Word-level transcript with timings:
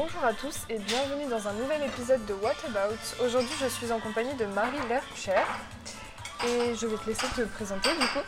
Bonjour 0.00 0.24
à 0.24 0.32
tous 0.32 0.54
et 0.70 0.78
bienvenue 0.78 1.26
dans 1.28 1.48
un 1.48 1.52
nouvel 1.54 1.82
épisode 1.82 2.24
de 2.24 2.32
What 2.34 2.54
About? 2.68 2.94
Aujourd'hui, 3.20 3.50
je 3.60 3.66
suis 3.66 3.90
en 3.90 3.98
compagnie 3.98 4.32
de 4.34 4.44
Marie 4.46 4.78
Lercher 4.88 5.42
et 6.46 6.72
je 6.76 6.86
vais 6.86 6.96
te 6.98 7.06
laisser 7.08 7.26
te 7.34 7.40
présenter 7.40 7.88
du 7.90 8.06
coup. 8.06 8.24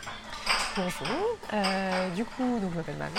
Bonjour, 0.75 1.37
Euh, 1.53 2.09
du 2.09 2.25
coup, 2.25 2.59
je 2.61 2.75
m'appelle 2.75 2.97
Marie. 2.97 3.13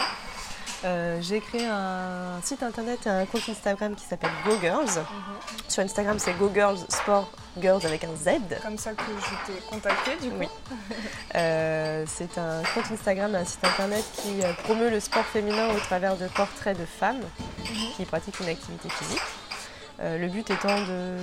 Euh, 0.85 1.19
j'ai 1.21 1.41
créé 1.41 1.67
un 1.67 2.41
site 2.43 2.63
internet 2.63 3.07
et 3.07 3.09
un 3.09 3.25
compte 3.27 3.49
Instagram 3.49 3.95
qui 3.95 4.05
s'appelle 4.05 4.31
Go 4.45 4.53
Girls. 4.61 5.05
Sur 5.69 5.85
Instagram, 5.85 6.19
c'est 6.19 6.33
Go 6.35 6.51
Girls 6.53 6.79
Sport 6.89 7.31
Girls 7.61 7.85
avec 7.87 8.05
un 8.05 8.15
Z. 8.17 8.31
Comme 8.63 8.79
ça 8.79 8.93
que 8.93 9.03
je 9.03 9.53
t'ai 9.53 9.61
contacté 9.69 10.17
du 10.21 10.31
coup. 10.31 10.37
Oui. 10.41 10.49
Euh, 11.35 12.05
c'est 12.07 12.37
un 12.37 12.63
compte 12.75 12.91
Instagram 12.93 13.35
et 13.35 13.39
un 13.39 13.45
site 13.45 13.65
internet 13.65 14.05
qui 14.15 14.43
euh, 14.43 14.53
promeut 14.65 14.91
le 14.91 15.01
sport 15.01 15.25
féminin 15.25 15.69
au 15.75 15.79
travers 15.79 16.17
de 16.17 16.27
portraits 16.29 16.79
de 16.79 16.85
femmes 16.85 17.23
qui 17.97 18.05
pratiquent 18.05 18.41
une 18.41 18.49
activité 18.49 18.89
physique. 18.89 19.23
Euh, 20.01 20.19
le 20.19 20.29
but 20.29 20.51
étant 20.51 20.81
de 20.81 21.17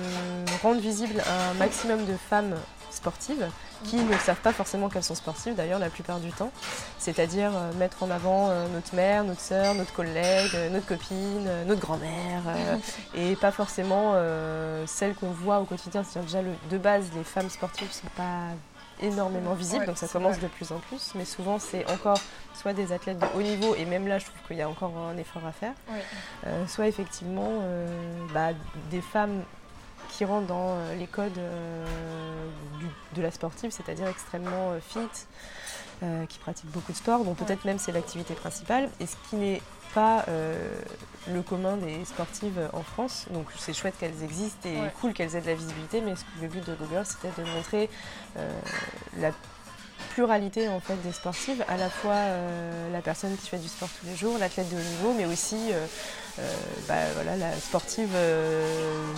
rendre 0.62 0.80
visible 0.80 1.22
un 1.26 1.54
maximum 1.54 2.06
de 2.06 2.16
femmes 2.16 2.54
sportives 2.94 3.48
qui 3.84 3.96
ne 3.96 4.16
savent 4.18 4.40
pas 4.40 4.52
forcément 4.52 4.88
qu'elles 4.88 5.02
sont 5.04 5.14
sportives 5.14 5.54
d'ailleurs 5.54 5.78
la 5.78 5.88
plupart 5.90 6.18
du 6.20 6.30
temps. 6.32 6.50
C'est-à-dire 6.98 7.50
euh, 7.54 7.72
mettre 7.78 8.02
en 8.02 8.10
avant 8.10 8.48
euh, 8.50 8.66
notre 8.74 8.94
mère, 8.94 9.24
notre 9.24 9.40
sœur, 9.40 9.74
notre 9.74 9.92
collègue, 9.92 10.50
euh, 10.54 10.68
notre 10.70 10.86
copine, 10.86 11.48
notre 11.66 11.80
grand-mère 11.80 12.42
et 13.14 13.36
pas 13.36 13.50
forcément 13.52 14.14
celles 14.86 15.14
qu'on 15.14 15.30
voit 15.30 15.60
au 15.60 15.64
quotidien. 15.64 16.02
C'est-à-dire 16.04 16.26
déjà 16.40 16.42
le- 16.42 16.54
de 16.70 16.78
base 16.78 17.04
les 17.14 17.24
femmes 17.24 17.48
sportives 17.50 17.88
ne 17.88 17.92
sont 17.92 18.14
pas 18.16 18.48
énormément 19.02 19.54
visibles 19.54 19.80
Ouais, 19.80 19.86
donc 19.86 19.96
ça 19.96 20.06
commence 20.08 20.32
vrai. 20.36 20.42
de 20.42 20.48
plus 20.48 20.72
en 20.72 20.78
plus 20.78 21.12
mais 21.14 21.24
souvent 21.24 21.58
c'est 21.58 21.90
encore 21.90 22.20
soit 22.52 22.74
des 22.74 22.92
athlètes 22.92 23.18
de 23.18 23.24
haut 23.34 23.40
niveau 23.40 23.74
et 23.74 23.86
même 23.86 24.06
là 24.06 24.18
je 24.18 24.26
trouve 24.26 24.36
qu'il 24.46 24.58
y 24.58 24.62
a 24.62 24.68
encore 24.68 24.92
un 25.10 25.16
effort 25.16 25.40
à 25.46 25.52
faire 25.52 25.72
euh, 26.46 26.66
soit 26.66 26.86
effectivement 26.86 27.48
euh, 27.62 27.86
bah, 28.34 28.48
des 28.90 29.00
femmes 29.00 29.42
qui 30.20 30.26
rentrent 30.26 30.48
dans 30.48 30.74
euh, 30.76 30.96
les 30.96 31.06
codes 31.06 31.38
euh, 31.38 31.86
du- 32.78 33.16
de 33.16 33.22
la 33.22 33.30
sportive, 33.30 33.70
c'est-à-dire 33.70 34.06
extrêmement 34.06 34.72
euh, 34.72 34.78
fit, 34.80 34.98
qui 36.28 36.38
pratiquent 36.38 36.70
beaucoup 36.70 36.92
de 36.92 36.96
sport, 36.96 37.24
dont 37.24 37.34
peut-être 37.34 37.64
même 37.64 37.78
c'est 37.78 37.92
l'activité 37.92 38.34
principale, 38.34 38.88
et 39.00 39.06
ce 39.06 39.16
qui 39.28 39.36
n'est 39.36 39.60
pas 39.94 40.24
le 41.28 41.42
commun 41.42 41.76
des 41.76 42.04
sportives 42.06 42.58
en 42.72 42.82
France. 42.82 43.26
Donc 43.30 43.46
c'est 43.58 43.74
chouette 43.74 43.94
qu'elles 43.98 44.22
existent 44.22 44.66
et 44.68 44.80
Ouais. 44.80 44.92
cool 45.00 45.12
qu'elles 45.12 45.36
aient 45.36 45.42
de 45.42 45.46
la 45.46 45.54
visibilité, 45.54 46.00
mais 46.00 46.14
le 46.40 46.48
but 46.48 46.66
de 46.66 46.74
Google, 46.74 47.04
c'était 47.04 47.32
de 47.42 47.46
montrer 47.50 47.90
la 49.18 49.30
pluralité 50.14 50.68
en 50.70 50.80
fait 50.80 50.96
des 51.02 51.12
sportives, 51.12 51.62
à 51.68 51.76
la 51.76 51.90
fois 51.90 52.14
euh, 52.14 52.90
la 52.92 53.02
personne 53.02 53.36
qui 53.36 53.48
fait 53.48 53.58
du 53.58 53.68
sport 53.68 53.88
tous 54.00 54.06
les 54.06 54.16
jours, 54.16 54.38
l'athlète 54.38 54.70
de 54.70 54.76
haut 54.76 54.90
niveau, 54.96 55.12
mais 55.18 55.26
aussi 55.26 55.70
euh, 55.72 55.86
bah, 56.88 56.94
voilà, 57.14 57.36
la 57.36 57.52
sportive 57.58 58.10
euh, 58.14 59.12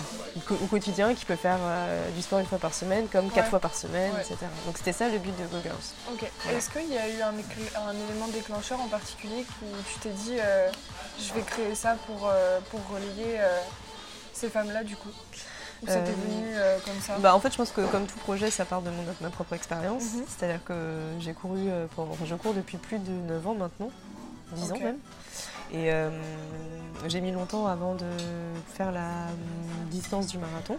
au 0.49 0.65
quotidien 0.67 1.13
qui 1.13 1.25
peut 1.25 1.35
faire 1.35 1.59
euh, 1.61 2.09
du 2.11 2.21
sport 2.21 2.39
une 2.39 2.45
fois 2.45 2.57
par 2.57 2.73
semaine, 2.73 3.07
comme 3.07 3.29
quatre 3.29 3.45
Ouais. 3.45 3.49
fois 3.49 3.59
par 3.59 3.75
semaine, 3.75 4.13
Ouais. 4.13 4.21
etc. 4.21 4.37
Donc 4.65 4.77
c'était 4.77 4.93
ça 4.93 5.09
le 5.09 5.17
but 5.19 5.35
de 5.37 5.45
Go 5.47 5.57
Girls. 5.63 5.77
Ok. 6.11 6.29
Voilà. 6.43 6.57
Est-ce 6.57 6.69
qu'il 6.69 6.89
y 6.91 6.97
a 6.97 7.09
eu 7.09 7.21
un, 7.21 7.33
élément 8.09 8.27
déclencheur 8.27 8.79
en 8.81 8.87
particulier 8.87 9.45
où 9.61 9.65
tu 9.91 9.99
t'es 9.99 10.09
dit 10.11 10.37
euh, 10.39 10.69
je 11.19 11.33
vais 11.33 11.41
créer 11.41 11.75
ça 11.75 11.95
pour, 12.07 12.27
euh, 12.31 12.59
pour 12.71 12.81
relayer 12.93 13.39
euh, 13.39 13.59
ces 14.33 14.49
femmes-là 14.49 14.83
du 14.83 14.95
coup? 14.95 15.09
Ou 15.81 15.87
c'était 15.87 15.99
Euh, 15.99 16.15
venu 16.15 16.43
euh, 16.55 16.77
comme 16.85 16.99
ça? 17.01 17.17
Bah, 17.19 17.35
en 17.35 17.39
fait, 17.39 17.51
je 17.51 17.57
pense 17.57 17.71
que 17.71 17.85
comme 17.87 18.05
tout 18.05 18.17
projet, 18.19 18.49
ça 18.49 18.63
part 18.65 18.81
de 18.81 18.89
mon, 18.89 19.03
ma 19.21 19.29
propre 19.29 19.53
expérience. 19.53 20.03
Mhm. 20.13 20.23
C'est-à-dire 20.27 20.63
que 20.63 21.11
j'ai 21.19 21.33
couru, 21.33 21.59
euh, 21.67 21.87
pour, 21.87 22.07
je 22.25 22.35
cours 22.35 22.53
depuis 22.53 22.77
plus 22.77 22.99
de 22.99 23.11
9 23.11 23.47
ans 23.47 23.55
maintenant, 23.55 23.89
10 24.53 24.71
Ok. 24.71 24.77
ans 24.77 24.83
même. 24.83 24.97
Et 25.73 25.91
euh, 25.91 26.09
j'ai 27.07 27.19
mis 27.19 27.31
longtemps 27.31 27.65
avant 27.67 27.95
de 27.95 28.05
faire 28.73 28.91
la 28.91 28.99
euh, 29.01 29.85
distance 29.89 30.27
du 30.27 30.37
marathon. 30.37 30.77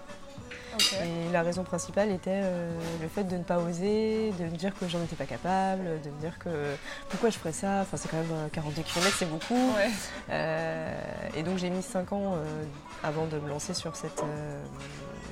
Et 1.05 1.33
la 1.33 1.43
raison 1.43 1.63
principale 1.63 2.11
était 2.11 2.41
euh, 2.43 2.69
le 3.01 3.07
fait 3.09 3.23
de 3.23 3.37
ne 3.37 3.45
pas 3.45 3.59
oser, 3.59 4.33
de 4.41 4.45
me 4.45 4.57
dire 4.57 4.73
que 4.77 4.89
j'en 4.89 5.01
étais 5.05 5.15
pas 5.15 5.25
capable, 5.25 5.85
de 6.03 6.11
me 6.11 6.21
dire 6.21 6.37
que 6.41 6.75
pourquoi 7.09 7.31
je 7.31 7.39
ferais 7.39 7.53
ça, 7.53 7.83
enfin 7.83 7.97
c'est 7.97 8.09
quand 8.11 8.17
même 8.17 8.27
euh, 8.33 8.49
42 8.53 8.83
km, 8.83 9.17
c'est 9.17 9.31
beaucoup. 9.31 9.55
Ouais. 9.77 9.89
Euh, 10.31 10.93
et 11.37 11.45
donc 11.45 11.59
j'ai 11.59 11.71
mis 11.71 11.83
5 11.83 12.13
ans 12.13 12.35
euh, 12.35 12.65
avant 13.05 13.27
de 13.27 13.39
me 13.39 13.49
lancer 13.49 13.73
sur 13.73 13.95
cette 13.95 14.23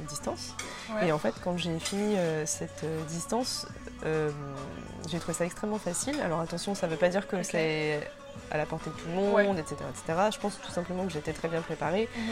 distance. 0.08 0.54
Ouais. 0.94 1.08
Et 1.08 1.12
en 1.12 1.18
fait, 1.18 1.34
quand 1.42 1.56
j'ai 1.56 1.76
fini 1.80 2.16
cette 2.44 2.84
distance, 3.08 3.66
j'ai 4.04 5.18
trouvé 5.18 5.34
ça 5.36 5.44
extrêmement 5.44 5.78
facile. 5.78 6.20
Alors 6.20 6.38
attention, 6.40 6.76
ça 6.76 6.86
ne 6.86 6.92
veut 6.92 6.98
pas 6.98 7.08
dire 7.08 7.26
que 7.26 7.36
Ok. 7.36 7.44
c'est 7.50 8.00
à 8.50 8.58
la 8.58 8.66
portée 8.66 8.90
de 8.90 8.94
tout 8.96 9.08
le 9.08 9.14
monde, 9.14 9.34
Ouais. 9.34 9.60
etc., 9.60 9.76
etc. 9.90 10.18
Je 10.30 10.38
pense 10.38 10.58
tout 10.60 10.70
simplement 10.72 11.06
que 11.06 11.12
j'étais 11.12 11.32
très 11.32 11.48
bien 11.48 11.62
préparée 11.62 12.08
Mhm. 12.14 12.22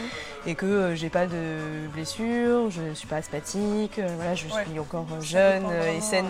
et 0.45 0.55
que 0.55 0.65
euh, 0.67 0.95
j'ai 0.95 1.09
pas 1.09 1.25
de 1.25 1.87
blessures, 1.93 2.69
je 2.69 2.93
suis 2.93 3.07
pas 3.07 3.15
asthmatique, 3.17 3.97
euh, 3.97 4.13
voilà, 4.17 4.35
je 4.35 4.45
Ouais. 4.47 4.65
suis 4.65 4.79
encore 4.79 5.07
euh, 5.13 5.21
jeune 5.21 5.65
euh, 5.71 5.97
et 5.97 6.01
saine 6.01 6.27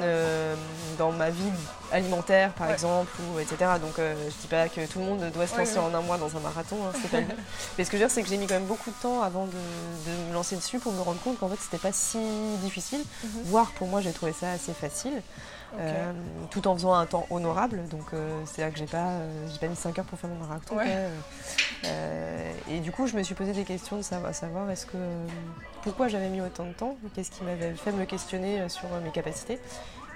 dans 0.97 1.11
ma 1.11 1.29
vie 1.29 1.43
alimentaire 1.91 2.53
par 2.53 2.67
Ouais. 2.67 2.73
exemple, 2.73 3.11
ou, 3.35 3.39
etc. 3.39 3.57
Donc 3.81 3.95
je 3.97 4.41
dis 4.41 4.47
pas 4.47 4.69
que 4.69 4.85
tout 4.85 4.99
le 4.99 5.05
monde 5.05 5.29
doit 5.33 5.47
se 5.47 5.57
lancer 5.57 5.77
en 5.79 5.93
un 5.93 6.01
mois 6.01 6.17
dans 6.17 6.35
un 6.37 6.39
marathon, 6.39 6.77
hein, 6.87 6.91
c'est 7.01 7.09
pas 7.11 7.19
le 7.19 7.25
but. 7.25 7.35
Mais 7.77 7.83
ce 7.83 7.89
que 7.91 7.97
je 7.97 8.01
veux 8.03 8.07
dire, 8.07 8.13
c'est 8.13 8.23
que 8.23 8.29
j'ai 8.29 8.37
mis 8.37 8.47
quand 8.47 8.53
même 8.55 8.65
beaucoup 8.65 8.91
de 8.91 8.95
temps 9.01 9.21
avant 9.21 9.45
de, 9.45 9.51
de 9.51 10.29
me 10.29 10.33
lancer 10.33 10.55
dessus 10.55 10.79
pour 10.79 10.93
me 10.93 11.01
rendre 11.01 11.19
compte 11.21 11.37
qu'en 11.39 11.49
fait 11.49 11.59
c'était 11.59 11.77
pas 11.77 11.91
si 11.91 12.17
difficile, 12.63 13.01
Mhm. 13.23 13.29
voire 13.45 13.71
pour 13.71 13.87
moi 13.87 13.99
j'ai 14.01 14.11
trouvé 14.13 14.31
ça 14.33 14.51
assez 14.53 14.73
facile. 14.73 15.21
Euh, 15.79 16.11
tout 16.49 16.67
en 16.67 16.75
faisant 16.75 16.93
un 16.93 17.05
temps 17.05 17.25
honorable. 17.29 17.87
Donc 17.89 18.13
euh, 18.13 18.41
c'est-à-dire 18.45 18.73
que 18.73 18.79
j'ai 18.79 18.85
pas, 18.85 19.07
euh, 19.07 19.47
j'ai 19.51 19.59
pas 19.59 19.67
mis 19.67 19.75
5 19.75 19.97
heures 19.99 20.05
pour 20.05 20.19
faire 20.19 20.29
mon 20.29 20.45
marathon. 20.45 20.75
Ouais. 20.75 21.07
Euh, 21.85 22.51
et 22.69 22.79
du 22.79 22.91
coup, 22.91 23.07
je 23.07 23.15
me 23.15 23.23
suis 23.23 23.35
posé 23.35 23.53
des 23.53 23.63
questions 23.63 23.97
de 23.97 24.01
savoir, 24.01 24.35
savoir 24.35 24.69
est-ce 24.69 24.85
que 24.85 24.97
pourquoi 25.81 26.07
j'avais 26.07 26.29
mis 26.29 26.41
autant 26.41 26.65
de 26.65 26.73
temps, 26.73 26.97
qu'est-ce 27.15 27.31
qui 27.31 27.43
m'avait 27.43 27.73
fait 27.73 27.91
me 27.91 28.05
questionner 28.05 28.67
sur 28.69 28.87
mes 29.03 29.11
capacités. 29.11 29.59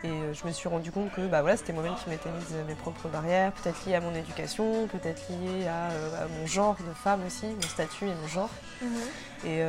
Et 0.04 0.12
je 0.34 0.46
me 0.46 0.52
suis 0.52 0.70
rendu 0.70 0.92
compte 0.92 1.12
que 1.14 1.22
bah, 1.26 1.42
voilà, 1.42 1.58
c'était 1.58 1.74
moi-même 1.74 1.96
qui 1.96 2.10
m'étais 2.10 2.30
mise 2.30 2.54
mes 2.68 2.76
propres 2.76 3.08
barrières, 3.08 3.52
peut-être 3.54 3.84
liées 3.88 3.96
à 3.96 4.02
mon 4.02 4.14
éducation, 4.14 4.88
peut-être 4.88 5.24
liées 5.30 5.66
à, 5.68 5.86
à 5.86 6.28
mon 6.28 6.46
genre 6.46 6.76
de 6.88 6.94
femme 6.94 7.22
aussi, 7.26 7.48
mon 7.48 7.62
statut 7.62 8.06
et 8.06 8.14
mon 8.14 8.28
genre. 8.28 8.50
Mhm. 8.82 8.90
Et 9.48 9.64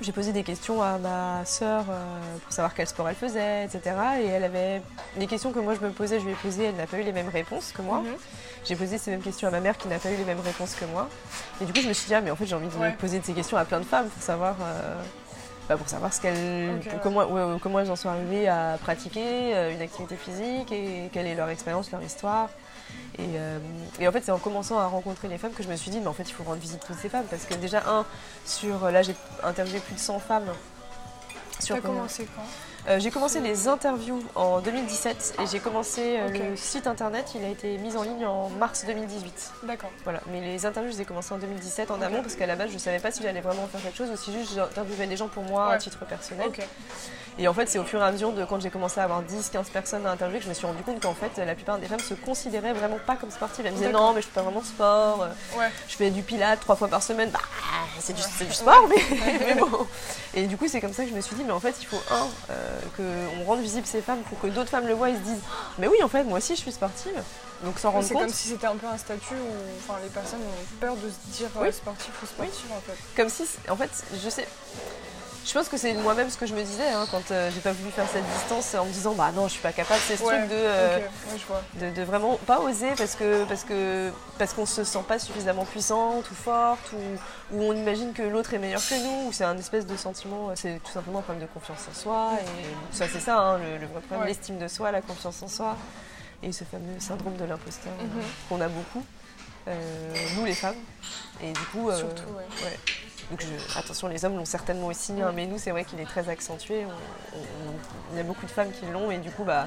j'ai 0.00 0.12
posé 0.12 0.32
des 0.32 0.42
questions 0.44 0.82
à 0.82 0.96
ma 0.98 1.44
sœur 1.44 1.84
euh, 1.90 2.36
pour 2.44 2.52
savoir 2.52 2.72
quel 2.74 2.86
sport 2.86 3.08
elle 3.08 3.14
faisait, 3.16 3.64
etc. 3.64 3.80
Et 4.22 4.26
elle 4.26 4.44
avait 4.44 4.80
les 5.16 5.26
questions 5.26 5.50
que 5.52 5.58
moi 5.58 5.74
je 5.74 5.80
me 5.80 5.90
posais, 5.90 6.20
je 6.20 6.24
lui 6.24 6.32
ai 6.32 6.36
posées, 6.36 6.64
elle 6.66 6.76
n'a 6.76 6.86
pas 6.86 6.98
eu 6.98 7.02
les 7.02 7.12
mêmes 7.12 7.28
réponses 7.28 7.72
que 7.72 7.82
moi. 7.82 7.98
Mhm. 7.98 8.14
J'ai 8.64 8.76
posé 8.76 8.98
ces 8.98 9.10
mêmes 9.10 9.22
questions 9.22 9.48
à 9.48 9.50
ma 9.50 9.60
mère 9.60 9.76
qui 9.76 9.88
n'a 9.88 9.98
pas 9.98 10.10
eu 10.10 10.16
les 10.16 10.24
mêmes 10.24 10.40
réponses 10.40 10.74
que 10.74 10.84
moi. 10.86 11.08
Et 11.60 11.64
du 11.64 11.72
coup, 11.72 11.80
je 11.80 11.88
me 11.88 11.92
suis 11.92 12.06
dit, 12.06 12.14
ah, 12.14 12.20
mais 12.20 12.30
en 12.30 12.36
fait, 12.36 12.46
j'ai 12.46 12.54
envie 12.54 12.68
de 12.68 12.74
Ouais. 12.76 12.92
poser 12.92 13.20
ces 13.22 13.32
questions 13.32 13.56
à 13.56 13.64
plein 13.64 13.80
de 13.80 13.84
femmes 13.84 14.08
pour 14.08 14.22
savoir, 14.22 14.56
euh, 14.62 14.94
bah, 15.68 15.76
pour 15.76 15.88
savoir 15.88 16.12
ce 16.12 16.20
qu'elles, 16.20 16.76
Ok, 16.78 16.86
ouais. 16.86 16.98
comment, 17.02 17.24
ouais, 17.24 17.58
comment 17.62 17.80
elles 17.80 17.90
en 17.90 17.96
sont 17.96 18.08
arrivées 18.08 18.48
à 18.48 18.76
pratiquer 18.80 19.54
euh, 19.54 19.72
une 19.74 19.80
activité 19.82 20.16
physique 20.16 20.70
et 20.72 21.08
quelle 21.12 21.26
est 21.26 21.34
leur 21.34 21.48
expérience, 21.48 21.90
leur 21.90 22.02
histoire. 22.02 22.48
Et, 23.18 23.22
euh, 23.36 23.58
et 23.98 24.06
en 24.06 24.12
fait, 24.12 24.22
c'est 24.24 24.30
en 24.30 24.38
commençant 24.38 24.78
à 24.78 24.86
rencontrer 24.86 25.28
les 25.28 25.38
femmes 25.38 25.52
que 25.52 25.62
je 25.62 25.68
me 25.68 25.76
suis 25.76 25.90
dit, 25.90 26.00
mais 26.00 26.06
en 26.06 26.12
fait, 26.12 26.28
il 26.28 26.32
faut 26.32 26.44
rendre 26.44 26.60
visite 26.60 26.84
toutes 26.86 26.98
ces 26.98 27.08
femmes. 27.08 27.26
Parce 27.28 27.44
que 27.44 27.54
déjà, 27.54 27.82
un, 27.88 28.04
sur, 28.44 28.90
là, 28.90 29.02
j'ai 29.02 29.16
interviewé 29.42 29.80
plus 29.80 29.94
de 29.94 30.00
100 30.00 30.20
femmes. 30.20 30.48
Sur 31.58 31.76
combien 31.76 31.90
commencé 31.90 32.28
quand? 32.36 32.42
Euh, 32.88 32.98
j'ai 32.98 33.10
commencé 33.10 33.40
les 33.40 33.68
interviews 33.68 34.22
en 34.34 34.60
2017 34.60 35.34
et 35.42 35.46
j'ai 35.46 35.58
commencé 35.58 36.18
euh, 36.18 36.50
le 36.50 36.56
site 36.56 36.86
internet, 36.86 37.32
il 37.34 37.44
a 37.44 37.48
été 37.48 37.76
mis 37.78 37.96
en 37.96 38.02
ligne 38.02 38.24
en 38.24 38.48
mars 38.48 38.84
2018. 38.86 39.52
D'accord. 39.64 39.90
Voilà, 40.04 40.20
mais 40.30 40.40
les 40.40 40.64
interviews, 40.64 40.90
je 40.92 40.96
les 40.96 41.02
ai 41.02 41.04
commencées 41.04 41.34
en 41.34 41.38
2017 41.38 41.90
en 41.90 42.00
amont 42.00 42.22
parce 42.22 42.34
qu'à 42.34 42.46
la 42.46 42.56
base, 42.56 42.70
je 42.72 42.78
savais 42.78 42.98
pas 42.98 43.10
si 43.10 43.22
j'allais 43.22 43.40
vraiment 43.42 43.66
faire 43.66 43.82
quelque 43.82 43.96
chose 43.98 44.10
ou 44.10 44.16
si 44.16 44.32
juste 44.32 44.54
j'interviewais 44.54 45.06
des 45.06 45.16
gens 45.16 45.28
pour 45.28 45.42
moi 45.42 45.72
à 45.72 45.78
titre 45.78 46.04
personnel. 46.06 46.50
Et 47.40 47.46
en 47.46 47.54
fait, 47.54 47.68
c'est 47.68 47.78
au 47.78 47.84
fur 47.84 48.00
et 48.00 48.04
à 48.04 48.10
mesure 48.10 48.32
de 48.32 48.44
quand 48.44 48.60
j'ai 48.60 48.70
commencé 48.70 48.98
à 49.00 49.04
avoir 49.04 49.22
10-15 49.22 49.70
personnes 49.70 50.04
à 50.06 50.10
interviewer 50.10 50.38
que 50.40 50.44
je 50.44 50.48
me 50.48 50.54
suis 50.54 50.66
rendu 50.66 50.82
compte 50.82 51.00
qu'en 51.00 51.14
fait, 51.14 51.30
la 51.44 51.54
plupart 51.54 51.78
des 51.78 51.86
femmes 51.86 52.00
se 52.00 52.14
considéraient 52.14 52.72
vraiment 52.72 52.98
pas 53.06 53.14
comme 53.14 53.30
sportives. 53.30 53.64
Elles 53.64 53.72
me 53.72 53.78
disaient 53.78 53.92
non, 53.92 54.12
mais 54.12 54.22
je 54.22 54.26
fais 54.26 54.32
pas 54.32 54.42
vraiment 54.42 54.60
de 54.60 54.66
sport, 54.66 55.22
euh, 55.22 55.28
Ouais. 55.58 55.70
je 55.88 55.94
fais 55.94 56.10
du 56.10 56.22
pilate 56.22 56.58
trois 56.60 56.74
fois 56.74 56.88
par 56.88 57.00
semaine. 57.02 57.30
Bah, 57.30 57.38
c'est 58.00 58.12
du, 58.12 58.22
sport, 58.22 58.88
mais, 58.88 59.18
mais 59.46 59.54
bon. 59.54 59.86
Et 60.34 60.46
du 60.46 60.56
coup, 60.56 60.66
c'est 60.66 60.80
comme 60.80 60.92
ça 60.92 61.04
que 61.04 61.10
je 61.10 61.14
me 61.14 61.20
suis 61.20 61.36
dit, 61.36 61.44
mais 61.44 61.52
en 61.52 61.60
fait, 61.60 61.76
il 61.80 61.86
faut 61.86 62.00
un, 62.10 62.26
euh, 62.50 62.77
qu'on 62.96 63.44
rende 63.44 63.60
visible 63.60 63.86
ces 63.86 64.00
femmes 64.00 64.20
pour 64.28 64.38
que 64.40 64.46
d'autres 64.48 64.70
femmes 64.70 64.86
le 64.86 64.94
voient 64.94 65.10
et 65.10 65.14
se 65.14 65.20
disent, 65.20 65.40
mais 65.78 65.86
oui, 65.88 66.02
en 66.02 66.08
fait, 66.08 66.24
moi 66.24 66.38
aussi, 66.38 66.54
je 66.56 66.60
suis 66.60 66.72
sportive. 66.72 67.22
Donc 67.64 67.78
s'en 67.80 67.90
rendre 67.90 68.04
C'est 68.06 68.14
compte. 68.14 68.22
comme 68.24 68.32
si 68.32 68.48
c'était 68.48 68.68
un 68.68 68.76
peu 68.76 68.86
un 68.86 68.96
statut 68.98 69.34
où 69.34 69.80
enfin, 69.90 69.98
les 70.02 70.08
personnes 70.10 70.38
ont 70.40 70.76
peur 70.80 70.94
de 70.94 71.08
se 71.10 71.36
dire 71.38 71.48
euh, 71.56 71.62
Oui. 71.64 71.72
sportif 71.72 72.12
ou 72.22 72.26
sportive 72.26 72.70
en 72.70 72.80
fait. 72.80 72.96
Comme 73.16 73.28
si, 73.28 73.44
en 73.68 73.74
fait, 73.76 73.90
je 74.22 74.28
sais. 74.30 74.46
Je 75.48 75.54
pense 75.54 75.68
que 75.70 75.78
c'est 75.78 75.94
moi-même 75.94 76.28
ce 76.28 76.36
que 76.36 76.44
je 76.44 76.54
me 76.54 76.62
disais 76.62 76.90
hein, 76.90 77.06
quand 77.10 77.30
euh, 77.30 77.50
j'ai 77.54 77.60
pas 77.62 77.72
voulu 77.72 77.90
faire 77.90 78.06
cette 78.12 78.26
distance 78.34 78.74
en 78.74 78.84
me 78.84 78.90
disant 78.92 79.14
bah 79.14 79.32
non 79.34 79.44
je 79.48 79.52
suis 79.54 79.62
pas 79.62 79.72
capable 79.72 79.98
c'est 80.06 80.18
ce 80.18 80.22
Ouais, 80.22 80.36
truc 80.40 80.50
de, 80.50 80.54
euh, 80.54 80.96
ok, 80.98 81.02
ouais, 81.32 81.38
je 81.38 81.46
vois. 81.46 81.62
de, 81.80 81.90
de 81.94 82.02
vraiment 82.02 82.36
pas 82.46 82.60
oser 82.60 82.94
parce 82.98 83.14
que 83.14 83.44
parce 83.44 83.64
que 83.64 84.12
parce 84.38 84.52
qu'on 84.52 84.66
se 84.66 84.84
sent 84.84 85.02
pas 85.08 85.18
suffisamment 85.18 85.64
puissante 85.64 86.30
ou 86.30 86.34
forte 86.34 86.92
ou, 86.92 87.56
ou 87.56 87.62
on 87.62 87.72
imagine 87.72 88.12
que 88.12 88.20
l'autre 88.22 88.52
est 88.52 88.58
meilleur 88.58 88.82
que 88.86 88.94
nous 89.02 89.28
ou 89.28 89.32
c'est 89.32 89.44
un 89.44 89.56
espèce 89.56 89.86
de 89.86 89.96
sentiment 89.96 90.50
c'est 90.54 90.82
tout 90.84 90.92
simplement 90.92 91.20
un 91.20 91.22
problème 91.22 91.46
de 91.46 91.50
confiance 91.50 91.86
en 91.90 91.94
soi 91.98 92.32
et 92.42 92.94
ça 92.94 93.06
c'est 93.10 93.20
ça 93.20 93.38
hein, 93.38 93.56
le, 93.58 93.78
le 93.78 93.86
vrai 93.86 94.00
problème 94.00 94.20
Ouais. 94.20 94.26
l'estime 94.26 94.58
de 94.58 94.68
soi 94.68 94.90
la 94.92 95.00
confiance 95.00 95.42
en 95.42 95.48
soi 95.48 95.76
et 96.42 96.52
ce 96.52 96.64
fameux 96.64 97.00
syndrome 97.00 97.36
de 97.38 97.44
l'imposteur 97.46 97.94
euh, 97.98 98.04
Mhm. 98.04 98.22
qu'on 98.50 98.60
a 98.60 98.68
beaucoup 98.68 99.02
nous 99.66 100.44
les 100.44 100.54
femmes. 100.54 100.76
Et 101.42 101.52
du 101.52 101.60
coup, 101.72 101.90
Surtout, 101.92 102.32
ouais. 102.32 102.76
Donc 103.30 103.44
attention, 103.76 104.08
les 104.08 104.24
hommes 104.24 104.36
l'ont 104.36 104.44
certainement 104.44 104.86
aussi, 104.86 105.12
hein, 105.20 105.32
mais 105.34 105.46
nous 105.46 105.58
c'est 105.58 105.70
vrai 105.70 105.84
qu'il 105.84 106.00
est 106.00 106.06
très 106.06 106.28
accentué. 106.28 106.84
il 108.12 108.16
y 108.16 108.20
a 108.20 108.22
beaucoup 108.22 108.46
de 108.46 108.50
femmes 108.50 108.70
qui 108.72 108.86
l'ont 108.86 109.10
et 109.10 109.18
du 109.18 109.30
coup 109.30 109.44
bah 109.44 109.66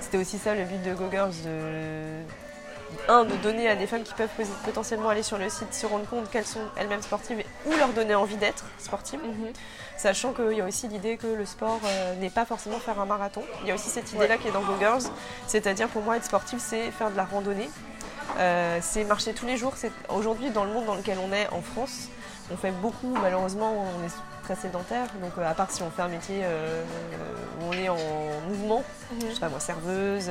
c'était 0.00 0.18
aussi 0.18 0.38
ça 0.38 0.54
le 0.54 0.64
but 0.64 0.82
de 0.82 0.94
Go 0.94 1.04
Girls 1.10 1.34
de 1.44 2.22
un, 3.08 3.24
de 3.24 3.34
donner 3.36 3.68
à 3.68 3.76
des 3.76 3.86
femmes 3.86 4.02
qui 4.02 4.14
peuvent 4.14 4.30
potentiellement 4.64 5.10
aller 5.10 5.22
sur 5.22 5.38
le 5.38 5.48
site 5.48 5.74
se 5.74 5.86
rendre 5.86 6.06
compte 6.06 6.30
qu'elles 6.30 6.46
sont 6.46 6.62
elles-mêmes 6.76 7.02
sportives 7.02 7.44
ou 7.66 7.72
leur 7.76 7.90
donner 7.90 8.14
envie 8.14 8.36
d'être 8.36 8.64
sportives. 8.78 9.20
Mhm. 9.20 9.52
Sachant 9.96 10.32
qu'il 10.32 10.56
y 10.56 10.60
a 10.60 10.64
aussi 10.64 10.88
l'idée 10.88 11.16
que 11.16 11.26
le 11.26 11.44
sport 11.44 11.80
euh, 11.84 12.14
n'est 12.16 12.30
pas 12.30 12.46
forcément 12.46 12.78
faire 12.78 12.98
un 13.00 13.04
marathon. 13.04 13.42
Il 13.62 13.68
y 13.68 13.70
a 13.70 13.74
aussi 13.74 13.90
cette 13.90 14.12
idée-là 14.12 14.38
qui 14.38 14.48
est 14.48 14.52
dans 14.52 14.62
Go 14.62 14.74
Girls. 14.78 15.02
C'est-à-dire 15.46 15.88
pour 15.88 16.02
moi, 16.02 16.16
être 16.16 16.24
sportive, 16.24 16.60
c'est 16.60 16.90
faire 16.90 17.10
de 17.10 17.16
la 17.16 17.24
randonnée. 17.24 17.68
Euh, 18.38 18.78
c'est 18.82 19.04
marcher 19.04 19.32
tous 19.32 19.46
les 19.46 19.56
jours. 19.56 19.74
Aujourd'hui, 20.08 20.50
dans 20.50 20.64
le 20.64 20.72
monde 20.72 20.86
dans 20.86 20.94
lequel 20.94 21.18
on 21.18 21.32
est 21.32 21.48
en 21.50 21.62
France, 21.62 22.08
on 22.52 22.56
fait 22.56 22.70
beaucoup, 22.70 23.14
malheureusement, 23.20 23.86
on 23.98 24.06
est 24.06 24.12
très 24.44 24.56
sédentaire. 24.56 25.06
Donc, 25.20 25.32
euh, 25.38 25.48
à 25.48 25.54
part 25.54 25.70
si 25.70 25.82
on 25.82 25.90
fait 25.90 26.02
un 26.02 26.08
métier 26.08 26.40
euh, 26.42 26.84
où 27.60 27.64
on 27.70 27.72
est 27.72 27.88
en 27.88 27.96
mouvement, 28.48 28.84
mhm. 29.12 29.28
je 29.28 29.34
sais 29.34 29.40
pas 29.40 29.48
moi, 29.48 29.60
serveuse, 29.60 30.30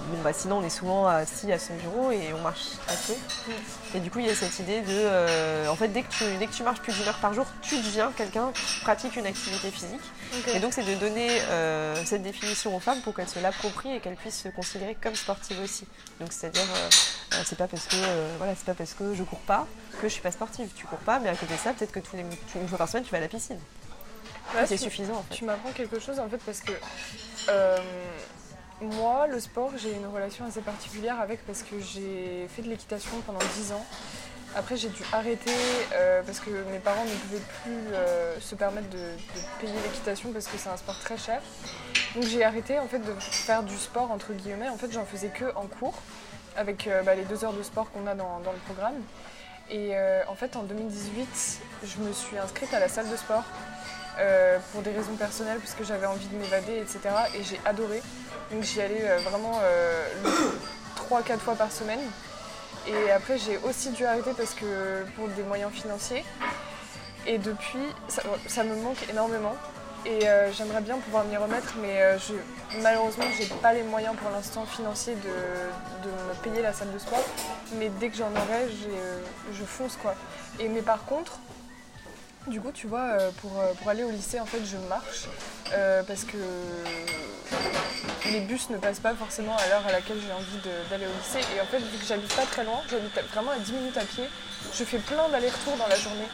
euh, 0.00 0.22
bah, 0.22 0.32
sinon, 0.32 0.58
on 0.58 0.62
est 0.62 0.70
souvent 0.70 1.06
assis 1.06 1.50
à 1.52 1.58
son 1.58 1.74
bureau 1.74 2.10
et 2.10 2.32
on 2.32 2.40
marche 2.40 2.70
très 2.86 2.96
peu. 2.96 3.12
Mm. 3.12 3.96
Et 3.96 4.00
du 4.00 4.10
coup, 4.10 4.18
il 4.18 4.26
y 4.26 4.30
a 4.30 4.34
cette 4.34 4.58
idée 4.58 4.80
de. 4.80 4.86
Euh, 4.90 5.68
en 5.68 5.76
fait, 5.76 5.88
dès 5.88 6.02
que, 6.02 6.12
tu, 6.12 6.24
dès 6.38 6.46
que 6.46 6.52
tu 6.52 6.62
marches 6.62 6.80
plus 6.80 6.92
d'une 6.92 7.06
heure 7.06 7.18
par 7.18 7.32
jour, 7.34 7.46
tu 7.62 7.76
deviens 7.76 8.12
quelqu'un 8.16 8.52
qui 8.52 8.80
pratique 8.80 9.16
une 9.16 9.26
activité 9.26 9.70
physique. 9.70 10.00
Et 10.54 10.60
donc, 10.60 10.72
c'est 10.72 10.84
de 10.84 10.94
donner 10.94 11.40
euh, 11.42 11.94
cette 12.04 12.22
définition 12.22 12.76
aux 12.76 12.80
femmes 12.80 13.00
pour 13.00 13.14
qu'elles 13.14 13.28
se 13.28 13.40
l'approprient 13.40 13.96
et 13.96 14.00
qu'elles 14.00 14.16
puissent 14.16 14.42
se 14.42 14.48
considérer 14.48 14.96
comme 15.00 15.14
sportives 15.14 15.60
aussi. 15.60 15.86
Donc, 16.20 16.32
c'est-à-dire, 16.32 16.62
c'est 17.44 17.58
pas 17.58 17.66
parce 17.66 17.86
que 17.86 17.96
voilà, 18.38 18.54
c'est 18.54 18.66
pas 18.66 18.74
parce 18.74 18.94
que 18.94 19.14
je 19.14 19.22
cours 19.22 19.40
pas 19.40 19.66
que 20.00 20.08
je 20.08 20.12
suis 20.12 20.22
pas 20.22 20.32
sportive. 20.32 20.68
Tu 20.74 20.86
cours 20.86 20.98
pas, 21.00 21.18
mais 21.18 21.28
à 21.28 21.34
côté 21.34 21.54
de 21.54 21.58
ça, 21.58 21.72
peut-être 21.72 21.92
que 21.92 22.00
tous 22.00 22.16
les, 22.16 22.24
une 22.60 22.68
fois 22.68 22.78
par 22.78 22.88
semaine, 22.88 23.04
tu 23.04 23.10
vas 23.10 23.18
à 23.18 23.22
la 23.22 23.28
piscine. 23.28 23.58
c'est 24.66 24.76
suffisant 24.76 25.14
en 25.14 25.22
fait. 25.22 25.34
Tu 25.34 25.44
m'apprends 25.44 25.72
quelque 25.72 25.98
chose 25.98 26.18
en 26.18 26.28
fait 26.28 26.38
parce 26.38 26.60
que 26.60 26.72
moi, 28.80 29.26
le 29.26 29.40
sport, 29.40 29.72
j'ai 29.76 29.92
une 29.92 30.06
relation 30.06 30.46
assez 30.46 30.60
particulière 30.60 31.20
avec 31.20 31.44
parce 31.46 31.62
que 31.62 31.78
j'ai 31.80 32.46
fait 32.48 32.62
de 32.62 32.68
l'équitation 32.68 33.12
pendant 33.26 33.38
10 33.56 33.72
ans. 33.72 33.84
Après, 34.56 34.76
j'ai 34.76 34.88
dû 34.88 35.02
arrêter 35.12 35.52
euh, 35.92 36.22
parce 36.24 36.40
que 36.40 36.50
mes 36.72 36.78
parents 36.78 37.04
ne 37.04 37.14
pouvaient 37.14 37.42
plus 37.62 37.94
euh, 37.94 38.40
se 38.40 38.54
permettre 38.54 38.88
de, 38.90 38.98
payer 39.60 39.72
l'équitation 39.84 40.32
parce 40.32 40.46
que 40.46 40.58
c'est 40.58 40.70
un 40.70 40.76
sport 40.76 40.98
très 40.98 41.16
cher. 41.16 41.40
Donc 42.14 42.24
j'ai 42.24 42.42
arrêté 42.42 42.78
en 42.78 42.88
fait 42.88 42.98
de 42.98 43.12
faire 43.20 43.62
du 43.62 43.76
sport 43.76 44.10
entre 44.10 44.32
guillemets. 44.32 44.68
En 44.68 44.76
fait, 44.76 44.90
j'en 44.90 45.04
faisais 45.04 45.28
que 45.28 45.54
en 45.54 45.66
cours 45.66 45.94
avec 46.56 46.88
euh, 46.88 47.02
bah, 47.02 47.14
les 47.14 47.24
deux 47.24 47.44
heures 47.44 47.52
de 47.52 47.62
sport 47.62 47.92
qu'on 47.92 48.08
a 48.08 48.14
dans, 48.14 48.40
dans, 48.40 48.52
le 48.52 48.58
programme. 48.58 49.00
Et 49.72 49.92
en 50.26 50.34
fait, 50.34 50.56
en 50.56 50.64
2018, 50.64 51.60
je 51.84 51.98
me 52.00 52.12
suis 52.12 52.36
inscrite 52.36 52.74
à 52.74 52.80
la 52.80 52.88
salle 52.88 53.08
de 53.08 53.14
sport 53.14 53.44
pour 54.72 54.82
des 54.82 54.92
raisons 54.92 55.14
personnelles 55.14 55.58
puisque 55.58 55.84
j'avais 55.84 56.06
envie 56.06 56.26
de 56.26 56.36
m'évader, 56.36 56.78
etc. 56.78 57.00
Et 57.34 57.42
j'ai 57.42 57.60
adoré. 57.64 58.02
Donc 58.50 58.64
j'y 58.64 58.80
allais 58.80 59.02
euh, 59.02 59.18
vraiment 59.18 59.60
3-4 61.08 61.32
euh, 61.32 61.38
fois 61.38 61.54
par 61.54 61.70
semaine. 61.70 62.00
Et 62.88 63.10
après 63.10 63.38
j'ai 63.38 63.58
aussi 63.58 63.90
dû 63.90 64.04
arrêter 64.04 64.32
parce 64.36 64.54
que 64.54 65.04
pour 65.16 65.28
des 65.28 65.42
moyens 65.42 65.72
financiers. 65.72 66.24
Et 67.26 67.38
depuis, 67.38 67.86
ça, 68.08 68.64
me 68.64 68.74
manque 68.76 69.08
énormément. 69.10 69.54
Et 70.06 70.26
euh, 70.26 70.50
j'aimerais 70.52 70.80
bien 70.80 70.96
pouvoir 70.96 71.24
m'y 71.24 71.36
remettre, 71.36 71.74
mais 71.82 72.18
je, 72.18 72.32
malheureusement, 72.80 73.26
j'ai 73.38 73.44
pas 73.60 73.74
les 73.74 73.82
moyens 73.82 74.16
pour 74.16 74.30
l'instant 74.30 74.64
financiers 74.64 75.14
de, 75.16 76.08
me 76.08 76.34
payer 76.42 76.62
la 76.62 76.72
salle 76.72 76.90
de 76.90 76.98
sport. 76.98 77.22
Mais 77.74 77.90
dès 78.00 78.08
que 78.08 78.16
j'en 78.16 78.30
aurai, 78.30 78.66
je 79.52 79.64
fonce 79.64 79.96
quoi. 79.96 80.14
Et 80.58 80.68
mais 80.68 80.80
par 80.80 81.04
contre, 81.04 81.38
du 82.50 82.60
coup, 82.60 82.72
tu 82.72 82.86
vois, 82.86 83.16
pour, 83.40 83.52
pour 83.78 83.88
aller 83.88 84.04
au 84.04 84.10
lycée, 84.10 84.40
en 84.40 84.46
fait, 84.46 84.60
je 84.64 84.76
marche 84.88 85.28
parce 86.06 86.24
que 86.24 86.38
les 88.26 88.40
bus 88.40 88.70
ne 88.70 88.76
passent 88.76 89.00
pas 89.00 89.14
forcément 89.14 89.56
à 89.56 89.66
l'heure 89.68 89.86
à 89.86 89.92
laquelle 89.92 90.18
j'ai 90.20 90.32
envie 90.32 90.58
d'aller 90.90 91.06
au 91.06 91.16
lycée. 91.18 91.46
Et 91.56 91.60
en 91.60 91.66
fait, 91.66 91.78
vu 91.78 91.98
que 91.98 92.04
j'habite 92.04 92.34
pas 92.34 92.46
très 92.46 92.64
loin, 92.64 92.80
j'habite 92.90 93.18
vraiment 93.32 93.52
à 93.52 93.58
10 93.58 93.72
minutes 93.72 93.96
à 93.96 94.04
pied, 94.04 94.24
je 94.74 94.84
fais 94.84 94.98
plein 94.98 95.28
d'allers-retours 95.28 95.76
dans 95.76 95.88
la 95.88 95.96
journée 95.96 96.28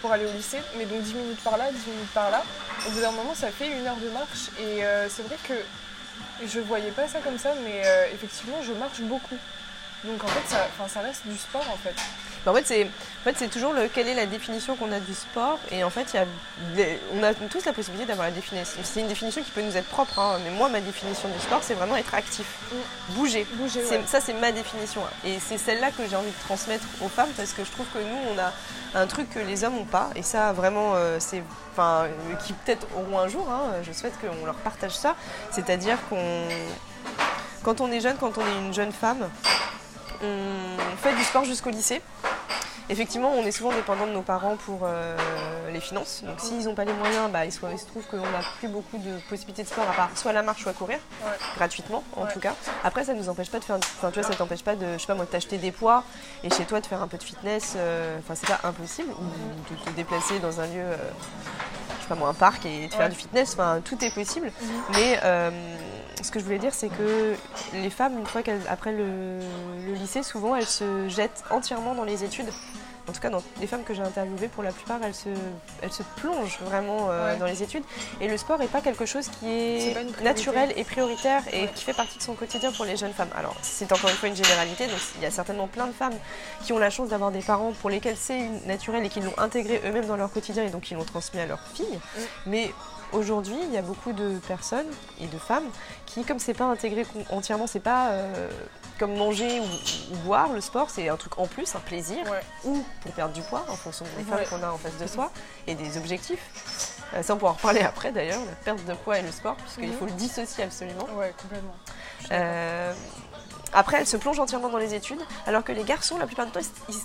pour 0.00 0.12
aller 0.12 0.26
au 0.26 0.32
lycée. 0.32 0.60
Mais 0.78 0.86
donc 0.86 1.02
10 1.02 1.14
minutes 1.14 1.42
par 1.42 1.56
là, 1.56 1.70
10 1.70 1.90
minutes 1.90 2.12
par 2.14 2.30
là. 2.30 2.42
Au 2.86 2.90
bout 2.90 3.00
d'un 3.00 3.12
moment, 3.12 3.34
ça 3.34 3.48
fait 3.48 3.68
une 3.68 3.86
heure 3.86 3.96
de 3.96 4.08
marche. 4.10 4.50
Et 4.58 4.84
euh, 4.84 5.08
c'est 5.08 5.22
vrai 5.22 5.36
que 5.46 5.54
je 6.46 6.60
voyais 6.60 6.90
pas 6.90 7.08
ça 7.08 7.20
comme 7.20 7.38
ça, 7.38 7.54
mais 7.64 7.82
euh, 7.84 8.06
effectivement, 8.12 8.62
je 8.62 8.72
marche 8.72 9.00
beaucoup. 9.00 9.36
Donc 10.04 10.22
en 10.22 10.28
fait, 10.28 10.56
ça 10.88 11.00
reste 11.00 11.26
du 11.26 11.36
sport 11.36 11.66
en 11.72 11.76
fait. 11.76 11.94
En 12.46 12.54
fait, 12.54 12.66
c'est 12.66 12.84
en 12.84 13.32
fait, 13.32 13.48
toujours 13.48 13.72
le, 13.72 13.88
quelle 13.88 14.06
est 14.08 14.14
la 14.14 14.26
définition 14.26 14.76
qu'on 14.76 14.92
a 14.92 15.00
du 15.00 15.14
sport. 15.14 15.58
Et 15.70 15.82
en 15.82 15.90
fait, 15.90 16.12
y 16.14 16.18
a 16.18 16.26
on 17.14 17.22
a 17.22 17.34
tous 17.34 17.64
la 17.64 17.72
possibilité 17.72 18.06
d'avoir 18.06 18.28
la 18.28 18.32
définition. 18.34 18.80
C'est 18.82 19.00
une 19.00 19.08
définition 19.08 19.42
qui 19.42 19.50
peut 19.50 19.62
nous 19.62 19.76
être 19.76 19.88
propre. 19.88 20.18
Hein. 20.18 20.38
mais 20.44 20.50
moi, 20.50 20.68
ma 20.68 20.80
définition 20.80 21.28
du 21.28 21.38
sport, 21.40 21.60
c'est 21.62 21.74
vraiment 21.74 21.96
être 21.96 22.14
actif, 22.14 22.46
mm. 22.70 23.14
bouger. 23.14 23.46
bouger 23.54 23.82
Ça, 24.06 24.20
c'est 24.20 24.32
ma 24.34 24.52
définition. 24.52 25.02
Et 25.24 25.38
c'est 25.40 25.58
celle-là 25.58 25.90
que 25.90 26.06
j'ai 26.08 26.16
envie 26.16 26.30
de 26.30 26.44
transmettre 26.44 26.84
aux 27.02 27.08
femmes 27.08 27.30
parce 27.36 27.52
que 27.52 27.64
je 27.64 27.70
trouve 27.70 27.86
que 27.92 27.98
nous, 27.98 28.34
on 28.34 28.38
a 28.38 28.52
un 29.00 29.06
truc 29.06 29.30
que 29.30 29.40
les 29.40 29.64
hommes 29.64 29.74
n'ont 29.74 29.84
pas. 29.84 30.10
Et 30.14 30.22
ça, 30.22 30.52
vraiment, 30.52 30.92
euh, 30.94 31.18
c'est. 31.18 31.42
Enfin, 31.72 32.06
qui 32.44 32.52
peut-être 32.52 32.86
auront 32.96 33.18
un 33.18 33.28
jour. 33.28 33.50
Hein. 33.50 33.82
je 33.82 33.92
souhaite 33.92 34.14
qu'on 34.20 34.46
leur 34.46 34.56
partage 34.56 34.96
ça. 34.96 35.16
C'est-à-dire 35.50 35.98
qu'on. 36.08 36.44
Quand 37.62 37.80
on 37.80 37.90
est 37.90 38.00
jeune, 38.00 38.16
quand 38.16 38.38
on 38.38 38.42
est 38.42 38.58
une 38.66 38.72
jeune 38.72 38.92
femme, 38.92 39.28
on 40.22 40.96
fait 41.02 41.14
du 41.14 41.24
sport 41.24 41.44
jusqu'au 41.44 41.70
lycée. 41.70 42.00
Effectivement, 42.88 43.32
on 43.32 43.44
est 43.44 43.52
souvent 43.52 43.72
dépendant 43.72 44.06
de 44.06 44.12
nos 44.12 44.22
parents 44.22 44.56
pour 44.56 44.80
euh, 44.84 45.16
les 45.72 45.80
finances. 45.80 46.22
Donc, 46.24 46.38
s'ils 46.38 46.64
n'ont 46.64 46.74
pas 46.74 46.84
les 46.84 46.92
moyens, 46.92 47.30
bah, 47.32 47.44
il, 47.44 47.52
se, 47.52 47.58
trouve 47.58 48.06
qu'on 48.08 48.18
n'a 48.18 48.40
plus 48.58 48.68
beaucoup 48.68 48.98
de 48.98 49.18
possibilités 49.28 49.64
de 49.64 49.68
sport 49.68 49.88
à 49.90 49.92
part 49.92 50.10
soit 50.14 50.32
la 50.32 50.42
marche, 50.42 50.62
soit 50.62 50.72
courir, 50.72 50.98
gratuitement 51.56 52.04
en 52.14 52.26
tout 52.26 52.38
cas. 52.38 52.54
Après, 52.84 53.04
ça 53.04 53.14
ne 53.14 53.18
nous 53.18 53.28
empêche 53.28 53.50
pas 53.50 53.58
de 53.58 53.64
faire. 53.64 53.76
Enfin, 53.76 54.10
tu 54.10 54.20
vois, 54.20 54.28
ça 54.28 54.36
t'empêche 54.36 54.62
pas 54.62 54.76
de, 54.76 54.94
je 54.94 54.98
sais 54.98 55.06
pas 55.06 55.14
moi, 55.14 55.26
t'acheter 55.26 55.58
des 55.58 55.72
poids 55.72 56.04
et 56.44 56.50
chez 56.50 56.64
toi 56.64 56.80
de 56.80 56.86
faire 56.86 57.02
un 57.02 57.08
peu 57.08 57.18
de 57.18 57.24
fitness. 57.24 57.74
Euh, 57.76 58.18
enfin, 58.20 58.34
c'est 58.36 58.48
pas 58.48 58.60
impossible. 58.68 59.10
Ou 59.10 59.74
de 59.74 59.80
te 59.80 59.90
déplacer 59.96 60.38
dans 60.38 60.60
un 60.60 60.66
lieu. 60.66 60.82
Euh, 60.82 60.96
je 61.98 62.02
sais 62.02 62.08
pas 62.08 62.14
moi, 62.14 62.28
un 62.28 62.34
parc 62.34 62.64
et 62.66 62.86
de 62.86 62.94
faire 62.94 63.08
du 63.08 63.16
fitness, 63.16 63.54
enfin, 63.54 63.80
tout 63.84 64.02
est 64.04 64.14
possible. 64.14 64.52
Mhm. 64.60 64.82
Mais 64.94 65.20
ce 66.22 66.30
que 66.30 66.38
je 66.38 66.44
voulais 66.44 66.58
dire, 66.58 66.74
c'est 66.74 66.88
que 66.88 67.34
les 67.74 67.90
femmes, 67.90 68.18
une 68.18 68.26
fois 68.26 68.42
qu'après 68.42 68.92
le, 68.92 69.38
le, 69.86 69.92
lycée, 69.94 70.22
souvent 70.22 70.56
elles 70.56 70.66
se 70.66 71.08
jettent 71.08 71.44
entièrement 71.50 71.94
dans 71.94 72.04
les 72.04 72.24
études. 72.24 72.48
En 73.08 73.12
tout 73.12 73.20
cas, 73.20 73.30
dans 73.30 73.42
les 73.60 73.68
femmes 73.68 73.84
que 73.84 73.94
j'ai 73.94 74.02
interviewées, 74.02 74.48
pour 74.48 74.64
la 74.64 74.72
plupart, 74.72 74.98
elles 75.04 75.14
se, 75.14 75.28
elles 75.80 75.92
se 75.92 76.02
plongent 76.16 76.58
vraiment 76.62 77.08
euh, 77.10 77.36
dans 77.36 77.46
les 77.46 77.62
études. 77.62 77.84
Et 78.20 78.26
le 78.26 78.36
sport 78.36 78.58
n'est 78.58 78.66
pas 78.66 78.80
quelque 78.80 79.06
chose 79.06 79.28
qui 79.28 79.46
est, 79.46 80.22
naturel 80.24 80.72
et 80.76 80.82
prioritaire 80.82 81.42
et 81.52 81.68
qui 81.68 81.84
fait 81.84 81.92
partie 81.92 82.18
de 82.18 82.22
son 82.22 82.34
quotidien 82.34 82.72
pour 82.72 82.84
les 82.84 82.96
jeunes 82.96 83.12
femmes. 83.12 83.28
Alors, 83.36 83.54
c'est 83.62 83.92
encore 83.92 84.10
une 84.10 84.16
fois 84.16 84.28
une 84.28 84.34
généralité, 84.34 84.88
donc 84.88 84.98
il 85.16 85.22
y 85.22 85.26
a 85.26 85.30
certainement 85.30 85.68
plein 85.68 85.86
de 85.86 85.92
femmes 85.92 86.14
qui 86.64 86.72
ont 86.72 86.78
la 86.78 86.90
chance 86.90 87.10
d'avoir 87.10 87.30
des 87.30 87.42
parents 87.42 87.72
pour 87.80 87.90
lesquels 87.90 88.16
c'est 88.16 88.48
naturel 88.66 89.04
et 89.04 89.08
qui 89.08 89.20
l'ont 89.20 89.38
intégré 89.38 89.80
eux-mêmes 89.86 90.06
dans 90.06 90.16
leur 90.16 90.32
quotidien 90.32 90.64
et 90.64 90.70
donc 90.70 90.82
qui 90.82 90.94
l'ont 90.94 91.04
transmis 91.04 91.38
à 91.38 91.46
leurs 91.46 91.62
filles. 91.74 92.00
Mais 92.44 92.72
aujourd'hui, 93.12 93.56
il 93.62 93.72
y 93.72 93.76
a 93.76 93.82
beaucoup 93.82 94.12
de 94.12 94.38
personnes 94.46 94.86
et 95.20 95.26
de 95.26 95.38
femmes 95.38 95.68
qui, 96.06 96.24
comme 96.24 96.38
c'est 96.38 96.54
pas 96.54 96.64
intégré 96.64 97.06
entièrement, 97.30 97.66
c'est 97.66 97.80
pas 97.80 98.10
euh, 98.10 98.50
comme 98.98 99.14
manger 99.14 99.60
ou, 99.60 100.16
boire, 100.24 100.52
le 100.52 100.60
sport, 100.60 100.90
c'est 100.90 101.08
un 101.08 101.16
truc 101.16 101.38
en 101.38 101.46
plus, 101.46 101.74
un 101.74 101.80
plaisir, 101.80 102.24
ou 102.64 102.82
pour 103.02 103.12
perdre 103.12 103.34
du 103.34 103.42
poids 103.42 103.64
en 103.68 103.76
fonction 103.76 104.04
des 104.16 104.24
femmes 104.24 104.44
qu'on 104.48 104.62
a 104.62 104.70
en 104.70 104.78
face 104.78 104.96
de 104.98 105.06
soi 105.06 105.30
et 105.66 105.74
des 105.74 105.96
objectifs. 105.98 106.96
Euh, 107.14 107.22
ça, 107.22 107.34
on 107.34 107.36
pourra 107.36 107.52
en 107.52 107.54
reparler 107.54 107.80
après 107.80 108.12
d'ailleurs, 108.12 108.40
la 108.40 108.54
perte 108.64 108.84
de 108.84 108.94
poids 108.94 109.18
et 109.18 109.22
le 109.22 109.30
sport, 109.30 109.56
puisqu'il 109.56 109.88
mhm. 109.88 109.98
faut 109.98 110.06
le 110.06 110.12
dissocier 110.12 110.64
absolument. 110.64 111.06
Ouais, 111.16 111.32
complètement. 111.40 111.76
Euh, 112.32 112.92
après, 113.72 113.98
elles 113.98 114.06
se 114.06 114.16
plongent 114.16 114.40
entièrement 114.40 114.68
dans 114.68 114.78
les 114.78 114.94
études, 114.94 115.20
alors 115.46 115.64
que 115.64 115.72
les 115.72 115.84
garçons, 115.84 116.18
la 116.18 116.26
plupart 116.26 116.46
du 116.46 116.52
temps, 116.52 116.60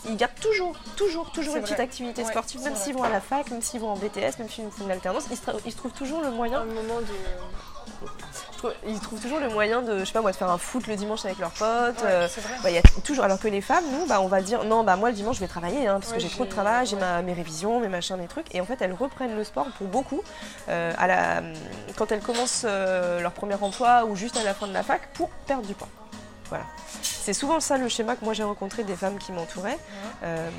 ils, 0.08 0.16
gardent 0.16 0.40
toujours, 0.40 0.76
toujours, 0.96 1.32
toujours 1.32 1.56
une 1.56 1.64
petite 1.64 1.80
activité 1.80 2.24
sportive, 2.24 2.62
même 2.62 2.76
s'ils 2.76 2.94
vont 2.94 3.04
à 3.04 3.10
la 3.10 3.22
fac, 3.22 3.50
même 3.52 3.62
s'ils 3.62 3.80
vont 3.80 3.90
en 3.90 3.98
BTS, 3.98 4.40
même 4.40 4.50
s'ils 4.50 4.70
font 4.70 4.86
une 4.86 4.92
alternance, 4.92 5.26
ils 5.32 5.38
se, 5.72 5.78
trouvent 5.78 5.92
toujours 5.92 6.22
le 6.22 6.32
moyen. 6.32 6.62
Un 6.62 6.66
moment 6.66 7.00
de 7.02 7.14
ils 8.86 9.00
trouvent 9.00 9.20
toujours 9.20 9.40
le 9.40 9.50
moyen 9.50 9.82
de, 9.82 10.00
je 10.00 10.06
sais 10.06 10.14
pas 10.14 10.22
moi, 10.22 10.32
de 10.32 10.36
faire 10.36 10.50
un 10.50 10.58
foot 10.58 10.88
le 10.88 10.96
dimanche 10.96 11.26
avec 11.26 11.40
leurs 11.40 11.52
potes. 11.52 12.04
Euh, 12.04 12.28
bah, 12.64 12.70
y 12.70 12.78
a 12.78 12.82
toujours, 13.04 13.24
alors 13.24 13.40
que 13.40 13.48
les 13.48 13.62
femmes, 13.62 13.84
nous, 13.92 14.06
bah, 14.06 14.22
on 14.22 14.28
va 14.28 14.42
dire 14.42 14.64
non, 14.64 14.84
bah 14.84 14.96
moi 14.96 15.10
le 15.10 15.16
dimanche 15.16 15.38
je 15.38 15.42
vais 15.42 15.48
travailler 15.48 15.88
hein, 15.88 16.00
parce 16.00 16.14
que 16.14 16.20
j'ai 16.20 16.30
trop 16.30 16.46
de 16.46 16.50
travail, 16.50 16.86
j'ai 16.86 16.96
mes 16.96 17.34
révisions, 17.34 17.80
mes 17.80 17.88
machins, 17.88 18.18
mes 18.18 18.28
trucs. 18.28 18.54
Et 18.54 18.62
en 18.62 18.66
fait, 18.66 18.82
elles 18.82 18.94
reprennent 18.94 19.36
le 19.36 19.44
sport 19.44 19.68
pour 19.78 19.88
beaucoup 19.88 20.22
euh, 20.70 20.94
à 20.98 21.08
la, 21.08 21.42
quand 21.98 22.12
elles 22.12 22.22
commencent 22.22 22.66
euh, 22.66 23.20
leur 23.20 23.32
premier 23.32 23.56
emploi 23.56 24.06
ou 24.06 24.16
juste 24.16 24.38
à 24.38 24.44
la 24.44 24.54
fin 24.54 24.68
de 24.68 24.74
la 24.74 24.84
fac 24.84 25.14
pour 25.14 25.30
perdre 25.48 25.66
du 25.66 25.74
poids. 25.74 25.90
Voilà. 26.52 26.66
C'est 27.02 27.32
souvent 27.32 27.62
ça 27.62 27.78
le 27.78 27.88
schéma 27.88 28.18
que 28.18 28.26
moi 28.26 28.34
j'ai 28.34 28.44
rencontré 28.44 28.84
des 28.84 28.98
femmes 28.98 29.18
qui 29.18 29.32
m'entouraient. 29.32 29.80
Euh, 30.24 30.50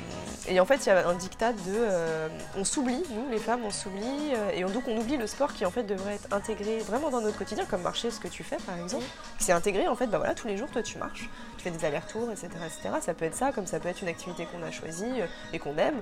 et 0.47 0.59
en 0.59 0.65
fait, 0.65 0.77
il 0.77 0.87
y 0.87 0.91
a 0.91 1.07
un 1.07 1.13
dictat 1.13 1.53
de. 1.53 1.57
euh, 1.69 2.27
on 2.57 2.65
s'oublie, 2.65 3.03
nous 3.11 3.29
les 3.29 3.37
femmes, 3.37 3.61
on 3.63 3.69
s'oublie. 3.69 4.31
euh, 4.35 4.49
et 4.55 4.65
on- 4.65 4.69
donc 4.69 4.87
on 4.87 4.97
oublie 4.97 5.17
le 5.17 5.27
sport 5.27 5.53
qui 5.53 5.67
en 5.67 5.69
fait 5.71 5.83
devrait 5.83 6.15
être 6.15 6.33
intégré 6.33 6.79
vraiment 6.79 7.11
dans 7.11 7.21
notre 7.21 7.37
quotidien, 7.37 7.65
comme 7.65 7.83
marcher, 7.83 8.09
ce 8.09 8.19
que 8.19 8.27
tu 8.27 8.43
fais 8.43 8.57
par 8.65 8.75
exemple. 8.79 9.05
C'est 9.37 9.51
intégré 9.51 9.87
en 9.87 9.95
fait, 9.95 10.07
bah 10.07 10.17
voilà, 10.17 10.33
tous 10.33 10.47
les 10.47 10.57
jours, 10.57 10.69
toi 10.71 10.81
tu 10.81 10.97
marches, 10.97 11.29
tu 11.57 11.63
fais 11.63 11.69
des 11.69 11.85
allers-retours, 11.85 12.31
etc., 12.31 12.47
etc. 12.65 12.89
Ça 13.01 13.13
peut 13.13 13.25
être 13.25 13.35
ça, 13.35 13.51
comme 13.51 13.67
ça 13.67 13.79
peut 13.79 13.89
être 13.89 14.01
une 14.01 14.07
activité 14.09 14.47
qu'on 14.47 14.63
a 14.63 14.71
choisie 14.71 15.13
et 15.53 15.59
qu'on 15.59 15.77
aime. 15.77 16.01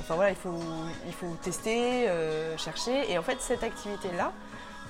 Enfin 0.00 0.16
voilà, 0.16 0.30
il 0.30 0.36
faut, 0.36 0.58
il 1.06 1.12
faut 1.12 1.36
tester, 1.40 2.08
chercher. 2.58 3.12
Et 3.12 3.16
en 3.16 3.22
fait, 3.22 3.36
cette 3.40 3.62
activité-là, 3.62 4.32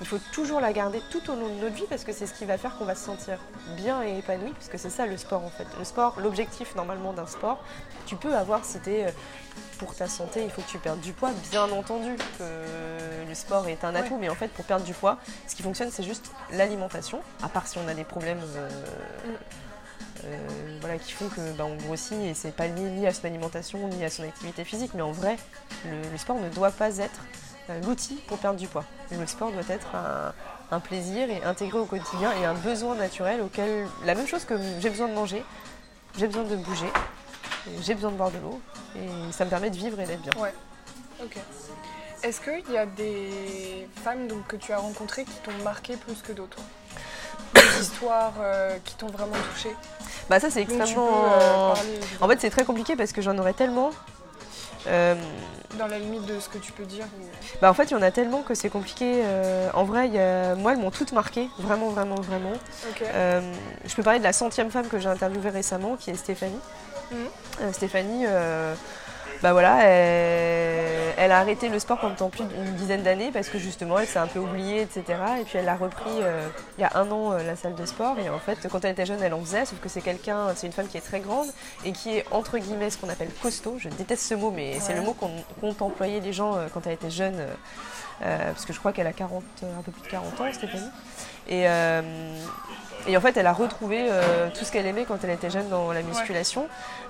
il 0.03 0.07
faut 0.07 0.19
toujours 0.33 0.61
la 0.61 0.73
garder 0.73 1.01
tout 1.11 1.31
au 1.31 1.37
long 1.37 1.49
de 1.49 1.61
notre 1.61 1.77
vie 1.77 1.87
parce 1.89 2.03
que 2.03 2.13
c'est 2.13 2.27
ce 2.27 2.35
qui 2.35 2.45
va 2.45 2.59
faire 2.59 2.77
qu'on 2.77 2.85
va 2.85 2.97
se 2.97 3.05
sentir 3.05 3.39
bien 3.77 4.03
et 4.03 4.19
épanoui, 4.19 4.51
parce 4.51 4.69
que 4.69 4.77
c'est 4.77 4.91
ça 4.91 5.07
le 5.07 5.17
sport 5.17 5.45
en 5.45 5.49
fait. 5.49 5.67
Le 5.79 5.85
sport, 5.85 6.19
l'objectif 6.21 6.75
normalement 6.75 7.13
d'un 7.13 7.27
sport, 7.27 7.65
tu 8.05 8.17
peux 8.17 8.35
avoir 8.35 8.65
si 8.65 8.81
t'es, 8.81 9.05
euh, 9.07 9.11
pour 9.79 9.95
ta 9.95 10.09
santé, 10.09 10.43
il 10.43 10.51
faut 10.51 10.61
que 10.61 10.69
tu 10.69 10.79
perdes 10.79 11.01
du 11.01 11.13
poids, 11.13 11.31
bien 11.53 11.71
entendu 11.71 12.17
que 12.37 13.29
le 13.29 13.35
sport 13.35 13.69
est 13.69 13.85
un 13.85 13.95
atout, 13.95 14.19
mais 14.21 14.29
en 14.29 14.35
fait 14.35 14.49
pour 14.49 14.65
perdre 14.65 14.85
du 14.85 14.93
poids, 14.93 15.19
ce 15.47 15.55
qui 15.55 15.63
fonctionne 15.63 15.93
c'est 15.93 16.03
juste 16.03 16.33
l'alimentation, 16.51 17.21
à 17.41 17.49
part 17.49 17.69
si 17.69 17.79
on 17.79 17.87
a 17.87 17.95
des 17.95 18.05
problèmes 18.05 18.41
euh, 18.57 18.69
euh, 20.25 20.37
voilà, 20.81 20.99
qui 20.99 21.13
font 21.13 21.29
que 21.29 21.53
bah, 21.53 21.65
on 21.65 21.77
grossit 21.77 22.19
et 22.19 22.35
c'est 22.35 22.55
pas 22.57 22.67
lié 22.67 22.91
ni 22.91 23.07
à 23.07 23.15
son 23.15 23.25
alimentation 23.27 23.87
ni 23.87 24.05
à 24.05 24.11
son 24.11 24.25
activité 24.25 24.65
physique, 24.65 24.91
mais 24.95 25.03
en 25.03 25.13
vrai, 25.13 25.37
le, 25.85 26.11
le 26.11 26.19
sport 26.19 26.41
ne 26.41 26.49
doit 26.49 26.73
pas 26.73 26.99
être 26.99 27.21
l'outil 27.83 28.17
pour 28.27 28.39
perdre 28.39 28.59
du 28.59 28.67
poids. 28.69 28.85
Le 29.11 29.27
sport 29.27 29.51
doit 29.53 29.63
être 29.69 29.95
un, 29.95 30.33
un 30.75 30.81
plaisir 30.81 31.31
et 31.31 31.43
intégré 31.45 31.79
au 31.79 31.85
quotidien 31.85 32.33
et 32.41 32.45
un 32.45 32.55
besoin 32.55 32.95
naturel 32.95 33.41
auquel 33.43 33.87
la 34.05 34.15
même 34.15 34.27
chose 34.27 34.45
que 34.45 34.55
j'ai 34.81 34.91
besoin 34.91 35.09
de 35.09 35.15
manger, 35.15 35.45
j'ai 36.19 36.27
besoin 36.27 36.45
de 36.45 36.57
bouger, 36.57 36.91
j'ai 37.81 37.95
besoin 37.95 38.11
de 38.11 38.17
boire 38.17 38.31
de 38.31 38.39
l'eau 38.39 38.61
et 38.97 39.33
ça 39.33 39.45
me 39.45 39.51
permet 39.51 39.71
de 39.71 39.77
vivre 39.77 39.99
et 40.01 40.07
d'être 40.07 40.23
bien. 40.23 40.33
Ouais. 40.43 40.55
Ok. 41.23 41.37
Est-ce 42.23 42.41
qu'il 42.41 42.73
y 42.73 42.79
a 42.79 42.87
des 42.87 43.89
femmes 44.05 44.29
donc, 44.29 44.47
que 44.47 44.57
tu 44.57 44.73
as 44.73 44.79
rencontrées 44.79 45.25
qui 45.25 45.35
t'ont 45.43 45.65
marqué 45.65 45.97
plus 45.97 46.23
que 46.23 46.33
d'autres? 46.33 46.59
Des 47.55 47.81
histoires 47.81 48.35
euh, 48.41 48.79
qui 48.85 48.95
t'ont 48.95 49.09
vraiment 49.09 49.37
touchée? 49.53 49.75
Bah 50.31 50.39
ça 50.39 50.51
c'est 50.51 50.65
peux 50.65 50.75
extrêmement. 50.75 51.25
euh, 51.25 51.75
parler 51.75 52.01
En 52.21 52.29
fait 52.29 52.41
c'est 52.41 52.51
très 52.51 52.65
compliqué 52.65 52.95
parce 52.97 53.13
que 53.13 53.21
j'en 53.23 53.37
aurais 53.39 53.53
tellement. 53.55 53.91
Euh, 54.89 55.15
dans 55.79 55.87
la 55.87 55.99
limite 55.99 56.27
de 56.27 56.39
ce 56.41 56.49
que 56.49 56.59
tu 56.59 56.73
peux 56.73 56.85
dire. 56.85 57.05
Bah 57.61 57.71
en 57.71 57.75
fait, 57.75 57.85
il 57.85 57.93
y 57.93 57.95
en 57.95 58.03
a 58.03 58.11
tellement 58.11 58.43
que 58.43 58.55
c'est 58.55 58.69
compliqué. 58.69 59.23
Euh, 59.25 59.71
en 59.75 59.85
vrai, 59.85 60.09
il 60.09 60.15
y 60.15 60.19
a- 60.19 60.55
moi, 60.55 60.73
elles 60.73 60.79
m'ont 60.79 60.91
toutes 60.91 61.13
marqué, 61.13 61.49
vraiment, 61.59 61.89
vraiment, 61.91 62.17
vraiment. 62.17 62.53
Euh, 63.15 63.41
je 63.87 63.95
peux 63.95 64.03
parler 64.03 64.19
de 64.19 64.25
la 64.25 64.33
centième 64.33 64.71
femme 64.71 64.89
que 64.89 64.99
j'ai 64.99 65.09
interviewée 65.09 65.51
récemment, 65.51 65.97
qui 65.97 66.11
est 66.11 66.15
Stéphanie. 66.15 66.59
Mhm. 67.11 67.73
Stéphanie, 67.73 68.27
bah 69.43 69.53
voilà, 69.53 69.83
elle, 69.85 71.15
elle 71.17 71.33
a 71.33 71.39
arrêté 71.39 71.69
le 71.69 71.79
sport 71.79 71.99
pendant 71.99 72.31
plus 72.31 72.45
d'une 72.45 72.75
dizaine 72.75 73.03
d'années 73.03 73.31
parce 73.33 73.49
que 73.49 73.59
justement, 73.59 73.99
elle 73.99 74.07
s'est 74.07 74.19
un 74.19 74.27
peu 74.27 74.39
oubliée, 74.39 74.83
etc. 74.83 75.05
Et 75.41 75.45
puis 75.45 75.59
elle 75.59 75.69
a 75.69 75.77
repris 75.77 76.11
euh, 76.21 76.47
il 76.79 76.83
y 76.83 76.85
a 76.85 76.91
un 76.95 77.11
an 77.11 77.33
euh, 77.33 77.43
la 77.43 77.57
salle 77.57 77.75
de 77.75 77.85
sport. 77.87 78.19
Et 78.19 78.29
en 78.29 78.39
fait, 78.39 78.69
quand 78.71 78.85
elle 78.85 78.93
était 78.93 79.07
jeune, 79.07 79.23
elle 79.23 79.35
en 79.35 79.41
faisait, 79.41 79.65
sauf 79.65 79.81
que 79.81 79.89
c'est 79.89 80.01
quelqu'un, 80.01 80.49
c'est 80.55 80.67
une 80.67 80.73
femme 80.73 80.89
qui 80.89 80.97
est 80.97 81.03
très 81.03 81.21
grande 81.21 81.49
et 81.85 81.93
qui 81.93 82.17
est 82.17 82.25
entre 82.31 82.59
guillemets 82.59 82.91
ce 82.91 82.99
qu'on 82.99 83.09
appelle 83.09 83.31
costaud. 83.43 83.77
Je 83.79 83.89
déteste 83.89 84.23
ce 84.23 84.35
mot, 84.35 84.51
mais 84.51 84.79
c'est 84.81 84.95
le 84.95 85.03
mot 85.03 85.15
qu'ont 85.15 85.75
employé 85.81 86.21
les 86.21 86.33
gens 86.33 86.57
euh, 86.57 86.67
quand 86.73 86.87
elle 86.87 86.95
était 86.95 87.11
jeune. 87.11 87.37
parce 88.21 88.65
que 88.65 88.73
je 88.73 88.79
crois 88.79 88.93
qu'elle 88.93 89.07
a 89.07 89.13
40, 89.13 89.43
euh, 89.63 89.79
un 89.79 89.83
peu 89.83 89.93
plus 89.93 90.03
de 90.03 90.09
40 90.09 90.41
ans, 90.41 90.53
Stéphanie. 90.53 90.91
Et, 91.49 91.67
et 93.07 93.17
en 93.17 93.21
fait, 93.21 93.37
elle 93.37 93.47
a 93.47 93.53
retrouvé 93.53 94.07
euh, 94.09 94.49
tout 94.57 94.65
ce 94.65 94.73
qu'elle 94.73 94.87
aimait 94.87 95.05
quand 95.05 95.23
elle 95.25 95.31
était 95.31 95.51
jeune 95.51 95.69
dans 95.69 95.93
la 95.93 96.03
musculation. 96.03 96.69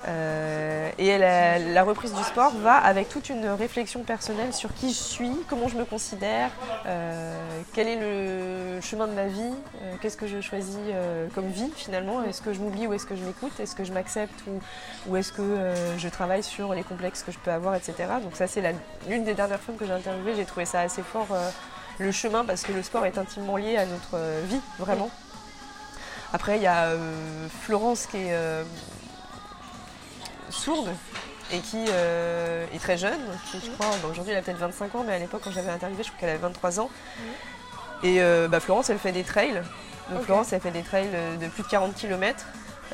Euh, 0.09 0.91
et 0.99 1.07
elle 1.07 1.23
a- 1.23 1.59
la 1.59 1.83
reprise 1.85 2.13
du 2.13 2.23
sport 2.25 2.53
va 2.57 2.75
avec 2.77 3.09
toute 3.09 3.29
une 3.29 3.47
réflexion 3.49 4.03
personnelle 4.03 4.53
sur 4.53 4.75
qui 4.75 4.89
je 4.89 4.99
suis, 4.99 5.31
comment 5.49 5.69
je 5.69 5.77
me 5.77 5.85
considère, 5.85 6.51
euh, 6.87 7.35
quel 7.73 7.87
est 7.89 7.97
le 8.01 8.81
chemin 8.81 9.07
de 9.07 9.13
ma 9.13 9.27
vie, 9.27 9.55
qu'est-ce 10.01 10.17
que 10.17 10.27
je 10.27 10.41
choisis 10.41 10.77
comme 11.35 11.47
vie 11.49 11.71
finalement, 11.77 12.23
est-ce 12.25 12.43
que 12.43 12.53
je 12.53 12.61
m'oublie 12.61 12.87
ou 12.89 12.95
est-ce 12.95 13.07
que 13.07 13.15
je 13.15 13.23
m'écoute, 13.23 13.53
est-ce 13.61 13.77
que 13.77 13.85
je 13.85 13.93
m'accepte 13.93 14.35
ou, 14.49 14.61
ou 15.11 15.17
est-ce 15.17 15.33
que 15.33 15.73
je 15.99 16.09
travaille 16.09 16.43
sur 16.43 16.75
les 16.75 16.83
complexes 16.83 17.23
que 17.23 17.31
je 17.31 17.39
peux 17.39 17.53
avoir, 17.53 17.75
etc. 17.77 17.95
Donc 18.23 18.35
ça 18.35 18.47
c'est 18.49 18.63
l'une 19.09 19.25
des 19.25 19.35
dernières 19.35 19.61
femmes 19.61 19.77
que 19.77 19.87
j'ai 19.87 19.93
interviewées, 19.93 20.35
j'ai 20.35 20.45
trouvé 20.45 20.65
ça 20.67 20.81
assez 20.81 21.03
fort 21.03 21.29
le 21.99 22.11
chemin 22.11 22.45
parce 22.45 22.63
que 22.63 22.73
le 22.73 22.83
sport 22.83 23.07
est 23.07 23.19
intimement 23.19 23.57
lié 23.57 23.77
à 23.77 23.87
notre 23.87 24.17
vie, 24.49 24.61
vraiment. 24.79 25.11
Après, 26.33 26.57
il 26.57 26.63
y 26.63 26.67
a 26.67 26.85
euh, 26.87 27.47
Florence 27.63 28.07
qui 28.07 28.17
est 28.17 28.33
euh, 28.33 28.65
sourde 30.51 30.89
et 31.53 31.59
qui 31.59 31.85
euh, 31.89 32.65
est 32.75 32.79
très 32.79 32.97
jeune, 32.97 33.21
qui 33.51 33.61
je 33.65 33.71
crois, 33.73 33.89
aujourd'hui 34.11 34.33
elle 34.33 34.39
a 34.39 34.43
peut-être 34.43 34.59
25 34.59 34.95
ans, 34.95 35.05
mais 35.07 35.15
à 35.15 35.19
l'époque 35.19 35.43
quand 35.45 35.51
j'avais 35.51 35.71
interviewé, 35.71 36.03
je 36.03 36.09
crois 36.09 36.21
qu'elle 36.21 36.31
avait 36.31 36.39
23 36.39 36.81
ans. 36.81 36.89
Et 38.03 38.23
euh, 38.23 38.49
bah, 38.49 38.61
Florence, 38.61 38.89
elle 38.91 38.99
fait 38.99 39.13
des 39.13 39.23
trails. 39.25 39.63
Donc. 40.11 40.23
Florence, 40.25 40.53
elle 40.53 40.61
fait 40.61 40.71
des 40.71 40.83
trails 40.83 41.09
de 41.41 41.47
plus 41.49 41.63
de 41.63 41.69
40 41.69 41.95
km. 41.95 42.45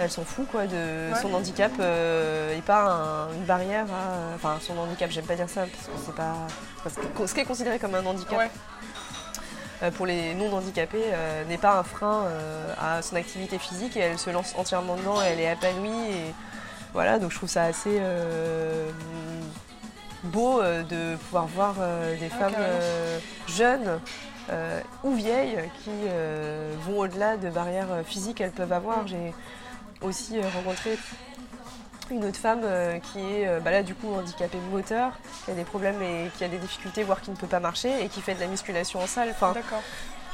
Elle 0.01 0.11
s'en 0.11 0.25
fout 0.25 0.47
quoi 0.51 0.67
de 0.67 1.13
Ouais. 1.13 1.21
son 1.21 1.33
handicap 1.35 1.73
euh, 1.81 2.57
et 2.57 2.61
pas 2.61 2.83
un- 2.83 3.33
une 3.33 3.45
barrière 3.45 3.87
à. 3.87 4.35
Enfin, 4.37 4.59
son 4.61 4.77
handicap, 4.79 5.11
j'aime 5.11 5.25
pas 5.25 5.35
dire 5.35 5.49
ça 5.49 5.63
parce 5.63 5.87
que 5.87 6.05
c'est 6.05 6.15
pas. 6.15 7.27
ce 7.27 7.35
qui 7.35 7.41
est 7.41 7.45
considéré 7.45 7.79
comme 7.79 7.95
un 7.95 8.05
handicap 8.07 8.39
Ouais. 8.39 8.51
Euh, 9.83 9.91
pour 9.91 10.07
les 10.07 10.35
non-handicapés 10.35 11.05
euh, 11.13 11.45
n'est 11.45 11.59
pas 11.59 11.79
un 11.79 11.83
frein 11.83 12.25
euh, 12.27 12.75
à 12.81 13.03
son 13.03 13.17
activité 13.17 13.59
physique 13.59 13.97
et 13.97 14.01
elle 14.01 14.19
se 14.19 14.31
lance 14.31 14.55
entièrement 14.57 14.97
dedans 14.97 15.23
et 15.23 15.27
elle 15.27 15.41
est 15.41 15.53
épanouie. 15.53 16.11
Et 16.11 16.35
voilà, 16.93 17.19
donc 17.19 17.31
je 17.31 17.37
trouve 17.37 17.49
ça 17.49 17.65
assez 17.65 18.01
beau 20.25 20.61
de 20.63 21.17
pouvoir 21.17 21.47
voir 21.47 21.75
des 22.19 22.29
femmes 22.29 22.53
carrément. 22.53 22.59
euh, 22.59 23.19
jeunes 23.47 24.01
euh, 24.51 24.81
ou 25.05 25.13
vieilles 25.13 25.59
qui 25.85 25.91
euh, 26.09 26.73
vont 26.87 27.01
au-delà 27.01 27.37
de 27.37 27.51
barrières 27.51 27.89
physiques 28.05 28.39
qu'elles 28.39 28.51
peuvent 28.51 28.73
avoir. 28.73 29.07
J'ai 29.07 29.33
aussi 30.01 30.41
rencontré 30.41 30.99
une 32.11 32.25
autre 32.25 32.39
femme 32.39 32.61
euh, 32.65 32.99
qui 32.99 33.19
est 33.19 33.47
euh, 33.47 33.61
bah 33.61 33.71
là 33.71 33.83
du 33.83 33.95
coup 33.95 34.13
handicapée 34.15 34.59
moteur, 34.71 35.13
qui 35.45 35.51
a 35.51 35.55
des 35.55 35.65
problèmes 35.65 36.01
et 36.03 36.31
qui 36.37 36.45
a 36.45 36.49
des 36.49 36.59
difficultés, 36.59 37.03
voire 37.03 37.21
qui 37.21 37.31
ne 37.31 37.37
peut 37.37 37.47
pas 37.47 37.61
marcher 37.61 38.05
et 38.05 38.09
qui 38.09 38.21
fait 38.21 38.35
de 38.35 38.41
la 38.41 38.47
musculation 38.47 39.01
en 39.01 39.07
salle. 39.07 39.35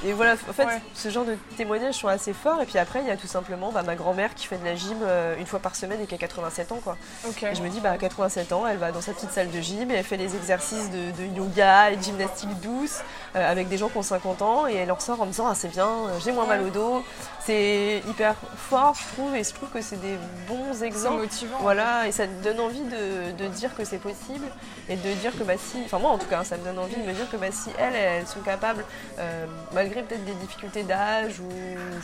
Et 0.05 0.13
voilà, 0.13 0.33
en 0.33 0.53
fait, 0.53 0.65
Ouais. 0.67 0.81
ce 0.95 1.09
genre 1.09 1.25
de 1.25 1.37
témoignages 1.57 1.95
sont 1.95 2.09
assez 2.09 2.33
forts. 2.33 2.61
Et 2.63 2.67
puis 2.67 2.79
après, 2.79 3.01
il 3.01 3.07
y 3.07 3.11
a 3.11 3.17
tout 3.17 3.27
simplement 3.27 3.71
bah, 3.73 3.83
ma 3.83 3.95
grand-mère 3.95 4.35
qui 4.35 4.47
fait 4.47 4.57
de 4.59 4.65
la 4.65 4.75
gym 4.75 4.97
euh, 5.03 5.37
une 5.39 5.47
fois 5.47 5.61
par 5.61 5.77
semaine 5.77 6.01
et 6.01 6.07
qui 6.07 6.15
a 6.15 6.19
87 6.19 6.73
ans. 6.73 6.81
Quoi. 6.83 6.97
Et 7.43 7.55
je 7.55 7.63
me 7.63 7.69
dis, 7.69 7.81
bah, 7.81 7.91
à 7.93 7.97
87 7.99 8.53
ans, 8.53 8.67
elle 8.67 8.79
va 8.79 8.93
dans 8.93 9.01
sa 9.01 9.13
petite 9.13 9.31
salle 9.31 9.51
de 9.51 9.61
gym 9.61 9.91
et 9.91 9.95
elle 9.95 10.05
fait 10.05 10.17
des 10.17 10.35
exercices 10.37 10.91
de, 10.91 11.11
de 11.23 11.37
yoga 11.37 11.91
et 11.91 11.97
de 11.97 12.03
gymnastique 12.03 12.51
douce 12.61 13.01
euh, 13.37 13.51
avec 13.51 13.69
des 13.69 13.79
gens 13.79 13.89
qui 13.89 13.99
ont 13.99 14.03
50 14.03 14.43
ans. 14.43 14.67
Et 14.67 14.75
elle 14.75 14.91
en 14.91 14.97
ressort 14.97 15.21
en 15.21 15.27
me 15.27 15.31
disant, 15.31 15.47
ah, 15.49 15.55
c'est 15.55 15.69
bien, 15.69 15.87
euh, 15.89 16.19
j'ai 16.25 16.33
moins 16.33 16.47
mal 16.47 16.63
au 16.63 16.71
dos. 16.71 17.05
C'est 17.41 18.03
hyper 18.09 18.35
fort, 18.57 18.95
je 18.95 19.15
trouve. 19.15 19.35
Et 19.37 19.45
je 19.45 19.53
trouve 19.53 19.69
que 19.71 19.81
c'est 19.83 20.01
des 20.01 20.17
bons 20.49 20.83
exemples. 20.83 21.21
motivant. 21.23 21.59
Voilà, 21.61 22.07
et 22.09 22.13
ça 22.13 22.27
te 22.27 22.43
donne 22.43 22.61
envie 22.61 22.81
de, 22.83 23.33
de 23.33 23.47
dire 23.49 23.75
que 23.77 23.85
c'est 23.85 23.99
possible 23.99 24.47
et 24.89 24.97
de 24.97 25.13
dire 25.21 25.37
que 25.37 25.43
bah 25.45 25.55
si, 25.59 25.79
enfin 25.85 25.99
moi 25.99 26.11
en 26.11 26.19
tout 26.19 26.27
cas, 26.27 26.41
hein, 26.41 26.45
ça 26.45 26.57
me 26.57 26.65
donne 26.65 26.79
envie 26.79 26.97
de 26.97 27.03
me 27.07 27.13
dire 27.13 27.31
que 27.31 27.37
bah 27.37 27.47
si 27.53 27.71
elles, 27.79 27.95
elles 27.95 28.27
sont 28.27 28.41
capables, 28.41 28.85
euh, 29.19 29.47
malgré 29.85 30.03
peut-être 30.03 30.25
des 30.25 30.35
difficultés 30.35 30.83
d'âge 30.83 31.41
ou 31.41 31.51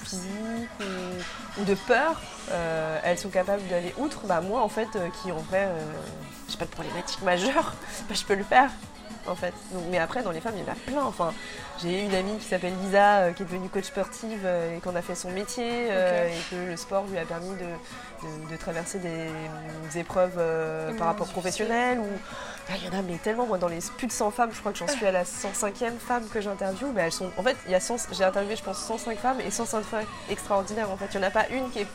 physique 0.04 0.68
ou, 1.58 1.64
de 1.64 1.74
peur, 1.74 2.20
euh, 2.50 2.98
elles 3.02 3.18
sont 3.18 3.30
capables 3.30 3.66
d'aller 3.68 3.94
outre, 3.96 4.26
bah 4.26 4.42
moi 4.42 4.60
en 4.60 4.68
fait, 4.68 4.88
euh, 4.96 5.08
qui 5.22 5.32
en 5.32 5.38
vrai, 5.38 5.64
euh, 5.64 5.80
j'ai 6.48 6.58
pas 6.58 6.66
de 6.66 6.70
problématique 6.70 7.22
majeure, 7.22 7.74
bah, 8.08 8.14
je 8.14 8.24
peux 8.24 8.34
le 8.34 8.44
faire. 8.44 8.70
En 9.26 9.34
fait. 9.34 9.52
Donc, 9.72 9.84
mais 9.90 9.98
après, 9.98 10.22
dans 10.22 10.30
les 10.30 10.40
femmes, 10.40 10.54
il 10.56 10.62
y 10.64 10.68
en 10.68 10.72
a 10.72 10.76
plein. 10.76 11.04
Enfin, 11.04 11.32
j'ai 11.82 12.02
une 12.04 12.14
amie 12.14 12.36
qui 12.38 12.46
s'appelle 12.46 12.72
Lisa, 12.82 13.18
euh, 13.18 13.32
qui 13.32 13.42
est 13.42 13.46
devenue 13.46 13.68
coach 13.68 13.84
sportive 13.84 14.40
euh, 14.44 14.76
et 14.76 14.80
qu'on 14.80 14.96
a 14.96 15.02
fait 15.02 15.14
son 15.14 15.30
métier 15.30 15.88
euh, 15.90 16.28
et 16.28 16.40
que 16.50 16.70
le 16.70 16.76
sport 16.76 17.04
lui 17.10 17.18
a 17.18 17.24
permis 17.24 17.50
de, 17.50 17.56
de- 18.26 18.50
de 18.50 18.56
traverser 18.56 18.98
des, 18.98 19.28
des 19.92 19.98
épreuves 19.98 20.34
euh, 20.38 20.90
Des 20.92 20.96
par 20.98 21.06
rapport 21.08 21.26
professionnel. 21.28 21.98
Ou... 22.00 22.06
Ah, 22.68 22.72
Il 22.80 22.86
y 22.86 22.88
en 22.96 22.98
a 22.98 23.02
mais 23.02 23.16
tellement, 23.18 23.46
moi 23.46 23.58
dans 23.58 23.68
les 23.68 23.80
plus 23.98 24.06
de 24.06 24.12
100 24.12 24.30
femmes, 24.30 24.50
je 24.52 24.60
crois 24.60 24.72
que 24.72 24.78
j'en 24.78 24.88
suis 24.88 25.06
à 25.06 25.12
la 25.12 25.24
105e 25.24 25.98
femme 25.98 26.26
que 26.32 26.40
j'interviewe. 26.40 26.92
Mais 26.94 27.02
elles 27.02 27.12
sont, 27.12 27.30
en 27.36 27.42
fait, 27.42 27.56
il 27.66 27.72
y 27.72 27.74
a 27.74 27.80
100 27.80 28.08
j'ai 28.12 28.24
interviewé 28.24 28.56
je 28.56 28.62
pense 28.62 28.78
105 28.78 29.18
femmes 29.18 29.40
et 29.40 29.50
105 29.50 29.82
femmes 29.82 30.04
extraordinaires 30.30 30.90
en 30.90 30.96
fait. 30.96 31.06
Il 31.14 31.18
n'y 31.20 31.24
en 31.24 31.28
a 31.28 31.30
pas 31.30 31.46
une 31.50 31.70
qui 31.70 31.80
est 31.80 31.86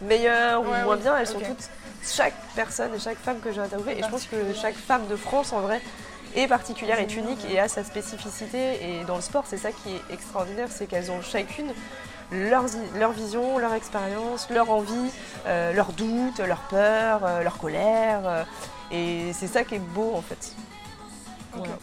meilleure 0.00 0.60
ou 0.62 0.64
moins 0.64 0.84
oui, 0.86 0.96
bien, 1.02 1.16
elles 1.18 1.26
sont 1.26 1.38
toutes, 1.40 1.68
chaque 2.06 2.34
personne 2.54 2.94
et 2.94 2.98
chaque 2.98 3.18
femme 3.18 3.40
que 3.40 3.52
j'ai 3.52 3.60
interviewée. 3.60 3.98
Et 3.98 4.02
je 4.02 4.08
pense 4.08 4.24
que 4.26 4.36
chaque 4.54 4.74
femme 4.74 5.06
de 5.08 5.16
France 5.16 5.52
en 5.52 5.60
vrai 5.60 5.80
est 6.34 6.46
particulière, 6.48 6.98
est 6.98 7.14
unique 7.16 7.44
et 7.50 7.58
a 7.60 7.68
sa 7.68 7.84
spécificité. 7.84 8.78
Et 9.00 9.04
dans 9.04 9.16
le 9.16 9.22
sport, 9.22 9.44
c'est 9.46 9.56
ça 9.58 9.70
qui 9.72 9.90
est 9.94 10.14
extraordinaire, 10.14 10.68
c'est 10.70 10.86
qu'elles 10.86 11.10
ont 11.10 11.22
chacune 11.22 11.72
leurs 12.32 12.66
i- 12.74 12.98
leur 12.98 13.12
vision, 13.12 13.58
leur 13.58 13.74
expérience, 13.74 14.48
leur 14.50 14.70
envie, 14.70 15.10
euh, 15.46 15.72
leurs 15.72 15.92
doutes, 15.92 16.38
leurs 16.40 16.62
peurs, 16.62 17.24
euh, 17.24 17.42
leur 17.42 17.58
colère. 17.58 18.20
euh, 18.24 18.44
et 18.90 19.32
c'est 19.32 19.46
ça 19.46 19.64
qui 19.64 19.74
est 19.76 19.78
beau 19.78 20.12
en 20.14 20.22
fait. 20.22 20.52
Voilà. 21.52 21.74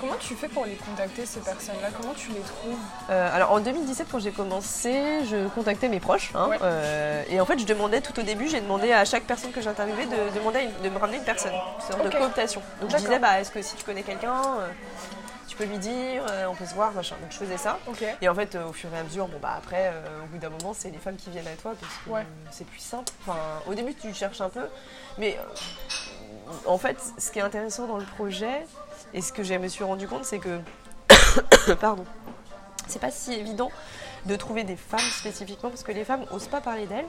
Comment 0.00 0.14
tu 0.20 0.34
fais 0.34 0.48
pour 0.48 0.64
les 0.64 0.74
contacter, 0.76 1.26
ces 1.26 1.40
personnes-là? 1.40 1.88
Comment 2.00 2.14
tu 2.14 2.28
les 2.30 2.40
trouves? 2.40 2.78
Euh, 3.10 3.34
alors 3.34 3.52
en 3.52 3.60
2017, 3.60 4.06
quand 4.10 4.20
j'ai 4.20 4.30
commencé, 4.30 5.24
je 5.28 5.48
contactais 5.48 5.88
mes 5.88 5.98
proches. 6.00 6.30
hein, 6.34 6.48
Ouais. 6.48 6.58
euh, 6.62 7.22
et 7.28 7.40
en 7.40 7.46
fait, 7.46 7.58
je 7.58 7.66
demandais 7.66 8.00
tout 8.00 8.18
au 8.18 8.22
début, 8.22 8.48
j'ai 8.48 8.60
demandé 8.60 8.92
à 8.92 9.04
chaque 9.04 9.24
personne 9.24 9.50
que 9.50 9.60
j'interviewais 9.60 10.06
de, 10.06 10.34
demander 10.38 10.58
à 10.58 10.62
une- 10.62 10.80
de 10.82 10.88
me 10.88 10.98
ramener 10.98 11.18
une 11.18 11.24
personne, 11.24 11.52
une 11.52 11.86
sorte 11.92 12.04
de 12.04 12.10
cooptation. 12.10 12.62
Donc 12.80 12.90
je 12.90 12.96
disais, 12.96 13.18
bah, 13.18 13.40
est-ce 13.40 13.50
que 13.50 13.60
si 13.62 13.74
tu 13.76 13.84
connais 13.84 14.02
quelqu'un, 14.02 14.34
euh, 14.60 14.68
tu 15.48 15.56
peux 15.56 15.64
lui 15.64 15.78
dire, 15.78 16.22
on 16.48 16.54
peut 16.54 16.66
se 16.66 16.74
voir, 16.74 16.92
machin. 16.92 17.16
Donc 17.20 17.32
je 17.32 17.36
faisais 17.38 17.56
ça. 17.56 17.78
Et 18.22 18.28
en 18.28 18.34
fait, 18.34 18.56
au 18.56 18.72
fur 18.72 18.90
et 18.94 18.98
à 18.98 19.02
mesure, 19.02 19.26
bon 19.26 19.38
bah 19.42 19.54
après, 19.58 19.92
au 20.22 20.26
bout 20.26 20.38
d'un 20.38 20.50
moment, 20.50 20.74
c'est 20.76 20.90
les 20.90 20.98
femmes 20.98 21.16
qui 21.16 21.30
viennent 21.30 21.48
à 21.48 21.56
toi 21.60 21.72
parce 21.80 21.92
que 22.04 22.10
Ouais. 22.10 22.26
c'est 22.52 22.66
plus 22.66 22.78
simple. 22.80 23.12
Enfin, 23.26 23.38
au 23.66 23.74
début, 23.74 23.94
tu 23.94 24.12
cherches 24.14 24.40
un 24.42 24.50
peu, 24.50 24.66
mais 25.16 25.36
en 26.66 26.78
fait, 26.78 26.96
ce 27.18 27.30
qui 27.32 27.38
est 27.40 27.42
intéressant 27.42 27.86
dans 27.86 27.96
le 27.96 28.04
projet 28.04 28.66
et 29.14 29.22
ce 29.22 29.32
que 29.32 29.42
je 29.42 29.54
me 29.54 29.68
suis 29.68 29.84
rendu 29.84 30.06
compte, 30.08 30.24
c'est 30.24 30.38
que, 30.38 30.60
pardon, 31.80 32.04
c'est 32.86 33.00
pas 33.00 33.10
si 33.10 33.32
évident 33.34 33.70
de 34.26 34.36
trouver 34.36 34.64
des 34.64 34.76
femmes 34.76 35.00
spécifiquement 35.00 35.70
parce 35.70 35.82
que 35.82 35.92
les 35.92 36.04
femmes 36.04 36.24
osent 36.32 36.48
pas 36.48 36.60
parler 36.60 36.86
d'elles. 36.86 37.06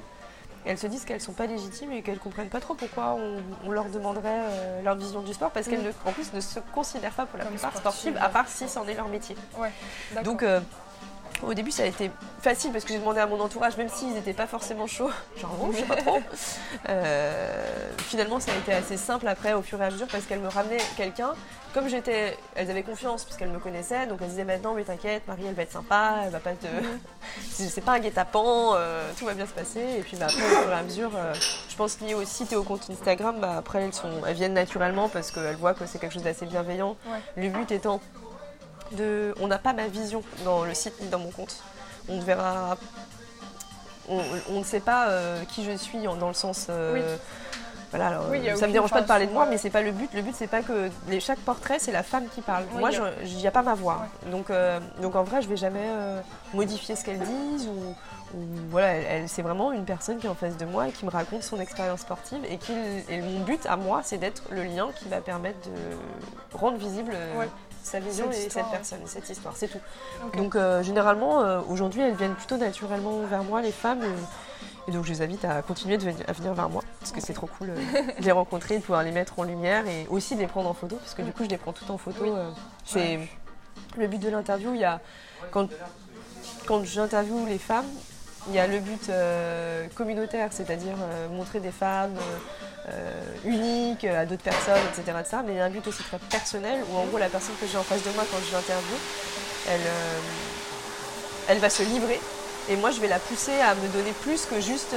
Elles 0.65 0.77
se 0.77 0.87
disent 0.87 1.05
qu'elles 1.05 1.21
sont 1.21 1.31
pas 1.31 1.45
légitimes 1.45 1.91
et 1.93 2.01
qu'elles 2.01 2.19
comprennent 2.19 2.49
pas 2.49 2.59
trop 2.59 2.73
pourquoi 2.75 3.13
on, 3.17 3.37
on 3.65 3.71
leur 3.71 3.85
demanderait 3.85 4.41
euh, 4.43 4.81
leur 4.81 4.95
vision 4.95 5.21
du 5.21 5.33
sport 5.33 5.51
parce 5.51 5.67
qu'elles, 5.67 5.79
Mm. 5.79 5.85
ne- 5.87 6.09
en 6.09 6.11
plus, 6.11 6.33
ne 6.33 6.41
se 6.41 6.59
considèrent 6.73 7.13
pas 7.13 7.25
pour 7.25 7.37
la 7.37 7.45
Comme 7.45 7.53
plupart 7.53 7.75
sportives, 7.77 8.17
à 8.21 8.27
part 8.27 8.47
si 8.49 8.67
c'en 8.67 8.85
est 8.87 8.93
leur 8.93 9.07
métier. 9.07 9.37
Ouais. 9.57 9.71
Donc 10.23 10.43
euh, 10.43 10.59
au 11.43 11.53
début 11.53 11.71
ça 11.71 11.83
a 11.83 11.85
été 11.85 12.11
facile 12.41 12.71
parce 12.71 12.83
que 12.83 12.93
j'ai 12.93 12.99
demandé 12.99 13.19
à 13.19 13.27
mon 13.27 13.39
entourage, 13.39 13.77
même 13.77 13.89
s'ils 13.89 14.13
n'étaient 14.13 14.33
pas 14.33 14.47
forcément 14.47 14.87
chauds, 14.87 15.11
genre 15.37 15.51
bon, 15.55 15.71
je 15.71 15.77
sais 15.77 15.83
pas 15.83 15.95
trop. 15.95 16.19
Euh, 16.87 17.89
finalement 17.97 18.39
ça 18.39 18.51
a 18.51 18.55
été 18.55 18.71
assez 18.73 18.95
simple 18.97 19.27
après 19.27 19.53
au 19.53 19.61
fur 19.61 19.81
et 19.81 19.85
à 19.85 19.91
mesure 19.91 20.07
parce 20.07 20.25
qu'elles 20.25 20.39
me 20.39 20.47
ramenaient 20.47 20.77
quelqu'un. 20.97 21.33
Comme 21.73 21.87
j'étais, 21.87 22.37
elles 22.55 22.71
avaient 22.71 22.83
confiance 22.83 23.25
puisqu'elles 23.25 23.49
me 23.49 23.59
connaissaient, 23.59 24.07
donc 24.07 24.19
elles 24.21 24.29
disaient 24.29 24.43
maintenant 24.43 24.73
mais 24.73 24.83
t'inquiète, 24.83 25.27
Marie 25.27 25.43
elle 25.47 25.53
va 25.53 25.63
être 25.63 25.71
sympa, 25.71 26.21
elle 26.23 26.31
va 26.31 26.39
pas 26.39 26.53
te, 26.53 26.67
c'est 27.51 27.67
c'est 27.67 27.81
pas 27.81 27.93
un 27.93 27.99
guet-apens, 27.99 28.73
euh, 28.75 29.11
tout 29.17 29.25
va 29.25 29.33
bien 29.33 29.45
se 29.45 29.53
passer. 29.53 29.81
Et 29.97 30.01
puis 30.01 30.17
bah, 30.17 30.27
après 30.29 30.43
au 30.43 30.61
fur 30.61 30.71
et 30.71 30.73
à 30.73 30.83
mesure, 30.83 31.11
euh, 31.15 31.33
je 31.69 31.75
pense 31.75 31.99
lié 32.01 32.13
aussi 32.13 32.47
au 32.55 32.63
compte 32.63 32.87
Instagram, 32.89 33.37
bah, 33.39 33.57
après 33.57 33.81
elles 33.81 33.93
sont, 33.93 34.09
elles 34.25 34.35
viennent 34.35 34.53
naturellement 34.53 35.09
parce 35.09 35.31
qu'elles 35.31 35.57
voient 35.57 35.73
que 35.73 35.85
c'est 35.85 35.99
quelque 35.99 36.13
chose 36.13 36.23
d'assez 36.23 36.45
bienveillant. 36.45 36.95
Ouais. 37.05 37.43
Le 37.43 37.49
but 37.49 37.71
étant 37.71 37.99
de, 38.93 39.33
on 39.39 39.47
n'a 39.47 39.57
pas 39.59 39.73
ma 39.73 39.87
vision 39.87 40.23
dans 40.45 40.65
le 40.65 40.73
site 40.73 40.99
ni 41.01 41.07
dans 41.09 41.19
mon 41.19 41.31
compte. 41.31 41.55
On 42.07 42.17
ne 42.17 42.21
verra, 42.23 42.77
on, 44.09 44.21
on 44.51 44.59
ne 44.59 44.63
sait 44.63 44.79
pas 44.79 45.09
euh, 45.09 45.43
qui 45.45 45.63
je 45.63 45.71
suis 45.77 46.01
dans 46.03 46.27
le 46.27 46.33
sens. 46.33 46.67
euh, 46.69 46.93
Oui. 46.93 47.01
Voilà, 47.91 48.09
alors, 48.09 48.25
ça 48.55 48.67
me 48.67 48.71
dérange 48.71 48.91
pas 48.91 49.01
de 49.01 49.07
parler 49.07 49.25
de 49.25 49.31
moi, 49.31 49.47
mais 49.49 49.57
c'est 49.57 49.71
pas 49.71 49.81
le 49.81 49.91
but. 49.91 50.11
Le 50.13 50.21
but 50.21 50.35
c'est 50.37 50.45
pas 50.45 50.61
que 50.61 50.91
les, 51.07 51.19
chaque 51.19 51.39
portrait 51.39 51.79
c'est 51.79 51.91
la 51.91 52.03
femme 52.03 52.27
qui 52.35 52.41
parle. 52.41 52.65
Oui, 52.75 52.79
moi, 52.81 52.91
il 53.23 53.35
n'y 53.37 53.47
a 53.47 53.51
pas 53.51 53.63
ma 53.63 53.73
voix. 53.73 54.05
Donc, 54.27 54.51
euh, 54.51 54.79
donc 55.01 55.15
en 55.15 55.23
vrai, 55.23 55.41
je 55.41 55.47
vais 55.49 55.57
jamais 55.57 55.87
euh, 55.87 56.21
modifier 56.53 56.95
ce 56.95 57.03
qu'elles 57.03 57.17
disent 57.17 57.67
ou, 57.67 57.95
voilà, 58.69 58.89
elle, 58.89 59.05
elle- 59.09 59.29
c'est 59.29 59.41
vraiment 59.41 59.71
une 59.71 59.85
personne 59.85 60.19
qui 60.19 60.27
est 60.27 60.29
en 60.29 60.35
face 60.35 60.55
de 60.55 60.65
moi 60.65 60.87
et 60.87 60.91
qui 60.91 61.03
me 61.03 61.09
raconte 61.09 61.41
son 61.41 61.59
expérience 61.59 62.01
sportive 62.01 62.41
et, 62.47 62.57
qui, 62.59 62.73
et 63.09 63.21
mon 63.21 63.39
but 63.39 63.65
à 63.65 63.75
moi, 63.75 64.01
c'est 64.03 64.19
d'être 64.19 64.43
le 64.51 64.65
lien 64.65 64.89
qui 64.95 65.09
va 65.09 65.19
permettre 65.19 65.57
de 65.67 66.55
rendre 66.59 66.77
visible 66.77 67.13
euh, 67.15 67.39
Ouais. 67.39 67.49
Sa 67.83 67.99
vision 67.99 68.25
Cette 68.31 68.47
et 68.47 68.49
cette 68.49 68.69
personne, 68.71 68.99
cette 69.05 69.29
histoire, 69.29 69.55
c'est 69.55 69.67
tout. 69.67 69.79
Donc 70.35 70.55
euh, 70.55 70.83
généralement, 70.83 71.41
euh, 71.41 71.61
aujourd'hui, 71.67 72.01
elles 72.01 72.15
viennent 72.15 72.35
plutôt 72.35 72.57
naturellement 72.57 73.21
vers 73.21 73.43
moi, 73.43 73.61
les 73.61 73.71
femmes. 73.71 74.03
Et, 74.03 74.89
et 74.89 74.91
donc 74.91 75.05
je 75.05 75.09
les 75.09 75.21
invite 75.21 75.45
à 75.45 75.61
continuer 75.61 75.97
de 75.97 76.03
venir, 76.03 76.23
à 76.27 76.33
venir 76.33 76.53
vers 76.53 76.69
moi 76.69 76.83
parce 76.99 77.11
que 77.11 77.21
c'est 77.21 77.33
trop 77.33 77.47
cool 77.47 77.69
euh, 77.69 78.01
de 78.19 78.25
les 78.25 78.31
rencontrer, 78.31 78.77
de 78.77 78.81
pouvoir 78.81 79.03
les 79.03 79.11
mettre 79.11 79.37
en 79.39 79.43
lumière 79.43 79.85
et 79.87 80.07
aussi 80.09 80.35
de 80.35 80.39
les 80.41 80.47
prendre 80.47 80.69
en 80.69 80.73
photo 80.73 80.95
parce 80.95 81.13
que 81.13 81.21
du 81.21 81.31
coup 81.31 81.43
je 81.43 81.49
les 81.49 81.57
prends 81.57 81.73
toutes 81.73 81.89
en 81.91 81.97
photo. 81.97 82.23
Oui. 82.23 82.31
c'est 82.85 83.19
le 83.97 84.07
but 84.07 84.19
de 84.19 84.29
l'interview. 84.29 84.73
Il 84.73 84.81
y 84.81 84.85
a 84.85 84.99
quand 85.51 85.69
quand 86.65 86.83
j'interviewe 86.83 87.47
les 87.47 87.57
femmes, 87.57 87.87
il 88.47 88.55
y 88.55 88.59
a 88.59 88.67
le 88.67 88.79
but 88.79 89.09
euh, 89.09 89.85
communautaire, 89.95 90.49
c'est-à-dire 90.51 90.95
euh, 91.01 91.27
montrer 91.29 91.59
des 91.59 91.71
femmes 91.71 92.15
euh, 92.89 93.23
uniques 93.45 94.05
à 94.05 94.25
d'autres 94.25 94.43
personnes, 94.43 94.81
etc., 94.91 95.17
etc. 95.19 95.37
Mais 95.45 95.53
il 95.53 95.57
y 95.57 95.59
a 95.59 95.65
un 95.65 95.69
but 95.69 95.85
aussi 95.87 96.03
très 96.03 96.17
personnel 96.17 96.79
où 96.89 96.97
en 96.97 97.05
gros 97.05 97.17
la 97.17 97.29
personne 97.29 97.55
que 97.59 97.67
j'ai 97.67 97.77
en 97.77 97.83
face 97.83 98.03
de 98.03 98.11
moi 98.11 98.23
quand 98.31 98.37
je 98.47 98.53
l'interviewe, 98.53 98.97
elle, 99.67 99.81
elle 101.49 101.59
va 101.59 101.69
se 101.69 101.83
livrer. 101.83 102.19
Et 102.69 102.75
moi, 102.75 102.91
je 102.91 102.99
vais 103.01 103.07
la 103.07 103.17
pousser 103.17 103.59
à 103.61 103.73
me 103.73 103.87
donner 103.87 104.11
plus 104.21 104.45
que 104.45 104.61
juste 104.61 104.95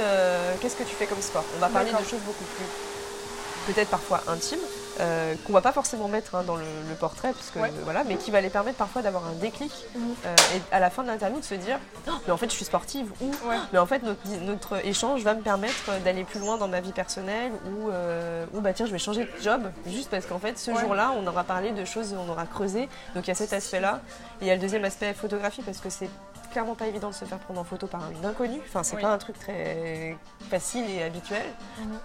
qu'est-ce 0.61 0.75
que 0.75 0.83
tu 0.83 0.95
fais 0.95 1.07
comme 1.07 1.21
sport. 1.21 1.43
On 1.55 1.59
va 1.59 1.69
parler 1.69 1.91
de 1.91 1.97
choses 1.97 2.21
beaucoup 2.21 2.43
plus, 2.43 3.73
peut-être 3.73 3.89
parfois 3.89 4.23
intimes, 4.27 4.59
euh, 4.99 5.35
qu'on 5.45 5.53
va 5.53 5.61
pas 5.61 5.71
forcément 5.71 6.07
mettre 6.07 6.35
hein, 6.35 6.43
dans 6.45 6.55
le, 6.55 6.63
le 6.89 6.95
portrait, 6.95 7.31
parce 7.33 7.49
que, 7.49 7.59
Ouais. 7.59 7.71
voilà, 7.83 8.03
mais 8.03 8.15
qui 8.17 8.29
va 8.31 8.41
les 8.41 8.49
permettre 8.49 8.77
parfois 8.77 9.01
d'avoir 9.01 9.25
un 9.27 9.33
déclic 9.33 9.71
Mhm. 9.95 10.15
euh, 10.25 10.35
et 10.55 10.61
à 10.75 10.79
la 10.79 10.89
fin 10.89 11.01
de 11.03 11.07
l'interview 11.07 11.39
de 11.39 11.45
se 11.45 11.55
dire 11.55 11.79
Oh, 12.07 12.11
mais 12.27 12.33
en 12.33 12.37
fait 12.37 12.49
je 12.49 12.55
suis 12.55 12.65
sportive 12.65 13.11
ou 13.21 13.27
Ouais. 13.47 13.57
mais 13.71 13.79
en 13.79 13.85
fait 13.85 14.03
notre, 14.03 14.19
notre 14.41 14.85
échange 14.85 15.23
va 15.23 15.33
me 15.33 15.41
permettre 15.41 15.99
d'aller 16.03 16.23
plus 16.23 16.39
loin 16.39 16.57
dans 16.57 16.67
ma 16.67 16.79
vie 16.81 16.91
personnelle 16.91 17.51
ou, 17.65 17.89
euh, 17.89 18.45
ou 18.53 18.61
bah 18.61 18.73
tiens 18.73 18.85
je 18.85 18.91
vais 18.91 18.97
changer 18.99 19.23
de 19.25 19.31
job 19.41 19.63
juste 19.87 20.09
parce 20.09 20.25
qu'en 20.25 20.39
fait 20.39 20.57
ce 20.59 20.71
Ouais. 20.71 20.79
jour-là 20.81 21.11
on 21.17 21.25
aura 21.27 21.43
parlé 21.43 21.71
de 21.71 21.85
choses 21.85 22.13
on 22.17 22.29
aura 22.29 22.45
creusé 22.45 22.87
donc 23.15 23.25
il 23.25 23.29
y 23.29 23.31
a 23.31 23.35
cet 23.35 23.53
aspect-là 23.53 24.01
et 24.41 24.45
il 24.45 24.47
y 24.47 24.51
a 24.51 24.55
le 24.55 24.61
deuxième 24.61 24.85
aspect 24.85 25.13
photographie 25.13 25.61
parce 25.63 25.79
que 25.79 25.89
c'est 25.89 26.09
clairement 26.51 26.75
pas 26.75 26.85
évident 26.87 27.09
de 27.09 27.15
se 27.15 27.25
faire 27.25 27.39
prendre 27.39 27.59
en 27.59 27.63
photo 27.63 27.87
par 27.87 28.01
un 28.03 28.27
inconnu 28.27 28.59
enfin 28.67 28.83
c'est 28.83 28.95
Oui. 28.97 29.01
pas 29.01 29.09
un 29.09 29.17
truc 29.17 29.39
très 29.39 30.15
facile 30.49 30.85
et 30.89 31.03
habituel 31.03 31.43
Mhm. 31.79 31.97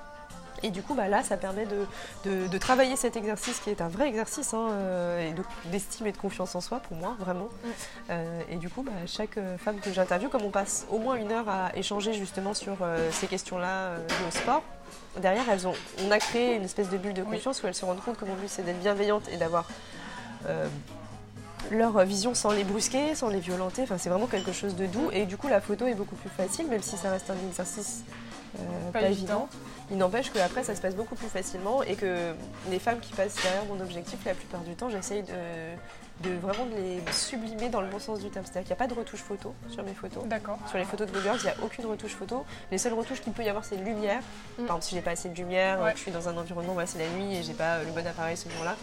Et 0.62 0.70
du 0.70 0.82
coup, 0.82 0.94
bah, 0.94 1.08
là, 1.08 1.22
ça 1.22 1.36
permet 1.36 1.66
de, 1.66 1.86
de- 2.24 2.46
de 2.46 2.58
travailler 2.58 2.96
cet 2.96 3.16
exercice 3.16 3.58
qui 3.60 3.70
est 3.70 3.80
un 3.80 3.88
vrai 3.88 4.08
exercice 4.08 4.54
hein, 4.54 4.68
euh, 4.70 5.30
d'estime 5.66 6.06
et 6.06 6.12
de 6.12 6.16
confiance 6.18 6.54
en 6.54 6.60
soi 6.60 6.80
pour 6.80 6.96
moi, 6.96 7.16
vraiment. 7.18 7.48
Mm. 7.64 7.68
Euh, 8.10 8.40
et 8.50 8.56
du 8.56 8.68
coup, 8.68 8.82
bah, 8.82 8.92
chaque 9.06 9.36
euh, 9.38 9.56
femme 9.58 9.78
que 9.80 9.92
j'interviewe, 9.92 10.28
comme 10.30 10.42
on 10.42 10.50
passe 10.50 10.86
au 10.90 10.98
moins 10.98 11.16
une 11.16 11.32
heure 11.32 11.48
à 11.48 11.70
échanger 11.76 12.12
justement 12.14 12.54
sur 12.54 12.76
euh, 12.82 13.10
ces 13.12 13.26
questions-là 13.26 13.92
au 14.26 14.30
sport, 14.30 14.62
derrière, 15.20 15.44
elles 15.50 15.66
ont, 15.66 15.74
on 16.06 16.10
a 16.10 16.18
créé 16.18 16.54
une 16.56 16.64
espèce 16.64 16.88
de 16.90 16.96
bulle 16.98 17.14
de 17.14 17.22
Oui. 17.22 17.36
confiance 17.36 17.62
où 17.62 17.66
elles 17.66 17.74
se 17.74 17.84
rendent 17.84 18.02
compte 18.02 18.16
que 18.18 18.24
mon 18.24 18.34
but 18.34 18.48
c'est 18.48 18.62
d'être 18.62 18.80
bienveillante 18.80 19.28
et 19.32 19.36
d'avoir 19.36 19.66
leur 21.70 21.98
vision 22.04 22.34
sans 22.34 22.50
les 22.52 22.64
brusquer, 22.64 23.14
sans 23.14 23.28
les 23.28 23.40
violenter. 23.40 23.82
Enfin, 23.82 23.98
c'est 23.98 24.08
vraiment 24.08 24.26
quelque 24.26 24.52
chose 24.52 24.74
de 24.76 24.86
doux. 24.86 25.10
Et 25.12 25.26
du 25.26 25.36
coup, 25.36 25.48
la 25.48 25.60
photo 25.60 25.86
est 25.86 25.94
beaucoup 25.94 26.14
plus 26.16 26.30
facile, 26.30 26.66
même 26.68 26.82
si 26.82 26.96
ça 26.96 27.10
reste 27.10 27.28
un 27.30 27.48
exercice 27.48 28.02
euh, 28.58 28.90
Pas 28.92 29.00
pas, 29.00 29.06
évident. 29.08 29.48
évident. 29.48 29.48
Il 29.90 29.96
n'empêche 29.96 30.30
qu'après, 30.30 30.62
ça 30.64 30.74
se 30.74 30.80
passe 30.82 30.94
beaucoup 30.94 31.14
plus 31.14 31.28
facilement 31.28 31.82
et 31.82 31.94
que 31.96 32.34
les 32.70 32.78
femmes 32.78 33.00
qui 33.00 33.12
passent 33.14 33.36
derrière 33.42 33.64
mon 33.64 33.80
objectif, 33.80 34.18
la 34.26 34.34
plupart 34.34 34.60
du 34.60 34.74
temps, 34.74 34.90
j'essaye 34.90 35.22
de, 35.22 36.28
de 36.28 36.34
vraiment 36.36 36.66
de 36.66 36.74
les 36.74 37.00
sublimer 37.12 37.70
dans 37.70 37.80
le 37.80 37.86
bon 37.88 37.98
sens 37.98 38.18
du 38.18 38.28
terme. 38.28 38.44
C'est-à-dire 38.44 38.62
qu'il 38.68 38.76
n'y 38.76 38.82
a 38.82 38.84
pas 38.86 38.92
de 38.92 38.98
retouche 38.98 39.20
photo 39.20 39.54
sur 39.70 39.82
mes 39.84 39.94
photos. 39.94 40.24
D'accord. 40.26 40.58
Sur 40.68 40.76
les 40.76 40.84
photos 40.84 41.06
de 41.06 41.12
blogueurs, 41.12 41.36
il 41.38 41.42
n'y 41.44 41.48
a 41.48 41.54
aucune 41.64 41.86
retouche 41.86 42.12
photo. 42.12 42.44
Les 42.70 42.76
seules 42.76 42.92
retouches 42.92 43.22
qu'il 43.22 43.32
peut 43.32 43.42
y 43.44 43.48
avoir, 43.48 43.64
c'est 43.64 43.76
lumière. 43.76 44.20
Mm. 44.20 44.54
Par 44.56 44.76
exemple, 44.76 44.82
si 44.82 44.94
j'ai 44.94 45.00
pas 45.00 45.12
assez 45.12 45.30
de 45.30 45.34
lumière, 45.34 45.80
Ouais. 45.80 45.92
je 45.94 46.00
suis 46.00 46.10
dans 46.10 46.28
un 46.28 46.36
environnement, 46.36 46.74
voilà, 46.74 46.86
c'est 46.86 46.98
la 46.98 47.08
nuit 47.08 47.36
et 47.36 47.42
j'ai 47.42 47.54
pas 47.54 47.78
le 47.82 47.90
bon 47.90 48.06
appareil 48.06 48.36
ce 48.36 48.50
jour-là. 48.50 48.76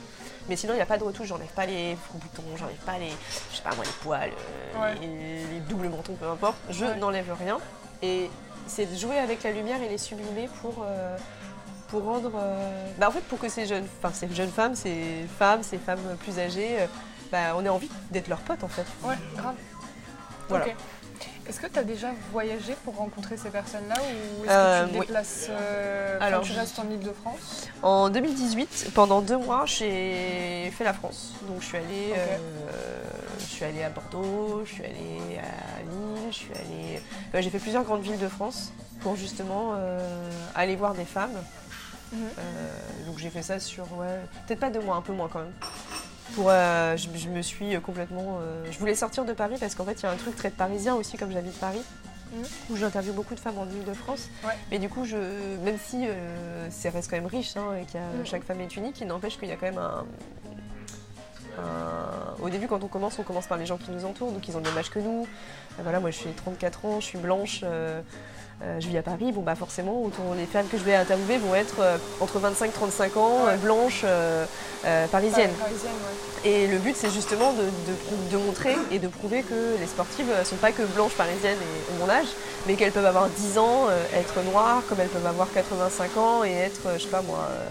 Mais 0.50 0.56
sinon, 0.56 0.74
il 0.74 0.78
n'y 0.78 0.82
a 0.82 0.86
pas 0.88 0.98
de 0.98 1.04
retouche. 1.04 1.28
J'enlève 1.28 1.48
pas 1.54 1.68
les 1.68 1.96
boutons, 2.14 2.44
j'enlève 2.58 2.76
pas 2.78 2.98
les, 2.98 3.10
je 3.52 3.58
sais 3.58 3.64
pas 3.64 3.76
moi, 3.76 3.84
les 3.86 3.92
poils, 4.02 4.32
euh, 4.32 4.82
Ouais. 4.82 4.96
les, 5.02 5.46
les 5.54 5.60
doubles 5.70 5.90
mentons, 5.90 6.16
peu 6.16 6.28
importe. 6.28 6.58
Je 6.72 6.86
Ouais. 6.86 6.96
n'enlève 6.96 7.32
rien. 7.40 7.60
Et 8.02 8.30
c'est 8.68 8.86
de 8.86 8.96
jouer 8.96 9.18
avec 9.20 9.44
la 9.44 9.52
lumière 9.52 9.82
et 9.82 9.90
les 9.90 9.98
sublimer 9.98 10.50
pour. 10.62 10.84
euh, 10.88 11.18
pour 11.90 12.04
rendre. 12.04 12.32
euh, 12.36 12.88
bah, 12.98 13.08
en 13.10 13.12
fait, 13.12 13.22
pour 13.22 13.38
que 13.38 13.48
ces 13.48 13.68
jeunes, 13.68 13.86
enfin, 14.00 14.12
ces 14.12 14.28
jeunes 14.34 14.50
femmes, 14.50 14.74
ces 14.76 15.28
femmes, 15.38 15.62
ces 15.62 15.78
femmes 15.78 16.00
plus 16.20 16.40
âgées, 16.40 16.78
euh, 16.80 16.88
bah, 17.32 17.54
on 17.56 17.64
ait 17.64 17.70
envie 17.70 17.92
d'être 18.10 18.28
leurs 18.28 18.40
potes 18.40 18.64
en 18.64 18.68
fait. 18.68 18.86
Ouais, 19.04 19.14
grave. 19.38 19.54
Voilà. 20.50 20.66
Est-ce 21.48 21.60
que 21.60 21.68
tu 21.68 21.78
as 21.78 21.84
déjà 21.84 22.08
voyagé 22.32 22.76
pour 22.84 22.96
rencontrer 22.96 23.38
ces 23.38 23.52
personnes-là 23.52 23.96
ou 24.02 24.46
est-ce 24.46 24.52
que 24.52 24.84
tu 24.86 24.90
te 24.90 24.94
oui. 24.96 25.00
déplaces 25.02 25.50
enfin, 25.52 26.26
Alors, 26.26 26.42
tu 26.42 26.54
restes 26.54 26.80
en 26.80 26.90
Ile-de-France 26.90 27.68
En 27.84 28.10
2018, 28.10 28.90
pendant 28.96 29.22
deux 29.22 29.38
mois, 29.38 29.66
j'ai 29.68 30.72
fait 30.76 30.84
la 30.84 30.94
France. 30.94 31.34
Donc 31.48 31.62
je 31.62 31.66
suis 31.68 31.78
allée. 31.78 32.14
Je 33.40 33.44
suis 33.46 33.66
allée 33.66 33.84
à 33.84 33.90
Bordeaux, 33.90 34.64
je 34.66 34.72
suis 34.74 34.84
allée 34.84 35.40
à 35.40 35.82
Lille, 35.82 36.28
je 36.32 36.36
suis 36.36 36.52
allée. 36.54 37.42
j'ai 37.44 37.50
fait 37.50 37.60
plusieurs 37.60 37.84
grandes 37.84 38.02
villes 38.02 38.18
de 38.20 38.28
France 38.28 38.72
pour 39.02 39.16
justement 39.16 39.74
euh, 39.76 40.00
aller 40.56 40.76
voir 40.76 40.94
des 40.94 41.06
femmes. 41.06 41.36
Mhm. 42.14 42.20
Euh, 42.38 43.06
donc 43.08 43.18
j'ai 43.18 43.30
fait 43.30 43.42
ça 43.42 43.60
sur 43.60 43.84
ouais, 43.98 44.20
peut-être 44.48 44.60
pas 44.60 44.70
deux 44.70 44.80
mois, 44.82 44.96
un 44.96 45.02
peu 45.02 45.14
moins 45.14 45.28
quand 45.28 45.40
même. 45.40 45.54
Pour, 46.36 46.48
euh, 46.50 46.98
je, 46.98 47.08
je 47.16 47.30
me 47.30 47.42
suis 47.42 47.80
complètement. 47.82 48.40
euh, 48.42 48.66
je 48.72 48.78
voulais 48.80 48.96
sortir 48.96 49.26
de 49.26 49.34
Paris 49.34 49.56
parce 49.60 49.76
qu'en 49.76 49.86
fait 49.86 49.94
il 49.94 50.04
y 50.04 50.06
a 50.08 50.12
un 50.12 50.16
truc 50.16 50.36
très 50.36 50.50
parisien 50.50 50.96
aussi 50.96 51.18
comme 51.18 51.32
j'habite 51.32 51.58
Paris. 51.60 51.82
Mhm. 52.34 52.44
Où 52.72 52.76
j'interviewe 52.76 53.14
beaucoup 53.14 53.36
de 53.36 53.40
femmes 53.40 53.58
en 53.60 53.66
Ile-de-France. 53.66 54.30
Ouais. 54.44 54.54
Mais 54.72 54.80
du 54.80 54.90
coup, 54.90 55.06
je, 55.06 55.16
même 55.64 55.78
si 55.78 56.06
ça 56.72 56.90
reste 56.90 57.10
quand 57.10 57.16
même 57.18 57.28
riche 57.28 57.56
hein, 57.56 57.76
et 57.80 57.86
que 57.86 57.98
Mhm. 58.00 58.26
chaque 58.26 58.44
femme 58.44 58.60
est 58.62 58.76
unique, 58.76 59.00
il 59.00 59.08
n'empêche 59.08 59.38
qu'il 59.38 59.48
y 59.48 59.52
a 59.52 59.56
quand 59.56 59.68
même 59.68 59.78
un- 59.78 60.06
Au 62.42 62.50
début, 62.50 62.68
quand 62.68 62.84
on 62.84 62.88
commence, 62.88 63.18
on 63.20 63.24
commence 63.24 63.48
par 63.48 63.58
les 63.58 63.66
gens 63.66 63.78
qui 63.78 63.92
nous 63.92 64.06
entourent, 64.06 64.32
donc 64.32 64.48
ils 64.48 64.56
ont 64.56 64.60
le 64.60 64.66
même 64.70 64.78
âge 64.78 64.90
que 64.90 65.00
nous. 65.00 65.24
Euh, 65.80 65.82
voilà, 65.84 66.00
moi 66.00 66.12
je 66.12 66.18
suis 66.18 66.30
34 66.32 66.86
ans, 66.86 67.00
je 67.00 67.06
suis 67.06 67.18
blanche. 67.18 67.62
euh, 67.64 68.02
euh, 68.64 68.80
je 68.80 68.88
vis 68.88 68.98
à 68.98 69.02
Paris, 69.02 69.34
bon 69.34 69.42
bah 69.42 69.56
forcément 69.56 70.02
autour 70.02 70.34
les 70.38 70.46
femmes 70.46 70.68
que 70.72 70.78
je 70.78 70.84
vais 70.84 70.96
interviewer 70.96 71.38
vont 71.40 71.56
être 71.56 71.76
euh, 71.82 71.98
entre 72.22 72.40
25 72.40 72.72
35 72.72 73.18
ans, 73.18 73.44
Ouais. 73.46 73.52
euh, 73.52 73.58
blanches, 73.58 74.04
euh, 74.06 74.46
euh, 74.86 75.08
parisiennes. 75.08 75.52
Par- 75.52 75.68
Parisienne, 75.68 75.92
ouais. 76.46 76.50
Et 76.50 76.68
le 76.68 76.78
but 76.78 76.96
c'est 76.96 77.10
justement 77.10 77.52
de, 77.52 77.64
de- 77.64 78.32
de 78.32 78.38
montrer 78.38 78.78
et 78.92 79.00
de 79.00 79.10
prouver 79.10 79.42
que 79.44 79.76
les 79.78 79.88
sportives 79.88 80.28
ne 80.40 80.44
sont 80.46 80.56
pas 80.56 80.72
que 80.72 80.84
blanches 80.84 81.16
parisiennes 81.16 81.58
et 81.58 81.94
ont 82.02 82.06
mon 82.06 82.10
âge, 82.10 82.28
mais 82.66 82.76
qu'elles 82.76 82.94
peuvent 82.94 83.06
avoir 83.06 83.28
10 83.28 83.58
ans, 83.58 83.88
euh, 83.90 84.02
être 84.14 84.42
noires, 84.50 84.84
comme 84.88 85.02
elles 85.02 85.10
peuvent 85.10 85.28
avoir 85.28 85.52
85 85.52 86.16
ans 86.16 86.44
et 86.46 86.54
être, 86.54 86.86
euh, 86.88 86.98
je 86.98 87.04
sais 87.04 87.10
pas 87.10 87.22
moi, 87.24 87.40
euh, 87.52 87.66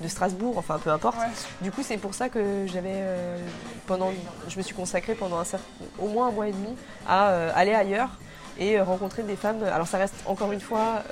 de 0.00 0.08
Strasbourg, 0.08 0.54
enfin 0.58 0.78
peu 0.82 0.90
importe. 0.90 1.18
Ouais. 1.18 1.26
Du 1.62 1.70
coup, 1.70 1.82
c'est 1.82 1.96
pour 1.96 2.14
ça 2.14 2.28
que 2.28 2.66
j'avais 2.66 2.90
euh, 2.92 3.38
pendant, 3.86 4.12
je 4.48 4.56
me 4.56 4.62
suis 4.62 4.74
consacrée 4.74 5.14
pendant 5.14 5.38
un 5.38 5.44
certain, 5.44 5.64
au 5.98 6.08
moins 6.08 6.28
un 6.28 6.32
mois 6.32 6.48
et 6.48 6.52
demi 6.52 6.74
à 7.06 7.30
euh, 7.30 7.52
aller 7.54 7.74
ailleurs 7.74 8.10
et 8.58 8.78
euh, 8.78 8.84
rencontrer 8.84 9.22
des 9.22 9.36
femmes. 9.36 9.62
Alors, 9.64 9.86
ça 9.86 9.98
reste 9.98 10.14
encore 10.26 10.52
une 10.52 10.60
fois 10.60 11.02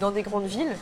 dans 0.00 0.10
des 0.10 0.22
grandes 0.22 0.46
villes. 0.46 0.76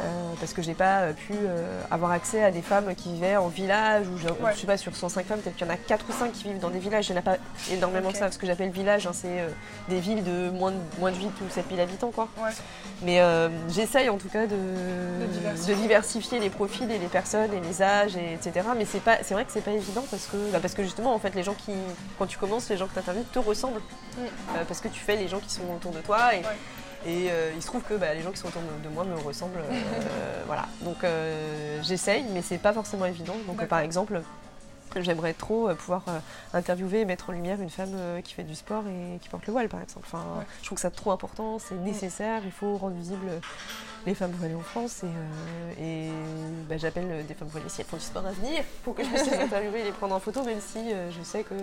Euh, 0.00 0.32
parce 0.38 0.52
que 0.52 0.62
j'ai 0.62 0.74
pas 0.74 1.00
euh, 1.00 1.12
pu 1.12 1.32
euh, 1.34 1.80
avoir 1.90 2.12
accès 2.12 2.42
à 2.44 2.50
des 2.50 2.62
femmes 2.62 2.94
qui 2.94 3.12
vivaient 3.14 3.36
en 3.36 3.48
village 3.48 4.06
ou 4.08 4.16
je, 4.18 4.28
Ouais. 4.28 4.52
je 4.54 4.60
sais 4.60 4.66
pas 4.66 4.76
sur 4.76 4.94
105 4.94 5.26
femmes 5.26 5.40
peut-être 5.40 5.56
qu'il 5.56 5.66
y 5.66 5.70
en 5.70 5.72
a 5.72 5.76
4 5.76 6.04
ou 6.08 6.12
5 6.12 6.32
qui 6.32 6.44
vivent 6.44 6.58
dans 6.60 6.70
des 6.70 6.78
villages 6.78 7.08
il 7.08 7.12
n'y 7.12 7.18
en 7.18 7.20
a 7.20 7.24
pas 7.24 7.36
énormément 7.72 8.06
Ok. 8.08 8.12
que 8.12 8.18
ça 8.18 8.24
parce 8.26 8.36
que 8.36 8.46
j'appelle 8.46 8.70
village 8.70 9.06
hein, 9.06 9.12
c'est 9.12 9.40
euh, 9.40 9.48
des 9.88 9.98
villes 10.00 10.22
de 10.22 10.50
moins 10.50 10.70
de, 10.70 10.76
moins 11.00 11.10
de 11.10 11.16
8 11.16 11.24
ou 11.26 11.50
7000 11.50 11.80
habitants 11.80 12.10
quoi 12.10 12.28
Ouais. 12.38 12.50
mais 13.02 13.20
j'essaye 13.68 14.08
en 14.08 14.18
tout 14.18 14.28
cas 14.28 14.46
de, 14.46 14.56
diversifier. 15.32 15.74
de 15.74 15.80
diversifier 15.80 16.38
les 16.40 16.50
profils 16.50 16.90
et 16.90 16.98
les 16.98 17.06
personnes 17.08 17.52
et 17.52 17.60
les 17.60 17.82
âges, 17.82 18.16
et 18.16 18.34
etc. 18.34 18.66
Mais 18.76 18.84
c'est 18.84 19.00
pas, 19.00 19.18
c'est 19.22 19.34
vrai 19.34 19.44
que 19.44 19.52
c'est 19.52 19.60
pas 19.64 19.70
évident 19.72 20.04
parce 20.10 20.26
que, 20.26 20.36
bah, 20.52 20.58
parce 20.60 20.74
que 20.74 20.82
justement, 20.82 21.14
en 21.14 21.18
fait, 21.18 21.34
les 21.34 21.42
gens 21.42 21.54
qui, 21.54 21.72
quand 22.18 22.26
tu 22.26 22.38
commences, 22.38 22.68
les 22.70 22.76
gens 22.76 22.86
que 22.86 22.92
tu 22.94 22.98
interviews 22.98 23.24
te 23.32 23.38
ressemblent 23.38 23.80
Mm. 24.16 24.64
Parce 24.66 24.80
que 24.80 24.88
tu 24.88 24.98
fais 24.98 25.14
les 25.14 25.28
gens 25.28 25.38
qui 25.38 25.50
sont 25.50 25.62
autour 25.76 25.92
de 25.92 26.00
toi 26.00 26.34
et, 26.34 26.38
Ouais. 26.38 26.44
Et 27.08 27.30
euh, 27.30 27.52
il 27.56 27.62
se 27.62 27.66
trouve 27.66 27.82
que 27.82 27.94
bah, 27.94 28.12
les 28.12 28.20
gens 28.22 28.30
qui 28.30 28.36
sont 28.38 28.48
autour 28.48 28.60
de, 28.84 28.88
moi 28.90 29.04
me 29.04 29.16
ressemblent. 29.16 29.58
euh, 29.58 30.42
voilà. 30.46 30.66
Donc 30.82 31.02
euh, 31.04 31.80
j'essaye, 31.82 32.24
mais 32.34 32.42
c'est 32.42 32.58
pas 32.58 32.72
forcément 32.72 33.06
évident. 33.06 33.34
Donc 33.46 33.64
par 33.66 33.80
exemple. 33.80 34.20
J'aimerais 34.96 35.34
trop 35.34 35.68
pouvoir 35.74 36.02
interviewer 36.54 37.00
et 37.00 37.04
mettre 37.04 37.28
en 37.28 37.32
lumière 37.34 37.60
une 37.60 37.68
femme 37.68 37.94
qui 38.24 38.32
fait 38.32 38.42
du 38.42 38.54
sport 38.54 38.84
et 38.88 39.18
qui 39.18 39.28
porte 39.28 39.46
le 39.46 39.52
voile, 39.52 39.68
par 39.68 39.82
exemple. 39.82 40.06
Enfin, 40.10 40.24
Ouais. 40.38 40.44
Je 40.62 40.64
trouve 40.66 40.76
que 40.76 40.80
ça 40.82 40.90
trop 40.90 41.12
important, 41.12 41.58
c'est 41.58 41.74
nécessaire, 41.74 42.40
il 42.42 42.50
faut 42.50 42.78
rendre 42.78 42.94
visible 42.96 43.28
les 44.06 44.14
femmes 44.14 44.30
voilées 44.30 44.54
en 44.54 44.62
France. 44.62 45.02
Et, 45.78 46.06
et, 46.06 46.10
bah, 46.70 46.78
j'appelle 46.78 47.26
des 47.26 47.34
femmes 47.34 47.48
voilées 47.48 47.68
si 47.68 47.82
elles 47.82 47.86
font 47.86 47.98
du 47.98 48.02
sport 48.02 48.24
à 48.26 48.30
venir 48.32 48.64
pour 48.82 48.94
que 48.94 49.04
je 49.04 49.10
puisse 49.10 49.30
les 49.30 49.36
interviewer 49.42 49.80
et 49.80 49.84
les 49.84 49.92
prendre 49.92 50.14
en 50.14 50.20
photo, 50.20 50.42
même 50.42 50.60
si 50.60 50.78
je 50.90 51.22
sais 51.22 51.42
que 51.42 51.54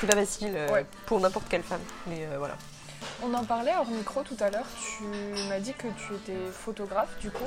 c'est 0.00 0.06
pas 0.08 0.16
facile 0.16 0.54
Ouais. 0.72 0.84
pour 1.06 1.20
n'importe 1.20 1.46
quelle 1.48 1.62
femme. 1.62 1.80
Mais 2.08 2.26
voilà. 2.36 2.56
On 3.22 3.32
en 3.34 3.44
parlait 3.44 3.72
hors 3.78 3.88
micro 3.90 4.22
tout 4.22 4.36
à 4.40 4.50
l'heure. 4.50 4.66
Tu 4.80 5.04
m'as 5.48 5.60
dit 5.60 5.74
que 5.74 5.88
tu 5.88 6.14
étais 6.14 6.38
photographe 6.52 7.18
du 7.20 7.30
coup. 7.30 7.44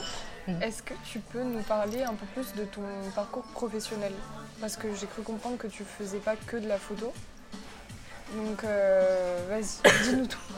Mhm. 0.48 0.62
Est-ce 0.64 0.82
que 0.82 0.94
tu 1.06 1.20
peux 1.20 1.44
nous 1.44 1.62
parler 1.62 2.04
un 2.04 2.14
peu 2.14 2.26
plus 2.34 2.54
de 2.54 2.64
ton 2.66 2.82
parcours 3.16 3.44
professionnel? 3.54 4.14
Parce 4.62 4.78
que 4.78 4.94
j'ai 4.96 5.08
cru 5.08 5.22
comprendre 5.22 5.58
que 5.58 5.68
tu 5.68 5.84
faisais 5.84 6.20
pas 6.20 6.36
que 6.36 6.58
de 6.58 6.68
la 6.68 6.78
photo. 6.78 7.12
Donc 8.36 8.64
euh, 8.64 9.40
vas-y, 9.50 10.04
dis-nous 10.04 10.28
tout. 10.28 10.40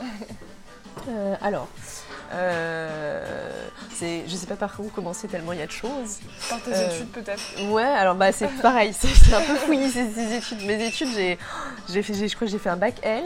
Euh, 1.08 1.34
alors, 1.40 1.68
euh, 2.32 3.68
je 4.00 4.36
sais 4.36 4.46
pas 4.46 4.56
par 4.56 4.74
où 4.80 4.88
commencer 4.88 5.28
tellement 5.28 5.52
il 5.52 5.58
y 5.58 5.62
a 5.62 5.66
de 5.66 5.72
choses. 5.72 6.18
Par 6.48 6.60
tes 6.60 6.72
Euh, 6.72 6.94
études 6.94 7.10
peut-être. 7.10 7.70
Ouais, 7.70 7.82
alors 7.82 8.14
bah 8.14 8.32
c'est 8.32 8.48
pareil, 8.62 8.92
c'est, 8.92 9.34
un 9.34 9.40
peu 9.40 9.54
fouillis 9.54 9.90
ces, 9.90 10.34
études. 10.34 10.62
Mes 10.66 10.84
études, 10.84 11.08
j'ai, 11.14 11.38
j'ai 11.88 12.02
fait, 12.02 12.14
je 12.14 12.34
crois 12.34 12.46
que 12.46 12.52
j'ai 12.52 12.58
fait 12.58 12.68
un 12.68 12.76
bac 12.76 12.96
L. 13.02 13.24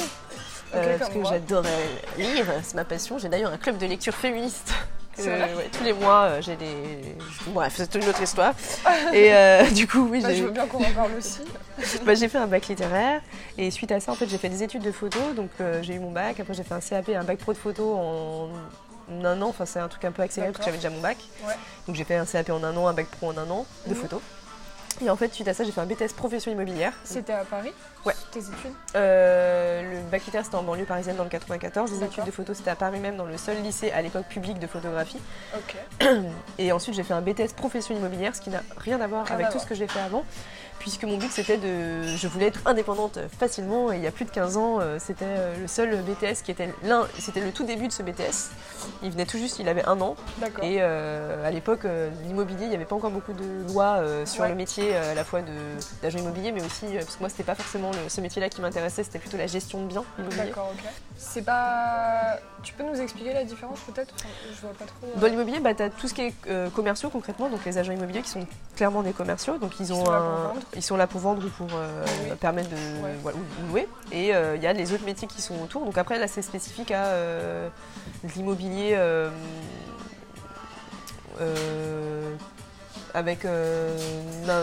euh, 0.77 0.99
parce 0.99 1.11
que 1.11 1.25
j'adorais 1.25 1.69
lire, 2.19 2.47
c'est 2.63 2.75
ma 2.75 2.85
passion. 2.85 3.19
J'ai 3.19 3.29
d'ailleurs 3.29 3.53
un 3.53 3.57
club 3.59 3.79
de 3.79 3.87
lecture 3.87 4.15
féministe. 4.15 4.73
Ouais, 5.17 5.69
tous 5.71 5.85
les 5.85 5.93
mois, 5.93 6.23
euh, 6.25 6.43
j'ai 6.43 6.57
des. 6.57 6.75
Bref, 7.49 7.75
c'est 7.77 7.95
une 7.95 8.09
autre 8.09 8.21
histoire. 8.21 8.53
Et 9.13 9.33
euh, 9.33 9.63
du 9.71 9.87
coup, 9.87 10.09
oui, 10.11 10.21
Bah, 10.21 10.31
j'ai, 10.31 10.39
je 10.39 10.45
veux 10.45 10.51
bien 10.51 10.67
qu'on 10.67 10.83
en 10.85 10.91
parle 10.91 11.13
aussi. 11.17 11.43
bah, 12.05 12.15
j'ai 12.15 12.29
fait 12.29 12.39
un 12.39 12.49
bac 12.49 12.67
littéraire. 12.67 13.21
Et 13.57 13.71
suite 13.71 13.93
à 13.93 14.01
ça, 14.01 14.11
en 14.11 14.17
fait, 14.17 14.29
j'ai 14.29 14.39
fait 14.39 14.49
des 14.49 14.65
études 14.65 14.83
de 14.83 14.91
photo. 14.91 15.21
Donc, 15.37 15.51
euh, 15.61 15.83
j'ai 15.83 15.95
eu 15.95 16.01
mon 16.01 16.11
bac. 16.11 16.41
Après, 16.41 16.53
j'ai 16.55 16.65
fait 16.65 16.75
un 16.75 16.81
CAP, 16.81 17.11
un 17.11 17.23
bac 17.23 17.39
pro 17.39 17.53
de 17.53 17.59
photo 17.59 17.95
en 17.95 18.49
un 19.25 19.41
an. 19.41 19.49
Enfin, 19.51 19.67
c'est 19.67 19.79
un 19.79 19.87
truc 19.87 20.05
un 20.05 20.11
peu 20.11 20.23
accéléré 20.23 20.51
parce 20.51 20.59
que 20.65 20.71
j'avais 20.73 20.79
déjà 20.79 20.91
mon 20.91 21.01
bac. 21.01 21.19
Ouais. 21.47 21.55
Donc, 21.87 21.95
j'ai 21.95 22.03
fait 22.05 22.17
un 22.17 22.27
CAP 22.27 22.51
en 22.51 22.65
un 22.65 22.77
an, 22.77 22.89
un 22.89 22.93
bac 22.93 23.07
pro 23.07 23.29
en 23.31 23.39
un 23.39 23.49
an 23.51 23.67
de 23.87 23.95
Mhm. 23.95 24.01
photo. 24.01 24.21
Et 25.03 25.11
en 25.11 25.17
fait, 25.17 25.33
suite 25.35 25.49
à 25.49 25.55
ça, 25.55 25.65
j'ai 25.65 25.73
fait 25.73 25.81
un 25.81 25.87
BTS 25.87 26.13
profession 26.17 26.53
immobilière. 26.53 26.93
C'était 27.05 27.33
à 27.33 27.45
Paris 27.45 27.73
Ouais. 28.05 28.15
Tes 28.31 28.41
études 28.41 28.73
Euh, 28.97 29.83
le 29.95 30.11
bac 30.11 30.25
littéraire, 30.25 30.45
c'était 30.45 30.57
en 30.57 30.63
banlieue 30.63 30.85
parisienne 30.85 31.17
dans 31.17 31.25
le 31.25 31.31
94. 31.31 31.91
Les 31.91 32.05
études 32.05 32.25
de 32.25 32.31
photo, 32.31 32.53
c'était 32.55 32.71
à 32.71 32.77
Paris 32.77 33.01
même, 33.01 33.17
dans 33.17 33.25
le 33.25 33.37
seul 33.39 33.57
lycée 33.63 33.91
à 33.93 34.03
l'époque 34.03 34.27
public 34.27 34.59
de 34.59 34.67
photographie. 34.67 35.19
Ok. 35.57 36.07
Et 36.59 36.71
ensuite, 36.73 36.95
j'ai 36.95 37.03
fait 37.03 37.15
un 37.15 37.23
BTS 37.23 37.55
profession 37.57 37.97
immobilière, 37.97 38.35
ce 38.37 38.41
qui 38.41 38.51
n'a 38.51 38.63
rien 38.77 39.01
à 39.01 39.07
voir 39.07 39.25
Rien 39.27 39.35
avec 39.37 39.47
tout 39.47 39.53
voir. 39.53 39.65
ce 39.65 39.69
que 39.69 39.75
j'ai 39.75 39.87
fait 39.89 40.01
avant, 40.01 40.25
puisque 40.85 41.05
mon 41.05 41.17
but 41.17 41.33
c'était 41.33 41.57
de. 41.57 42.03
Je 42.15 42.29
voulais 42.29 42.49
être 42.49 42.61
indépendante 42.67 43.19
facilement, 43.39 43.91
et 43.91 43.97
il 43.97 44.03
y 44.03 44.07
a 44.07 44.11
plus 44.11 44.27
de 44.27 44.31
15 44.31 44.59
ans, 44.59 44.81
euh, 44.83 44.99
c'était 45.01 45.25
euh, 45.27 45.57
le 45.63 45.67
seul 45.67 45.97
BTS 46.03 46.43
qui 46.45 46.51
était 46.51 46.69
l'un. 46.83 47.07
C'était 47.19 47.41
le 47.41 47.53
tout 47.53 47.65
début 47.65 47.89
de 47.89 47.93
ce 47.93 48.03
BTS. 48.03 48.51
Il 49.03 49.11
venait 49.11 49.25
tout 49.25 49.39
juste, 49.39 49.59
il 49.61 49.69
avait 49.71 49.83
un 49.87 49.99
an, 50.03 50.15
D'accord. 50.43 50.63
et 50.63 50.77
euh, 50.81 51.43
à 51.47 51.51
l'époque, 51.51 51.87
l'immobilier, 52.27 52.65
il 52.65 52.69
n'y 52.69 52.75
avait 52.75 52.85
pas 52.85 52.97
encore 52.97 53.11
beaucoup 53.11 53.33
de 53.33 53.73
lois 53.73 53.97
euh, 53.97 54.27
sur 54.27 54.43
Ouais. 54.43 54.51
le 54.51 54.55
métier, 54.57 54.95
à 54.95 55.15
la 55.15 55.25
fois 55.25 55.41
de- 55.41 55.47
d'agent 56.03 56.19
immobilier, 56.19 56.53
mais 56.53 56.63
aussi, 56.63 56.85
parce 56.99 57.17
que 57.17 57.21
moi, 57.21 57.31
c'était 57.31 57.45
pas 57.45 57.55
forcément 57.55 57.91
le- 57.93 58.11
ce 58.11 58.21
métier-là 58.21 58.51
qui 58.51 58.61
m'intéressait, 58.61 59.05
c'était 59.05 59.19
plutôt 59.19 59.39
la 59.39 59.47
gestion 59.47 59.81
de 59.83 59.87
biens 59.87 60.05
immobiliers. 60.19 60.45
D'accord, 60.49 60.71
ok. 60.75 60.91
C'est 61.17 61.43
pas. 61.43 62.39
Tu 62.63 62.75
peux 62.75 62.83
nous 62.83 63.01
expliquer 63.01 63.33
la 63.33 63.45
différence 63.45 63.79
peut-être? 63.81 64.15
Enfin, 64.19 64.29
Je 64.55 64.61
vois 64.61 64.71
pas 64.75 64.85
trop. 64.85 65.07
euh, 65.07 65.21
Dans 65.21 65.27
l'immobilier, 65.29 65.61
bah, 65.61 65.73
tu 65.75 65.83
as 65.83 65.91
tout 65.91 66.09
ce 66.09 66.15
qui 66.15 66.23
est 66.23 66.35
euh, 66.49 66.69
commerciaux 66.71 67.09
concrètement, 67.11 67.49
donc 67.49 67.65
les 67.65 67.79
agents 67.79 67.93
immobiliers 67.93 68.23
qui 68.23 68.31
sont 68.31 68.47
clairement 68.77 69.03
des 69.03 69.13
commerciaux, 69.13 69.59
donc 69.59 69.79
ils, 69.81 69.93
ont 69.93 70.05
sont 70.05 70.11
là 70.11 70.19
pour 70.19 70.29
un- 70.29 70.43
vendre. 70.49 70.61
ils 70.75 70.83
sont 70.83 70.97
là 70.97 71.07
pour 71.07 71.21
vendre 71.21 71.47
ou 71.47 71.51
pour 71.51 71.69
euh, 71.75 72.05
permettre 72.41 72.71
de 72.71 72.75
Ouais. 72.75 73.15
voilà, 73.23 73.39
ou- 73.39 73.65
ou 73.65 73.69
louer. 73.69 73.89
Et 74.13 74.29
il 74.31 74.63
y 74.63 74.67
a 74.67 74.73
les 74.73 74.93
autres 74.93 75.05
métiers 75.05 75.29
qui 75.29 75.41
sont 75.41 75.55
autour. 75.63 75.85
Donc 75.85 75.97
après 75.99 76.19
là 76.19 76.27
c'est 76.29 76.43
spécifique 76.43 76.91
à 76.91 77.13
l'immobilier 78.37 78.99
avec 83.15 83.47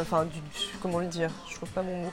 enfin 0.01 0.25
du 0.25 0.39
comment 0.81 0.99
le 0.99 1.07
dire, 1.07 1.29
je 1.49 1.55
trouve 1.55 1.69
pas 1.69 1.81
mon 1.81 2.03
mot. 2.03 2.11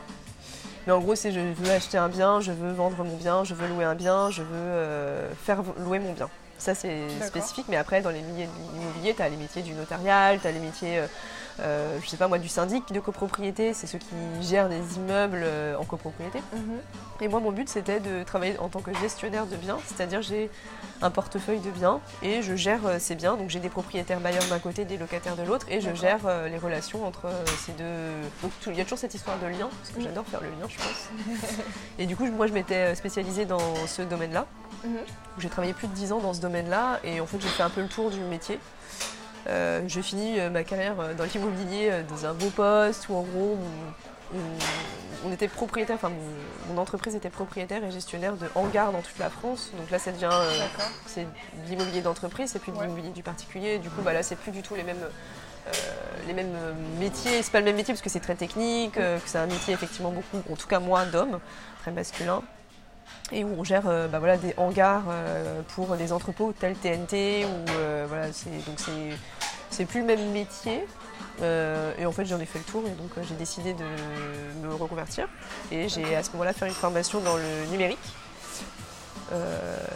Mais 0.89 0.95
en 0.95 1.01
gros, 1.01 1.15
c'est 1.15 1.33
je 1.33 1.41
veux 1.41 1.71
acheter 1.71 1.99
un 1.99 2.09
bien, 2.09 2.41
je 2.41 2.51
veux 2.51 2.73
vendre 2.73 3.05
mon 3.05 3.15
bien, 3.19 3.45
je 3.45 3.53
veux 3.53 3.69
louer 3.69 3.85
un 3.85 3.95
bien, 3.95 4.31
je 4.31 4.41
veux 4.41 4.49
euh, 4.55 5.29
faire 5.35 5.63
louer 5.77 5.99
mon 5.99 6.15
bien. 6.15 6.31
Ça, 6.57 6.75
c'est 6.75 7.03
spécifique, 7.27 7.67
mais 7.69 7.77
après, 7.77 8.01
dans 8.01 8.09
les 8.09 8.23
milieux 8.23 8.47
de 8.47 8.73
l'immobilier, 8.73 9.13
tu 9.13 9.21
as 9.21 9.29
les 9.29 9.37
métiers 9.37 9.61
du 9.61 9.75
notarial, 9.75 10.41
tu 10.41 10.47
as 10.47 10.51
les 10.51 10.61
métiers, 10.61 11.03
euh, 11.61 11.99
je 12.03 12.09
sais 12.09 12.17
pas 12.17 12.29
moi, 12.29 12.39
du 12.39 12.49
syndic 12.49 12.93
de 12.93 13.01
copropriété, 13.01 13.75
c'est 13.75 13.87
ceux 13.87 13.99
qui 13.99 14.07
gèrent 14.43 14.69
des 14.69 14.97
immeubles 14.97 15.41
euh, 15.43 15.77
en 15.77 15.85
copropriété. 15.85 16.41
Mhm. 16.53 16.79
Et 17.21 17.29
moi, 17.29 17.41
mon 17.41 17.51
but, 17.51 17.69
c'était 17.69 17.99
de 18.01 18.23
travailler 18.23 18.59
en 18.59 18.69
tant 18.69 18.81
que 18.81 18.95
gestionnaire 18.95 19.47
de 19.47 19.57
biens, 19.57 19.79
c'est-à-dire 19.87 20.23
j'ai 20.23 20.51
un 21.03 21.11
portefeuille 21.11 21.61
de 21.61 21.71
biens 21.71 22.01
et 22.23 22.43
je 22.43 22.55
gère 22.55 22.87
euh, 22.87 22.97
ces 22.99 23.15
biens. 23.17 23.37
Donc 23.37 23.51
j'ai 23.51 23.59
des 23.61 23.69
propriétaires 23.69 24.21
bailleurs 24.21 24.45
d'un 24.49 24.59
côté, 24.61 24.85
des 24.85 24.97
locataires 24.97 25.37
de 25.37 25.43
l'autre, 25.43 25.67
et 25.69 25.81
je 25.81 25.93
gère 25.95 26.21
euh, 26.27 26.49
les 26.49 26.59
relations 26.59 27.05
entre 27.07 27.27
ces 27.65 27.73
deux. 27.73 27.85
Donc 28.43 28.53
il 28.69 28.75
y 28.77 28.81
a 28.81 28.85
toujours 28.85 28.99
cette 28.99 29.15
histoire 29.15 29.39
de 29.39 29.47
lien, 29.47 29.69
parce 29.81 29.91
que 29.91 29.99
Mhm. 29.99 30.05
j'adore 30.05 30.27
faire 30.27 30.41
le 30.41 30.49
lien, 30.49 30.69
je 30.69 30.77
pense. 30.77 31.09
et 31.99 32.07
du 32.07 32.15
coup, 32.17 32.27
moi, 32.27 32.47
je 32.47 32.53
m'étais 32.53 32.95
spécialisée 32.95 33.45
dans 33.47 33.75
ce 33.87 34.03
domaine-là. 34.03 34.47
Mhm. 34.85 34.99
J'ai 35.39 35.49
travaillé 35.49 35.73
plus 35.73 35.89
de 35.89 35.93
10 35.95 36.13
ans 36.13 36.21
dans 36.21 36.35
ce 36.35 36.41
domaine-là, 36.41 37.01
et 37.03 37.21
en 37.21 37.27
fait, 37.27 37.41
j'ai 37.41 37.49
fait 37.49 37.63
un 37.65 37.71
peu 37.71 37.81
le 37.81 37.89
tour 37.89 38.11
du 38.11 38.21
métier. 38.21 38.61
Euh, 39.49 39.81
j'ai 39.87 40.03
fini 40.03 40.39
euh, 40.39 40.51
ma 40.51 40.63
carrière 40.63 41.01
euh, 41.01 41.15
dans 41.15 41.25
l'immobilier 41.25 41.91
dans 42.09 42.27
un 42.27 42.35
beau 42.35 42.51
poste 42.51 43.09
où 43.09 43.15
en 43.17 43.23
gros 43.23 43.57
on, 44.35 44.39
on- 45.29 45.33
était 45.33 45.49
propriétaire, 45.49 45.97
enfin 45.97 46.11
mon, 46.11 46.75
mon 46.75 46.81
entreprise 46.81 47.15
était 47.15 47.31
propriétaire 47.31 47.83
et 47.83 47.91
gestionnaire 47.91 48.35
de 48.37 48.47
hangars 48.55 48.93
dans 48.93 49.01
toute 49.01 49.19
la 49.19 49.31
France. 49.31 49.71
Donc 49.79 49.91
là 49.91 49.99
ça 49.99 50.13
devient 50.13 50.29
euh, 50.31 50.51
c'est 51.07 51.23
de 51.25 51.29
l'immobilier 51.69 52.03
d'entreprise, 52.03 52.51
c'est 52.51 52.59
plus 52.59 52.73
de 52.73 52.77
l'immobilier 52.83 53.11
du 53.11 53.23
particulier. 53.23 53.79
Du 53.79 53.89
coup 53.89 54.03
bah 54.03 54.13
là 54.13 54.23
c'est 54.23 54.37
plus 54.37 54.53
du 54.53 54.61
tout 54.63 54.75
les 54.75 54.83
mêmes 54.83 54.97
euh, 55.69 55.71
les 56.27 56.35
mêmes 56.35 56.55
métiers. 56.99 57.43
C'est 57.43 57.51
pas 57.53 57.61
le 57.61 57.65
même 57.65 57.77
métier 57.77 57.95
parce 57.95 58.03
que 58.03 58.11
c'est 58.11 58.21
très 58.21 58.35
technique, 58.35 58.93
que 58.95 59.19
c'est 59.27 59.39
un 59.39 59.47
métier 59.47 59.73
effectivement 59.73 60.11
beaucoup, 60.11 60.43
en 60.53 60.57
tout 60.57 60.69
cas 60.69 60.79
moi 60.79 61.05
d'hommes, 61.07 61.41
très 61.81 61.91
masculin. 61.91 62.43
Et 63.33 63.45
où 63.45 63.55
on 63.59 63.65
gère 63.65 63.87
euh, 63.87 64.09
bah, 64.09 64.19
voilà, 64.19 64.37
des 64.39 64.55
hangars 64.57 65.03
euh, 65.11 65.61
pour 65.75 65.97
des 65.97 66.13
entrepôts 66.13 66.53
tels 66.59 66.77
TNT. 66.77 67.45
Ou, 67.45 67.71
euh, 67.79 68.07
voilà, 68.09 68.33
c'est, 68.33 68.51
donc 68.67 68.79
c'est, 68.79 69.17
c'est 69.71 69.85
plus 69.85 70.01
le 70.01 70.07
même 70.07 70.31
métier. 70.33 70.85
Et 71.41 72.05
en 72.05 72.11
fait 72.11 72.25
j'en 72.25 72.41
ai 72.41 72.47
fait 72.47 72.59
le 72.59 72.65
tour 72.65 72.83
et 72.87 72.91
donc 72.91 73.11
j'ai 73.29 73.35
décidé 73.37 73.73
de 73.73 73.85
me 74.67 74.75
reconvertir. 74.75 75.29
Et 75.71 75.89
j'ai 75.89 76.17
à 76.17 76.23
ce 76.25 76.33
moment-là 76.33 76.53
fait 76.53 76.67
une 76.67 76.73
formation 76.73 77.21
dans 77.21 77.37
le 77.37 77.67
numérique. 77.71 77.99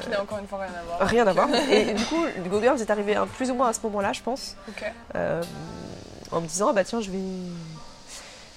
Qui 0.03 0.09
n'a 0.11 0.23
encore 0.23 0.39
une 0.39 0.47
fois 0.47 0.59
rien 0.61 0.71
à 0.79 0.83
voir. 0.85 1.09
rien 1.09 1.27
à 1.27 1.33
voir. 1.49 1.49
Et, 1.71 1.95
du 1.95 2.05
coup, 2.05 2.23
le 2.25 2.49
Go 2.49 2.61
Girls 2.61 2.81
est 2.81 2.91
arrivé 2.91 3.17
un- 3.17 3.27
plus 3.27 3.51
ou 3.51 3.55
moins 3.55 3.71
à 3.71 3.73
ce 3.73 3.81
moment-là, 3.85 4.13
je 4.13 4.21
pense, 4.23 4.57
en 6.31 6.41
me 6.41 6.47
disant 6.47 6.69
ah 6.71 6.73
bah 6.75 6.85
tiens, 6.85 7.01
je 7.01 7.11
vais, 7.11 7.19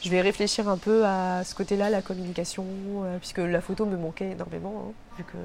je 0.06 0.10
vais 0.12 0.22
réfléchir 0.22 0.70
un 0.70 0.78
peu 0.78 1.04
à 1.04 1.44
ce 1.44 1.56
côté-là, 1.56 1.90
la 1.90 2.04
communication, 2.04 2.64
euh, 3.04 3.18
puisque 3.18 3.40
la 3.40 3.60
photo 3.60 3.86
me 3.88 3.98
manquait 3.98 4.32
énormément, 4.32 4.86
hein, 4.88 4.92
vu 5.18 5.24
que 5.24 5.38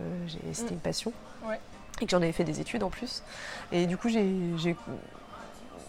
c'était 0.52 0.72
Mm. 0.72 0.74
une 0.74 0.80
passion. 0.80 1.12
Ouais. 1.48 1.58
et 2.02 2.04
que 2.06 2.10
j'en 2.10 2.18
avais 2.18 2.32
fait 2.32 2.44
des 2.44 2.60
études 2.60 2.82
en 2.82 2.88
plus. 2.90 3.22
Et 3.72 3.86
du 3.86 3.96
coup, 3.98 4.08
j'ai, 4.08 4.76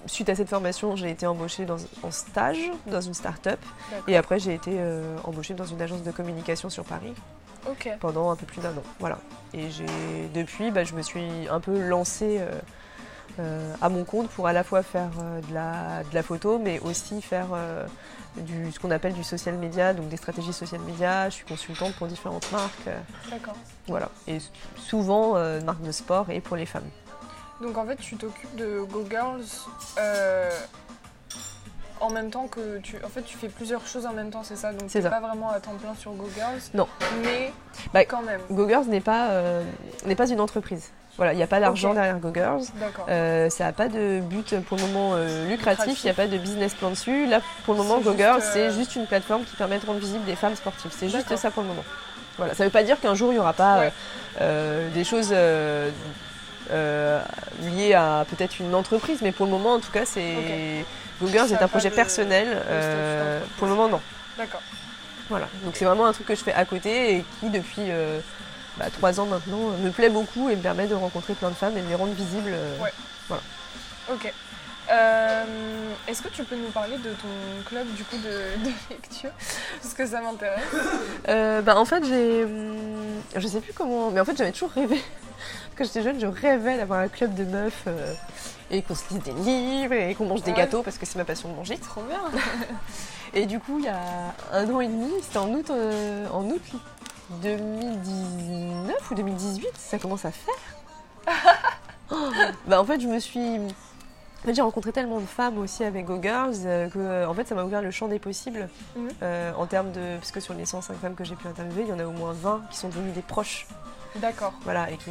suite 0.08 0.28
à 0.30 0.36
cette 0.36 0.50
formation, 0.50 0.96
j'ai 0.98 1.10
été 1.10 1.26
embauchée 1.26 1.64
dans, 1.66 1.78
en 2.04 2.12
stage 2.12 2.60
dans 2.88 3.00
une 3.02 3.14
start-up. 3.14 3.60
Et 4.08 4.16
après, 4.18 4.40
j'ai 4.40 4.54
été 4.54 4.72
euh, 4.74 5.16
embauchée 5.26 5.54
dans 5.54 5.66
une 5.66 5.82
agence 5.82 6.04
de 6.04 6.12
communication 6.12 6.70
sur 6.70 6.84
Paris 6.86 7.14
pendant 8.00 8.30
un 8.32 8.36
peu 8.36 8.46
plus 8.46 8.60
d'un 8.62 8.72
an. 8.72 8.84
Voilà. 9.00 9.20
Et 9.54 9.68
depuis, 10.34 10.72
bah, 10.72 10.84
je 10.86 10.96
me 10.96 11.02
suis 11.02 11.48
un 11.50 11.60
peu 11.62 11.80
lancée 11.80 12.40
euh, 12.40 12.60
euh, 13.40 13.74
à 13.82 13.88
mon 13.88 14.04
compte 14.04 14.28
pour 14.30 14.48
à 14.48 14.54
la 14.54 14.64
fois 14.66 14.84
faire 14.84 15.12
de, 15.50 15.54
la, 15.54 16.04
de 16.10 16.14
la 16.14 16.24
photo, 16.24 16.58
mais 16.60 16.80
aussi 16.80 17.22
faire 17.22 17.48
du, 18.38 18.72
ce 18.72 18.80
qu'on 18.80 18.92
appelle 18.92 19.14
du 19.14 19.24
social 19.24 19.56
media, 19.56 19.94
donc 19.94 20.10
des 20.10 20.18
stratégies 20.18 20.54
social 20.54 20.82
media. 20.82 21.30
Je 21.30 21.36
suis 21.36 21.46
consultante 21.46 21.94
pour 21.96 22.08
différentes 22.08 22.52
marques. 22.52 22.90
D'accord. 23.30 23.56
voilà. 23.88 24.10
Et 24.28 24.38
souvent, 24.76 25.36
euh, 25.36 25.62
marques 25.62 25.82
de 25.84 25.92
sport 25.92 26.30
et 26.30 26.40
pour 26.42 26.56
les 26.58 26.66
femmes. 26.66 26.90
Donc 27.62 27.78
en 27.78 27.86
fait, 27.86 27.98
tu 27.98 28.16
t'occupes 28.18 28.56
de 28.56 28.82
Go 28.82 29.06
Girls 29.10 29.44
euh, 30.00 30.50
en 32.00 32.10
même 32.10 32.32
temps 32.32 32.48
que 32.48 32.80
tu. 32.80 32.98
En 33.04 33.10
fait, 33.10 33.22
tu 33.22 33.38
fais 33.38 33.50
plusieurs 33.50 33.86
choses 33.86 34.06
en 34.08 34.14
même 34.14 34.32
temps, 34.32 34.44
c'est 34.44 34.56
ça? 34.56 34.74
Donc 34.74 34.90
C'est 34.90 35.08
pas 35.08 35.20
vraiment 35.20 35.52
à 35.52 35.60
temps 35.60 35.76
plein 35.76 35.94
sur 35.94 36.14
Go 36.14 36.28
Girls? 36.36 36.60
Non. 36.74 36.88
Mais 37.24 37.54
Bah, 37.94 38.04
quand 38.06 38.24
même. 38.24 38.42
GoGirls 38.50 38.86
n'est 38.88 39.02
pas, 39.02 39.30
euh, 39.32 39.64
n'est 40.06 40.16
pas 40.16 40.28
une 40.30 40.40
entreprise. 40.42 40.90
Voilà, 41.18 41.34
il 41.34 41.38
n'y 41.38 41.44
a 41.44 41.48
pas 41.48 41.60
d'argent 41.60 41.94
derrière 41.94 42.18
GoGirls. 42.20 42.64
D'accord. 42.80 43.06
Euh, 43.10 43.50
ça 43.50 43.66
n'a 43.66 43.74
pas 43.74 43.90
de 43.90 44.22
but 44.22 44.60
pour 44.62 44.78
le 44.78 44.84
moment 44.88 45.12
euh, 45.14 45.48
lucratif, 45.50 46.00
il 46.04 46.06
n'y 46.08 46.10
a 46.12 46.14
pas 46.14 46.28
de 46.28 46.38
business 46.38 46.74
plan 46.74 46.90
dessus. 46.90 47.28
Là, 47.28 47.42
pour 47.66 47.74
le 47.76 47.80
moment, 47.84 47.98
juste, 47.98 48.08
GoGirls, 48.08 48.42
euh, 48.42 48.50
c'est 48.54 48.72
juste 48.72 48.96
une 48.96 49.06
plateforme 49.06 49.44
qui 49.44 49.56
permet 49.56 49.78
de 49.78 49.86
rendre 49.86 50.00
visible 50.00 50.24
des 50.26 50.36
femmes 50.36 50.56
sportives. 50.56 50.92
C'est 50.98 51.10
juste 51.10 51.36
ça 51.36 51.52
pour 51.52 51.64
le 51.64 51.70
moment. 51.70 51.84
Voilà, 52.38 52.56
ça 52.56 52.64
ne 52.64 52.70
veut 52.70 52.72
pas 52.74 52.84
dire 52.84 53.00
qu'un 53.00 53.14
jour, 53.14 53.30
il 53.32 53.34
n'y 53.36 53.40
aura 53.40 53.54
pas 53.54 53.80
Ouais. 53.80 53.94
euh, 54.42 54.90
des 54.94 55.04
choses 55.04 55.32
liées 56.72 57.94
à 57.94 58.26
peut-être 58.30 58.60
une 58.60 58.74
entreprise, 58.74 59.20
mais 59.22 59.32
pour 59.32 59.46
le 59.46 59.52
moment, 59.52 59.74
en 59.74 59.80
tout 59.80 59.92
cas, 59.92 60.06
c'est 60.06 60.86
GoGirls 61.22 61.50
Ça 61.50 61.56
est 61.56 61.64
un 61.64 61.68
projet 61.68 61.90
de- 61.90 61.96
personnel. 61.96 62.48
de 62.48 63.46
pour 63.58 63.68
le 63.68 63.74
moment, 63.76 63.90
non. 63.90 64.02
D'accord. 64.38 64.62
Voilà, 65.30 65.48
donc 65.64 65.76
c'est 65.76 65.86
vraiment 65.86 66.06
un 66.08 66.14
truc 66.14 66.28
que 66.28 66.36
je 66.36 66.44
fais 66.44 66.54
à 66.54 66.66
côté 66.66 67.16
et 67.18 67.26
qui 67.40 67.50
depuis 67.50 67.84
bah, 68.78 68.86
trois 68.92 69.20
ans 69.20 69.26
maintenant 69.26 69.70
euh, 69.72 69.78
me 69.86 69.92
plaît 69.92 70.10
beaucoup 70.10 70.50
et 70.50 70.56
me 70.56 70.62
permet 70.62 70.88
de 70.88 70.96
rencontrer 70.96 71.34
plein 71.34 71.50
de 71.50 71.56
femmes 71.56 71.78
et 71.78 71.82
de 71.82 71.88
les 71.88 71.96
rendre 71.96 72.14
visibles. 72.14 72.52
euh. 72.54 72.78
Ouais. 72.80 73.38
Ok. 74.12 74.34
Euh, 74.92 75.44
Est-ce 76.08 76.22
que 76.22 76.28
tu 76.30 76.44
peux 76.44 76.56
nous 76.56 76.70
parler 76.72 76.98
de 76.98 77.12
ton 77.12 77.64
club 77.66 77.88
du 77.94 78.04
coup 78.04 78.18
de, 78.18 78.64
de 78.66 78.72
lecture? 78.90 79.30
Parce 79.82 79.94
que 79.94 80.06
ça 80.06 80.22
m'intéresse. 80.22 80.60
Euh, 81.30 81.62
bah, 81.62 81.78
en 81.78 81.86
fait 81.86 82.04
j'ai, 82.06 82.44
hum, 82.44 83.22
je 83.36 83.48
sais 83.48 83.62
plus 83.62 83.74
comment, 83.74 84.10
mais 84.12 84.20
en 84.20 84.26
fait 84.26 84.36
j'avais 84.38 84.52
toujours 84.52 84.72
rêvé. 84.72 85.02
Quand 85.78 85.86
j'étais 85.86 86.04
jeune, 86.04 86.20
je 86.20 86.28
rêvais 86.28 86.78
d'avoir 86.78 87.00
un 87.00 87.08
club 87.08 87.34
de 87.36 87.44
meufs 87.46 87.84
euh, 87.88 88.14
et 88.70 88.82
qu'on 88.82 88.96
se 88.96 89.04
lise 89.12 89.24
des 89.24 89.32
livres 89.32 89.94
et 89.94 90.14
qu'on 90.16 90.26
mange 90.26 90.44
des 90.44 90.52
Ouais. 90.52 90.58
gâteaux 90.58 90.82
parce 90.84 90.98
que 90.98 91.06
c'est 91.06 91.18
ma 91.18 91.26
passion 91.26 91.50
de 91.50 91.56
manger. 91.56 91.78
Trop 91.78 92.02
bien. 92.04 92.20
Et 93.34 93.46
du 93.46 93.60
coup, 93.60 93.80
il 93.80 93.86
y 93.86 93.88
a 93.88 93.98
un 94.52 94.70
an 94.70 94.82
et 94.82 94.88
demi, 94.88 95.10
c'était 95.24 95.38
en 95.38 95.48
août, 95.54 95.72
en 96.34 96.44
août 96.44 96.62
2019 97.42 99.12
ou 99.12 99.16
2018, 99.16 99.68
ça 99.78 100.00
commence 100.00 100.26
à 100.26 100.32
faire. 100.32 100.54
Oh, 102.14 102.30
bah 102.68 102.82
en 102.82 102.84
fait, 102.84 103.00
je 103.00 103.08
me 103.08 103.20
suis. 103.20 103.40
En 103.40 104.46
fait, 104.46 104.54
j'ai 104.54 104.62
rencontré 104.62 104.92
tellement 104.92 105.22
de 105.22 105.26
femmes 105.26 105.58
aussi 105.60 105.86
avec 105.86 106.04
Go 106.06 106.20
Girls 106.22 106.56
euh, 106.66 106.90
que 106.90 107.26
en 107.26 107.34
fait, 107.34 107.48
ça 107.48 107.56
m'a 107.56 107.64
ouvert 107.64 107.82
le 107.82 107.90
champ 107.90 108.10
des 108.10 108.20
possibles 108.20 108.68
Mhm. 108.98 109.10
euh, 109.24 109.54
en 109.58 109.66
termes 109.66 109.94
de. 109.94 110.18
Parce 110.18 110.32
que 110.34 110.42
sur 110.42 110.54
les 110.54 110.66
105 110.66 110.94
femmes 110.98 111.16
que 111.16 111.24
j'ai 111.24 111.36
pu 111.36 111.48
interviewer, 111.48 111.84
il 111.84 111.88
y 111.88 111.94
en 111.94 112.00
a 112.00 112.04
au 112.06 112.12
moins 112.12 112.34
20 112.34 112.64
qui 112.70 112.76
sont 112.80 112.90
devenues 112.90 113.12
des 113.14 113.22
proches. 113.22 113.66
D'accord. 114.18 114.52
Voilà, 114.66 114.92
et 114.92 114.98
qui. 114.98 115.10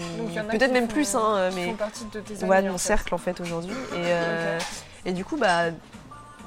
Peut-être 0.50 0.72
même 0.74 0.88
font- 0.88 0.92
plus, 0.92 1.14
hein, 1.14 1.48
qui 1.48 1.56
mais. 1.56 1.66
font 1.70 1.76
partie 1.76 2.04
de 2.04 2.20
tes 2.20 2.34
amis. 2.42 2.50
Ouais, 2.50 2.60
de 2.62 2.68
en 2.68 2.72
mon 2.72 2.76
fait. 2.78 2.88
cercle 2.88 3.14
en 3.14 3.18
fait 3.18 3.40
aujourd'hui. 3.40 3.72
Et, 3.94 3.96
euh, 4.04 4.58
et 5.06 5.12
du 5.14 5.24
coup, 5.24 5.38
bah, 5.38 5.70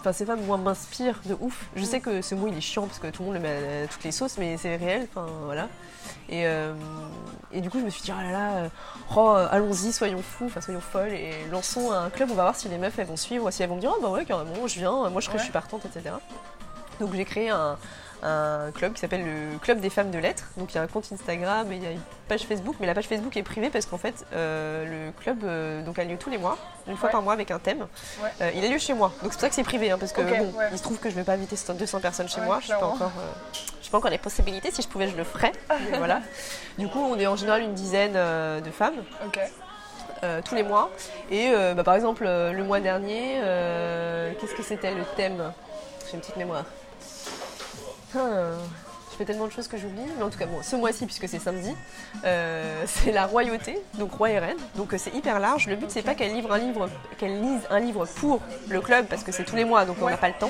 enfin, 0.03 0.11
ces 0.13 0.25
femmes, 0.25 0.41
moi, 0.45 0.57
m'inspirent 0.57 1.21
de 1.25 1.35
ouf. 1.39 1.65
Je 1.75 1.83
sais 1.85 1.99
que 2.01 2.21
ce 2.21 2.35
mot, 2.35 2.47
il 2.49 2.57
est 2.57 2.61
chiant 2.61 2.85
parce 2.87 2.99
que 2.99 3.07
tout 3.07 3.21
le 3.23 3.27
monde 3.27 3.35
le 3.35 3.41
met 3.41 3.83
à 3.83 3.87
toutes 3.87 4.03
les 4.03 4.11
sauces, 4.11 4.37
mais 4.37 4.57
c'est 4.57 4.75
réel. 4.75 5.07
Enfin, 5.09 5.25
voilà. 5.45 5.69
Et, 6.27 6.45
euh, 6.45 6.73
et 7.53 7.61
du 7.61 7.69
coup, 7.69 7.79
je 7.79 7.85
me 7.85 7.89
suis 7.89 8.01
dit, 8.01 8.11
oh 8.13 8.21
là 8.21 8.31
là, 8.31 8.51
euh, 8.57 8.67
oh, 9.15 9.35
allons-y, 9.49 9.93
soyons 9.93 10.21
fous, 10.21 10.45
enfin, 10.47 10.59
soyons 10.61 10.81
folles 10.81 11.13
et 11.13 11.45
lançons 11.51 11.91
un 11.91 12.09
club. 12.09 12.29
On 12.31 12.35
va 12.35 12.43
voir 12.43 12.55
si 12.55 12.67
les 12.67 12.77
meufs, 12.77 12.97
elles 12.99 13.07
vont 13.07 13.15
suivre, 13.17 13.49
si 13.51 13.63
elles 13.63 13.69
vont 13.69 13.75
me 13.75 13.81
dire, 13.81 13.93
oh 13.97 14.01
bah 14.01 14.09
ouais, 14.09 14.25
carrément, 14.25 14.67
je 14.67 14.79
viens, 14.79 14.91
moi 15.09 15.21
je, 15.21 15.25
serai- 15.27 15.33
je 15.33 15.37
Ouais. 15.37 15.43
suis 15.43 15.53
partante, 15.53 15.85
etc. 15.85 16.15
Donc 16.99 17.13
j'ai 17.15 17.25
créé 17.25 17.49
un, 17.49 17.77
un 18.23 18.71
club 18.71 18.93
qui 18.93 18.99
s'appelle 18.99 19.25
le 19.25 19.57
Club 19.59 19.79
des 19.79 19.89
femmes 19.89 20.11
de 20.11 20.17
lettres. 20.17 20.49
Donc 20.57 20.73
il 20.73 20.75
y 20.75 20.77
a 20.77 20.81
un 20.81 20.87
compte 20.87 21.05
Instagram 21.11 21.71
et 21.71 21.75
il 21.75 21.83
y 21.83 21.87
a 21.87 21.91
une 21.91 22.01
page 22.27 22.43
Facebook, 22.43 22.75
mais 22.79 22.87
la 22.87 22.93
page 22.93 23.07
Facebook 23.07 23.35
est 23.37 23.43
privée 23.43 23.69
parce 23.69 23.85
qu'en 23.85 23.97
fait 23.97 24.25
euh, 24.33 25.07
le 25.07 25.11
club 25.11 25.43
euh, 25.43 25.83
donc 25.83 25.99
a 25.99 26.03
lieu 26.03 26.17
tous 26.17 26.29
les 26.29 26.37
mois, 26.37 26.57
une 26.87 26.95
fois 26.95 27.07
Ouais. 27.07 27.11
par 27.11 27.21
mois 27.21 27.33
avec 27.33 27.51
un 27.51 27.59
thème. 27.59 27.85
Ouais. 28.21 28.29
Euh, 28.41 28.51
il 28.55 28.63
a 28.63 28.69
lieu 28.69 28.77
chez 28.77 28.93
moi, 28.93 29.11
donc 29.21 29.33
c'est 29.33 29.37
pour 29.37 29.41
ça 29.41 29.49
que 29.49 29.55
c'est 29.55 29.63
privé, 29.63 29.91
hein, 29.91 29.97
parce 29.99 30.13
que 30.13 30.21
bon, 30.21 30.57
ouais. 30.57 30.69
il 30.71 30.77
se 30.77 30.83
trouve 30.83 30.99
que 30.99 31.09
je 31.09 31.15
vais 31.15 31.23
pas 31.23 31.33
inviter 31.33 31.55
200 31.55 31.99
personnes 31.99 32.29
chez 32.29 32.41
moi, 32.41 32.59
je 32.61 32.71
n'ai 32.71 32.79
pas 32.79 32.85
encore, 32.85 33.11
pas 33.91 33.97
encore 33.97 34.11
les 34.11 34.17
possibilités. 34.17 34.71
Si 34.71 34.81
je 34.81 34.87
pouvais, 34.87 35.07
je 35.07 35.15
le 35.15 35.23
ferais. 35.23 35.51
mais 35.91 35.97
voilà. 35.99 36.21
Du 36.79 36.87
coup, 36.87 36.99
on 36.99 37.19
est 37.19 37.27
en 37.27 37.35
général 37.35 37.61
une 37.61 37.75
dizaine 37.75 38.13
de 38.13 38.71
femmes 38.71 38.95
euh, 40.23 40.41
tous 40.43 40.55
les 40.55 40.63
mois. 40.63 40.89
Et 41.29 41.49
euh, 41.49 41.73
bah, 41.73 41.83
par 41.83 41.95
exemple, 41.95 42.23
euh, 42.25 42.53
le 42.53 42.63
mois 42.63 42.79
dernier, 42.79 43.41
qu'est-ce 44.39 44.55
que 44.55 44.63
c'était 44.63 44.93
le 44.93 45.03
thème? 45.17 45.51
J'ai 46.07 46.13
une 46.13 46.21
petite 46.21 46.37
mémoire. 46.37 46.63
Je 48.13 49.17
fais 49.17 49.25
tellement 49.25 49.45
de 49.45 49.51
choses 49.51 49.67
que 49.67 49.77
j'oublie. 49.77 50.01
Mais 50.17 50.23
en 50.23 50.29
tout 50.31 50.39
cas, 50.39 50.47
bon, 50.47 50.57
ce 50.63 50.75
mois-ci, 50.75 51.05
puisque 51.05 51.27
c'est 51.29 51.37
samedi, 51.39 51.75
euh, 52.25 52.83
c'est 52.87 53.11
la 53.11 53.27
royauté, 53.27 53.79
donc 53.99 54.11
roi 54.13 54.31
et 54.31 54.39
reine. 54.39 54.57
Donc 54.75 54.91
euh, 54.93 54.97
c'est 54.97 55.13
hyper 55.13 55.39
large. 55.39 55.67
Le 55.67 55.75
but, 55.75 55.91
c'est 55.91 56.01
pas 56.01 56.15
qu'elle 56.15 56.33
livre 56.33 56.51
un 56.51 56.57
livre, 56.57 56.89
qu'elle 57.19 57.39
lise 57.39 57.61
un 57.69 57.79
livre 57.79 58.05
pour 58.15 58.39
le 58.69 58.81
club, 58.81 59.05
parce 59.05 59.23
que 59.23 59.31
c'est 59.31 59.43
tous 59.43 59.55
les 59.55 59.65
mois, 59.65 59.85
donc 59.85 59.97
on 60.01 60.09
n'a 60.09 60.17
pas 60.17 60.29
le 60.29 60.33
temps. 60.39 60.49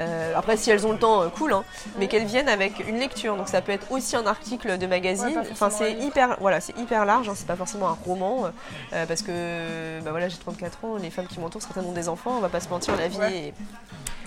Euh, 0.00 0.32
après, 0.34 0.56
si 0.56 0.70
elles 0.70 0.86
ont 0.86 0.92
le 0.92 0.98
temps, 0.98 1.28
cool, 1.36 1.52
hein. 1.52 1.64
mais 1.98 2.08
qu'elles 2.08 2.24
viennent 2.24 2.48
avec 2.48 2.78
une 2.88 2.98
lecture. 2.98 3.36
Donc 3.36 3.48
ça 3.48 3.60
peut 3.60 3.72
être 3.72 3.92
aussi 3.92 4.16
un 4.16 4.24
article 4.26 4.78
de 4.78 4.86
magazine. 4.86 5.36
Ouais, 5.36 5.48
enfin, 5.52 5.68
c'est 5.68 5.92
hyper, 5.92 6.38
voilà, 6.40 6.62
c'est 6.62 6.76
hyper 6.78 7.04
large. 7.04 7.28
hein. 7.28 7.34
C'est 7.36 7.46
pas 7.46 7.56
forcément 7.56 7.90
un 7.90 7.98
roman, 8.06 8.50
parce 9.06 9.20
que 9.20 10.00
bah 10.00 10.12
voilà, 10.12 10.30
j'ai 10.30 10.38
34 10.38 10.84
ans. 10.86 10.96
Les 10.96 11.10
femmes 11.10 11.26
qui 11.26 11.40
m'entourent, 11.40 11.60
certaines 11.60 11.84
ont 11.84 11.92
des 11.92 12.08
enfants. 12.08 12.32
On 12.38 12.40
va 12.40 12.48
pas 12.48 12.60
se 12.60 12.70
mentir, 12.70 12.96
la 12.96 13.08
vie 13.08 13.18
Ouais. 13.18 13.36
est 13.48 13.54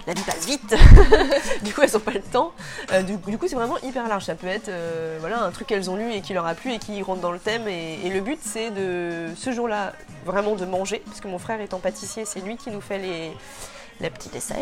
la 0.08 0.13
vie 0.13 0.22
passe 0.24 0.46
vite. 0.46 0.76
du 1.63 1.74
coup, 1.74 1.82
elles 1.82 1.91
n'ont 1.94 2.00
pas 2.00 2.12
le 2.12 2.22
temps. 2.22 2.52
Euh, 2.91 3.02
du, 3.02 3.18
du 3.18 3.38
coup, 3.38 3.48
c'est 3.48 3.56
vraiment 3.56 3.78
hyper 3.80 4.08
large. 4.08 4.24
Ça 4.26 4.36
peut 4.36 4.48
être 4.48 4.70
euh, 4.70 5.18
voilà, 5.20 5.41
un 5.44 5.52
truc 5.52 5.68
qu'elles 5.68 5.89
ont 5.89 5.96
lu 5.96 6.12
et 6.13 6.22
qui 6.22 6.34
leur 6.34 6.46
a 6.46 6.54
plu 6.54 6.72
et 6.74 6.80
qui 6.80 7.02
rentre 7.02 7.22
dans 7.22 7.32
le 7.32 7.39
thème. 7.39 7.68
Et, 7.68 8.00
et 8.06 8.10
le 8.10 8.22
but, 8.22 8.39
c'est 8.44 8.70
de 8.72 9.28
ce 9.36 9.52
jour-là, 9.52 9.94
vraiment 10.26 10.56
de 10.56 10.65
manger. 10.65 11.02
Parce 11.06 11.22
que 11.22 11.28
mon 11.28 11.39
frère 11.39 11.60
étant 11.62 11.80
pâtissier, 11.80 12.26
c'est 12.26 12.39
lui 12.41 12.56
qui 12.58 12.70
nous 12.70 12.82
fait 12.82 13.00
les, 13.00 13.32
la 14.00 14.10
petite 14.12 14.34
dessert. 14.34 14.58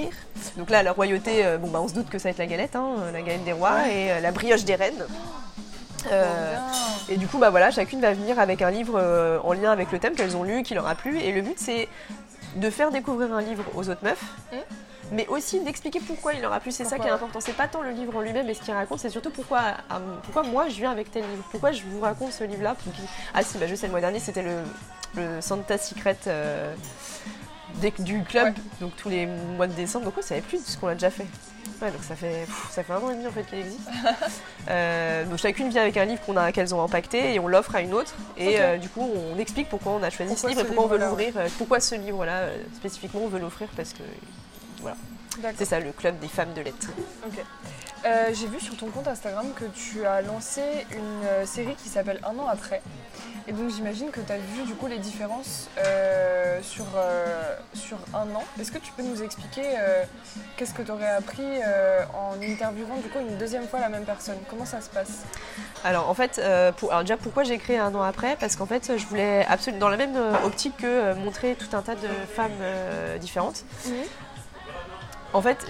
Donc 0.58 0.70
là, 0.70 0.82
la 0.84 0.92
royauté, 0.94 1.46
euh, 1.46 1.58
bon, 1.58 1.68
bah, 1.70 1.80
on 1.82 1.88
se 1.88 1.94
doute 1.94 2.10
que 2.10 2.20
ça 2.20 2.26
va 2.26 2.30
être 2.32 2.38
la 2.38 2.46
galette, 2.48 2.76
hein, 2.76 2.96
la 3.12 3.22
galette 3.22 3.44
des 3.44 3.54
rois 3.54 3.74
Ouais. 3.84 3.94
et 3.96 4.12
euh, 4.14 4.20
la 4.22 4.32
brioche 4.32 4.64
des 4.64 4.76
reines. 4.76 5.06
Euh, 6.12 6.52
bien. 6.52 7.16
et 7.16 7.18
du 7.18 7.28
coup, 7.28 7.38
bah 7.38 7.50
voilà, 7.50 7.72
chacune 7.72 8.02
va 8.02 8.12
venir 8.14 8.38
avec 8.38 8.62
un 8.62 8.70
livre 8.72 9.40
en 9.44 9.54
lien 9.54 9.72
avec 9.72 9.90
le 9.92 10.00
thème 10.00 10.16
qu'elles 10.16 10.36
ont 10.36 10.44
lu, 10.44 10.62
qui 10.64 10.74
leur 10.74 10.86
a 10.88 10.96
plu. 10.96 11.18
Et 11.20 11.32
le 11.32 11.42
but, 11.42 11.58
c'est 11.58 11.88
de 12.58 12.70
faire 12.70 12.92
découvrir 12.92 13.34
un 13.34 13.42
livre 13.42 13.64
aux 13.76 13.90
autres 13.90 14.04
meufs, 14.04 14.24
Mm. 14.52 14.58
Mais 15.14 15.28
aussi 15.28 15.60
d'expliquer 15.64 16.00
pourquoi 16.00 16.34
il 16.34 16.42
leur 16.42 16.52
a 16.54 16.60
plu. 16.60 16.72
C'est 16.72 16.86
ça 16.86 17.00
qui 17.00 17.08
est 17.08 17.12
important. 17.12 17.40
C'est 17.40 17.56
pas 17.56 17.68
tant 17.68 17.82
le 17.82 17.92
livre 17.92 18.16
en 18.16 18.22
lui-même 18.22 18.50
et 18.50 18.54
ce 18.54 18.62
qu'il 18.62 18.74
raconte, 18.74 19.00
c'est 19.00 19.10
surtout 19.10 19.30
pourquoi, 19.30 19.62
euh, 19.92 19.96
pourquoi 20.24 20.44
moi 20.44 20.68
je 20.70 20.76
viens 20.76 20.92
avec 20.92 21.12
tel 21.12 21.24
livre. 21.24 21.44
Pourquoi 21.52 21.72
je 21.72 21.84
vous 21.84 22.02
raconte 22.02 22.32
ce 22.34 22.44
livre-là. 22.44 22.76
pour 22.76 22.94
Ah 23.34 23.44
si, 23.44 23.58
bah, 23.58 23.68
je 23.68 23.76
sais, 23.76 23.88
le 23.88 23.92
mois 23.92 24.02
dernier, 24.02 24.20
c'était 24.20 24.44
le, 24.44 24.58
le 25.16 25.42
Santa 25.42 25.78
Secret. 25.78 26.18
euh, 26.28 26.74
du 28.00 28.24
club, 28.24 28.46
Ouais. 28.48 28.54
donc 28.82 28.96
tous 28.96 29.10
les 29.10 29.26
mois 29.26 29.68
de 29.68 29.74
décembre, 29.74 30.06
donc 30.06 30.18
ouais, 30.18 30.24
ça 30.24 30.36
fait 30.36 30.42
plus 30.42 30.64
de 30.64 30.68
ce 30.68 30.78
qu'on 30.78 30.88
a 30.88 30.94
déjà 30.94 31.10
fait. 31.10 31.26
Ouais, 31.82 31.92
donc 31.92 32.04
ça 32.04 32.16
fait, 32.16 32.46
pff, 32.46 32.68
ça 32.72 32.84
fait 32.84 32.94
un 32.94 32.98
an 32.98 33.10
et 33.10 33.16
demi 33.16 33.28
en 33.28 33.32
fait 33.32 33.44
qu'il 33.44 33.60
existe. 33.60 33.90
Euh, 34.70 35.26
donc 35.26 35.40
chacune 35.40 35.68
vient 35.68 35.82
avec 35.82 35.98
un 35.98 36.06
livre 36.06 36.22
qu'on 36.26 36.38
a, 36.38 36.54
qu'elles 36.54 36.74
ont 36.74 36.82
impacté 36.82 37.34
et 37.34 37.40
on 37.40 37.50
l'offre 37.50 37.76
à 37.76 37.82
une 37.82 37.94
autre. 37.94 38.14
Et 38.38 38.62
euh, 38.62 38.78
du 38.78 38.88
coup, 38.88 39.02
on 39.34 39.38
explique 39.38 39.68
pourquoi 39.68 39.92
on 39.92 40.02
a 40.02 40.10
choisi 40.10 40.32
Pourquoi 40.32 40.50
ce 40.52 40.56
livre 40.56 40.62
et 40.62 40.66
pourquoi 40.66 40.86
on 40.86 40.88
veut 40.88 40.98
l'ouvrir. 40.98 41.34
Pourquoi 41.58 41.80
ce 41.82 41.96
livre-là 41.96 42.32
euh, 42.44 42.64
spécifiquement 42.78 43.22
on 43.26 43.28
veut 43.28 43.40
l'offrir 43.40 43.68
parce 43.76 43.92
que 43.92 44.04
C'est 45.58 45.66
ça 45.66 45.80
le 45.80 45.92
club 45.92 46.20
des 46.20 46.28
femmes 46.28 46.54
de 46.54 46.62
lettres. 46.62 46.90
Euh, 48.06 48.30
J'ai 48.34 48.48
vu 48.48 48.60
sur 48.60 48.76
ton 48.76 48.88
compte 48.88 49.08
Instagram 49.08 49.48
que 49.56 49.64
tu 49.66 50.06
as 50.06 50.22
lancé 50.22 50.62
une 50.92 51.26
euh, 51.26 51.46
série 51.46 51.74
qui 51.76 51.88
s'appelle 51.88 52.20
Un 52.24 52.38
an 52.38 52.48
après. 52.48 52.82
Et 53.48 53.54
donc 53.54 53.72
j'imagine 53.72 54.10
que 54.10 54.20
tu 54.20 54.32
as 54.32 54.38
vu 54.38 54.64
du 54.66 54.74
coup 54.76 54.88
les 54.88 55.00
différences 55.00 55.70
euh, 55.78 56.60
sur, 56.62 56.86
euh, 56.96 57.56
sur 57.74 57.98
un 58.14 58.28
an. 58.36 58.44
Est-ce 58.60 58.72
que 58.72 58.78
tu 58.78 58.92
peux 58.92 59.04
nous 59.04 59.24
expliquer 59.24 59.64
qu'est-ce 60.56 60.74
que 60.74 60.82
tu 60.82 60.92
aurais 60.92 61.10
appris 61.10 61.48
en 62.14 62.42
interviewant 62.42 62.98
du 62.98 63.10
coup 63.10 63.20
une 63.20 63.38
deuxième 63.38 63.68
fois 63.68 63.80
la 63.80 63.90
même 63.90 64.06
personne? 64.06 64.38
Comment 64.50 64.66
ça 64.66 64.82
se 64.82 64.90
passe? 64.90 65.24
Alors 65.84 66.10
en 66.10 66.14
fait, 66.14 66.40
euh, 66.40 66.72
pour, 66.72 66.92
alors 66.92 67.04
déjà 67.04 67.18
pourquoi 67.18 67.44
j'ai 67.44 67.58
créé 67.58 67.78
un 67.78 67.94
an 67.96 68.02
après? 68.02 68.38
Parce 68.38 68.56
qu'en 68.56 68.66
fait, 68.66 68.98
je 68.98 69.06
voulais 69.08 69.46
absolument 69.46 69.82
dans 69.82 69.90
la 69.90 69.98
même 69.98 70.18
optique 70.46 70.78
que 70.78 70.86
euh, 70.86 71.16
montrer 71.16 71.56
tout 71.56 71.76
un 71.76 71.82
tas 71.82 71.96
de 71.96 72.08
femmes 72.36 72.52
euh, 72.62 73.18
différentes. 73.18 73.66
En 75.34 75.42
fait, 75.42 75.66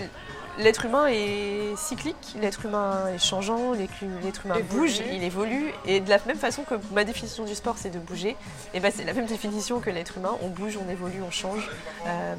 l'être 0.59 0.85
humain 0.85 1.07
est 1.07 1.75
cyclique, 1.77 2.35
l'être 2.39 2.65
humain 2.65 3.07
est 3.07 3.17
changeant, 3.17 3.73
l'être 3.73 4.45
humain 4.45 4.55
bouge, 4.69 5.01
il 5.11 5.23
évolue. 5.23 5.73
Et 5.85 5.99
de 5.99 6.09
la 6.09 6.19
même 6.27 6.37
façon 6.37 6.63
que 6.63 6.75
ma 6.91 7.03
définition 7.03 7.45
du 7.45 7.55
sport, 7.55 7.77
c'est 7.77 7.89
de 7.89 7.99
bouger, 7.99 8.35
et 8.73 8.79
ben 8.79 8.91
c'est 8.95 9.05
la 9.05 9.13
même 9.13 9.25
définition 9.25 9.79
que 9.79 9.89
l'être 9.89 10.17
humain. 10.17 10.37
On 10.41 10.49
bouge, 10.49 10.77
on 10.77 10.89
évolue, 10.91 11.21
on 11.25 11.31
change. 11.31 11.69
Euh, 12.07 12.35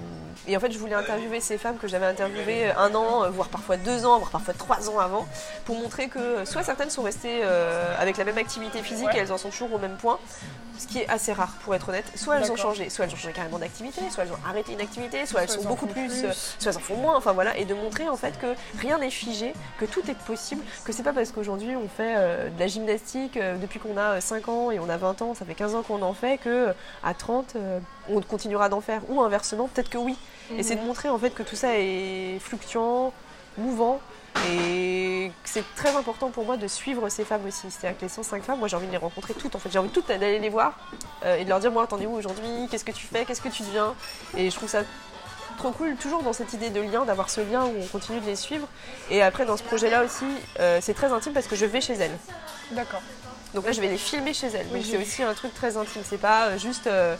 et 0.46 0.56
en 0.56 0.60
fait, 0.60 0.70
je 0.72 0.78
voulais 0.78 0.94
interviewer 0.94 1.40
ces 1.40 1.58
femmes 1.58 1.76
que 1.78 1.88
j'avais 1.88 2.06
interviewées 2.06 2.70
un 2.76 2.94
an, 2.94 3.28
voire 3.30 3.48
parfois 3.48 3.76
deux 3.76 4.04
ans, 4.06 4.18
voire 4.18 4.30
parfois 4.30 4.54
trois 4.54 4.88
ans 4.90 4.98
avant, 4.98 5.26
pour 5.64 5.76
montrer 5.76 6.08
que 6.08 6.44
soit 6.44 6.62
certaines 6.62 6.90
sont 6.90 7.02
restées 7.02 7.40
euh, 7.42 7.94
avec 7.98 8.16
la 8.16 8.24
même 8.24 8.38
activité 8.38 8.82
physique 8.82 9.06
Ouais. 9.08 9.16
et 9.16 9.18
elles 9.20 9.32
en 9.32 9.38
sont 9.38 9.50
toujours 9.50 9.72
au 9.72 9.78
même 9.78 9.96
point, 9.96 10.18
ce 10.78 10.86
qui 10.86 10.98
est 11.00 11.08
assez 11.08 11.32
rare 11.32 11.52
pour 11.62 11.74
être 11.74 11.88
honnête. 11.90 12.04
Soit 12.16 12.38
elles 12.38 12.50
ont 12.50 12.56
changé, 12.56 12.88
soit 12.90 13.04
elles 13.04 13.12
ont 13.12 13.16
changé 13.16 13.32
carrément 13.32 13.58
d'activité, 13.58 14.00
soit 14.10 14.24
elles 14.24 14.32
ont 14.32 14.48
arrêté 14.48 14.72
une 14.72 14.80
activité, 14.80 15.24
soit 15.26 15.42
elles 15.42 15.48
Soit 15.50 15.62
sont 15.62 15.68
beaucoup 15.68 15.86
plus, 15.86 16.08
plus. 16.08 16.24
euh, 16.24 16.32
soit 16.58 16.72
elles 16.72 16.76
en 16.78 16.80
font 16.80 16.96
moins, 16.96 17.16
enfin 17.16 17.32
voilà, 17.32 17.56
et 17.58 17.64
de 17.64 17.74
montrer 17.74 18.08
en 18.08 18.16
fait 18.16 18.38
que 18.40 18.54
rien 18.80 18.98
n'est 18.98 19.10
figé, 19.10 19.52
que 19.78 19.84
tout 19.84 20.02
est 20.10 20.18
possible, 20.26 20.62
que 20.84 20.92
c'est 20.92 21.02
pas 21.02 21.12
parce 21.12 21.30
qu'aujourd'hui 21.30 21.76
on 21.76 21.88
fait 21.88 22.14
euh, 22.16 22.48
de 22.50 22.58
la 22.58 22.66
gymnastique 22.66 23.36
euh, 23.36 23.56
depuis 23.56 23.78
qu'on 23.78 23.96
a 23.96 24.14
euh, 24.16 24.20
5 24.20 24.48
ans 24.48 24.70
et 24.70 24.78
on 24.80 24.88
a 24.88 24.96
20 24.96 25.22
ans, 25.22 25.34
ça 25.34 25.44
fait 25.44 25.54
15 25.54 25.74
ans 25.76 25.82
qu'on 25.82 26.02
en 26.02 26.14
fait, 26.14 26.38
que 26.38 26.48
euh, 26.68 26.72
à 27.04 27.14
30 27.14 27.54
euh, 27.56 27.78
on 28.10 28.20
continuera 28.20 28.68
d'en 28.68 28.80
faire, 28.80 29.00
ou 29.08 29.20
inversement, 29.22 29.68
peut-être 29.72 29.90
que 29.90 29.98
oui. 29.98 30.16
Et 30.58 30.62
c'est 30.62 30.74
de 30.76 30.80
Mhm. 30.80 30.86
montrer 30.86 31.08
en 31.08 31.18
fait 31.18 31.30
que 31.30 31.42
tout 31.42 31.56
ça 31.56 31.68
est 31.78 32.38
fluctuant, 32.40 33.12
mouvant. 33.58 34.00
Et 34.50 35.30
que 35.44 35.48
c'est 35.48 35.64
très 35.76 35.94
important 35.94 36.28
pour 36.30 36.44
moi 36.44 36.56
de 36.56 36.66
suivre 36.66 37.08
ces 37.08 37.24
femmes 37.24 37.46
aussi. 37.46 37.70
C'est-à-dire 37.70 37.96
que 37.98 38.02
les 38.04 38.08
105 38.08 38.42
femmes, 38.42 38.58
moi 38.58 38.66
j'ai 38.66 38.76
envie 38.76 38.86
de 38.86 38.90
les 38.90 38.96
rencontrer 38.98 39.32
toutes 39.32 39.54
en 39.54 39.58
fait. 39.60 39.70
J'ai 39.70 39.78
envie 39.78 39.90
toutes 39.90 40.08
d'aller 40.08 40.40
les 40.40 40.48
voir 40.48 40.76
euh, 41.24 41.36
et 41.36 41.44
de 41.44 41.48
leur 41.48 41.60
dire 41.60 41.70
Moi, 41.70 41.86
t'en 41.86 42.00
es 42.00 42.06
où 42.06 42.14
aujourd'hui 42.14 42.66
Qu'est-ce 42.70 42.84
que 42.84 42.90
tu 42.92 43.06
fais 43.06 43.24
Qu'est-ce 43.24 43.40
que 43.40 43.48
tu 43.48 43.62
deviens? 43.62 43.94
Et 44.36 44.50
je 44.50 44.56
trouve 44.56 44.68
ça 44.68 44.82
trop 45.56 45.70
cool, 45.70 45.94
toujours 45.94 46.24
dans 46.24 46.32
cette 46.32 46.52
idée 46.52 46.70
de 46.70 46.80
lien, 46.80 47.04
d'avoir 47.04 47.30
ce 47.30 47.40
lien 47.42 47.64
où 47.64 47.74
on 47.80 47.86
continue 47.86 48.18
de 48.20 48.26
les 48.26 48.34
suivre. 48.34 48.66
Et 49.08 49.22
après, 49.22 49.46
dans 49.46 49.56
ce 49.56 49.62
projet-là 49.62 50.02
aussi, 50.04 50.24
euh, 50.58 50.80
c'est 50.82 50.94
très 50.94 51.12
intime 51.12 51.32
parce 51.32 51.46
que 51.46 51.54
je 51.54 51.64
vais 51.64 51.80
chez 51.80 51.94
elles. 51.94 52.18
D'accord. 52.72 53.02
Donc 53.54 53.64
là, 53.64 53.70
je 53.70 53.80
vais 53.80 53.86
les 53.86 53.96
filmer 53.98 54.34
chez 54.34 54.48
elles. 54.48 54.66
Oui, 54.72 54.82
j'ai 54.82 54.96
c'est 54.96 55.02
aussi 55.02 55.22
un 55.22 55.32
truc 55.32 55.54
très 55.54 55.76
intime. 55.76 56.02
C'est 56.04 56.18
pas 56.18 56.46
euh, 56.48 56.58
juste. 56.58 56.88
euh, 56.88 57.14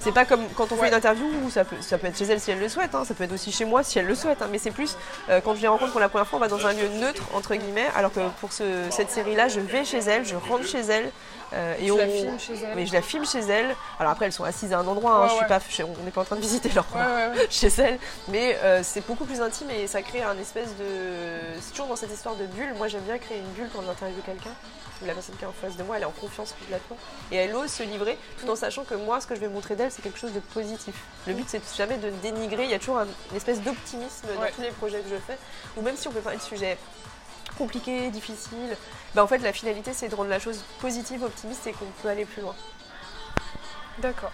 c'est 0.00 0.12
pas 0.12 0.24
comme 0.24 0.46
quand 0.56 0.64
on 0.72 0.76
fait 0.76 0.82
Ouais. 0.82 0.88
une 0.88 0.94
interview 0.94 1.26
où 1.44 1.50
ça 1.50 1.64
peut, 1.64 1.76
ça 1.80 1.96
peut 1.98 2.06
être 2.08 2.18
chez 2.18 2.24
elle 2.26 2.40
si 2.40 2.50
elle 2.50 2.58
le 2.60 2.68
souhaite, 2.68 2.94
hein, 2.94 3.04
ça 3.06 3.14
peut 3.14 3.24
être 3.24 3.32
aussi 3.32 3.52
chez 3.52 3.64
moi 3.64 3.82
si 3.82 3.98
elle 3.98 4.06
le 4.06 4.14
souhaite, 4.14 4.42
hein, 4.42 4.48
mais 4.50 4.58
c'est 4.58 4.70
plus 4.70 4.96
euh, 5.30 5.40
quand 5.42 5.54
je 5.54 5.60
les 5.62 5.68
rencontre 5.68 5.92
pour 5.92 6.00
la 6.00 6.08
première 6.08 6.26
fois, 6.26 6.36
on 6.38 6.40
va 6.40 6.48
dans 6.48 6.66
un 6.66 6.72
lieu 6.72 6.88
neutre, 6.88 7.22
entre 7.34 7.54
guillemets, 7.54 7.86
alors 7.96 8.12
que 8.12 8.20
pour 8.40 8.52
ce- 8.52 8.86
cette 8.90 9.10
série-là, 9.10 9.48
je 9.48 9.60
vais 9.60 9.84
chez 9.84 9.98
elle, 9.98 10.24
je 10.24 10.36
rentre 10.36 10.66
chez 10.66 10.80
elle. 10.80 11.10
euh, 11.52 11.74
et 11.78 11.84
Tu 11.84 11.90
on, 11.92 11.96
la 11.96 12.06
filmes 12.08 12.38
chez 12.40 12.54
elle 12.54 12.74
mais 12.74 12.84
je 12.86 12.92
la 12.92 13.02
filme 13.02 13.24
chez 13.24 13.38
elle. 13.38 13.76
Alors 14.00 14.10
après, 14.12 14.24
elles 14.26 14.32
sont 14.32 14.42
assises 14.44 14.72
à 14.72 14.78
un 14.78 14.86
endroit, 14.86 15.12
hein, 15.24 15.28
je 15.28 15.34
suis 15.36 15.46
pas, 15.46 15.60
je- 15.70 15.82
on 15.84 16.04
n'est 16.04 16.10
pas 16.10 16.22
en 16.22 16.24
train 16.24 16.36
de 16.36 16.40
visiter 16.40 16.68
leur 16.74 16.84
chez 17.50 17.68
elle, 17.78 17.98
mais 18.28 18.58
euh, 18.64 18.80
c'est 18.82 19.06
beaucoup 19.06 19.24
plus 19.24 19.40
intime 19.40 19.70
et 19.70 19.86
ça 19.86 20.02
crée 20.02 20.22
un 20.22 20.36
espèce 20.38 20.70
de. 20.78 20.84
C'est 21.60 21.70
toujours 21.70 21.86
dans 21.86 21.96
cette 21.96 22.12
histoire 22.12 22.34
de 22.34 22.46
bulle. 22.46 22.74
Moi, 22.76 22.88
j'aime 22.88 23.02
bien 23.02 23.18
créer 23.18 23.38
une 23.38 23.52
bulle 23.52 23.68
quand 23.72 23.82
on 23.86 23.90
interviewe 23.90 24.20
quelqu'un. 24.26 24.50
La 25.02 25.12
personne 25.12 25.36
qui 25.36 25.44
est 25.44 25.46
en 25.46 25.52
face 25.52 25.76
de 25.76 25.82
moi, 25.82 25.96
elle 25.96 26.02
est 26.02 26.06
en 26.06 26.10
confiance 26.12 26.54
complètement 26.58 26.96
et 27.32 27.36
elle 27.36 27.54
ose 27.54 27.70
se 27.70 27.82
livrer 27.82 28.16
tout 28.40 28.48
en 28.48 28.56
sachant 28.56 28.84
que 28.84 28.94
moi, 28.94 29.20
ce 29.20 29.26
que 29.26 29.34
je 29.34 29.40
vais 29.40 29.48
montrer 29.48 29.74
d'elle, 29.76 29.90
c'est 29.90 30.02
quelque 30.02 30.18
chose 30.18 30.32
de 30.32 30.40
positif. 30.40 30.94
Le 31.26 31.34
but, 31.34 31.44
c'est 31.48 31.60
jamais 31.76 31.98
de 31.98 32.10
dénigrer. 32.22 32.64
Il 32.64 32.70
y 32.70 32.74
a 32.74 32.78
toujours 32.78 32.98
un- 32.98 33.06
une 33.30 33.36
espèce 33.36 33.60
d'optimisme 33.60 34.26
Ouais. 34.28 34.34
dans 34.50 34.54
tous 34.54 34.62
les 34.62 34.70
projets 34.70 35.00
que 35.00 35.10
je 35.10 35.16
fais, 35.16 35.36
ou 35.76 35.82
même 35.82 35.96
si 35.96 36.06
on 36.08 36.12
peut 36.12 36.20
parler 36.20 36.38
de 36.38 36.42
sujets 36.42 36.78
compliqués, 37.58 38.10
difficiles, 38.10 38.76
bah 39.14 39.22
en 39.22 39.26
fait, 39.26 39.38
la 39.38 39.52
finalité, 39.52 39.92
c'est 39.92 40.08
de 40.08 40.14
rendre 40.14 40.30
la 40.30 40.38
chose 40.40 40.60
positive, 40.80 41.22
optimiste 41.24 41.66
et 41.66 41.72
qu'on 41.72 41.84
peut 42.02 42.08
aller 42.08 42.24
plus 42.24 42.42
loin. 42.42 42.54
D'accord. 43.98 44.32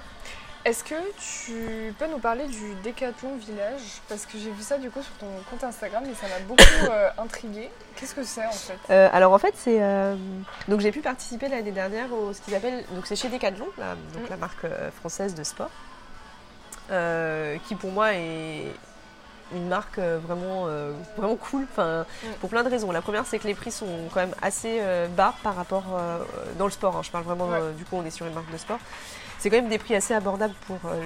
Est-ce 0.64 0.85
que 0.85 0.94
tu 1.18 1.94
peux 1.99 2.07
nous 2.07 2.18
parler 2.18 2.46
du 2.46 2.75
Décathlon 2.83 3.37
Village? 3.37 3.81
Parce 4.09 4.27
que 4.27 4.37
j'ai 4.37 4.51
vu 4.51 4.62
ça 4.62 4.77
du 4.77 4.90
coup 4.90 5.01
sur 5.03 5.12
ton 5.14 5.27
compte 5.49 5.64
Instagram 5.64 6.05
et 6.05 6.14
ça 6.14 6.27
m'a 6.29 6.38
beaucoup 6.46 6.62
euh, 6.90 7.09
intriguée. 7.16 7.70
Qu'est-ce 7.96 8.14
que 8.14 8.23
c'est 8.25 8.44
en 8.46 8.53
fait? 8.53 8.79
Euh, 8.90 9.09
alors 9.12 9.33
en 9.33 9.38
fait, 9.38 9.55
c'est 9.57 9.79
euh, 9.81 10.16
donc 10.68 10.81
j'ai 10.81 10.92
pu 10.92 11.01
participer 11.01 11.49
l'année 11.49 11.73
dernière 11.73 12.12
au 12.12 12.35
ce 12.35 12.42
qu'ils 12.42 12.55
appellent 12.55 12.85
donc 12.90 13.07
c'est 13.07 13.16
chez 13.16 13.29
Decathlon, 13.29 13.68
la, 13.79 13.94
donc 14.12 14.25
Mm. 14.27 14.31
la 14.31 14.37
marque 14.37 14.64
euh, 14.64 14.90
française 14.90 15.35
de 15.35 15.44
sport, 15.44 15.70
qui 17.66 17.75
pour 17.77 17.90
moi 17.92 18.12
est 18.14 18.66
une 19.54 19.68
marque 19.68 19.98
euh, 19.98 20.18
vraiment 20.22 20.66
euh, 20.66 20.92
vraiment 21.16 21.36
cool. 21.36 21.66
Enfin, 21.70 22.04
Mm. 22.22 22.26
pour 22.40 22.50
plein 22.50 22.62
de 22.64 22.68
raisons. 22.68 22.90
La 22.92 23.02
première, 23.02 23.26
c'est 23.26 23.38
que 23.38 23.46
les 23.46 23.54
prix 23.54 23.70
sont 23.72 23.86
quand 24.12 24.20
même 24.20 24.34
assez 24.42 24.78
euh, 24.80 25.06
bas 25.08 25.34
par 25.42 25.54
rapport 25.56 25.84
dans 26.58 26.64
le 26.66 26.70
sport. 26.70 26.96
hein. 26.96 27.02
Je 27.02 27.10
parle 27.10 27.24
vraiment 27.24 27.48
Ouais. 27.48 27.72
du 27.76 27.84
coup, 27.84 27.96
on 27.96 28.04
est 28.04 28.10
sur 28.10 28.26
une 28.26 28.34
marque 28.34 28.50
de 28.52 28.56
sport. 28.58 28.78
C'est 29.38 29.48
quand 29.48 29.56
même 29.56 29.70
des 29.70 29.78
prix 29.78 29.94
assez 29.94 30.12
abordables 30.12 30.52
pour 30.66 30.76
euh, 30.84 31.00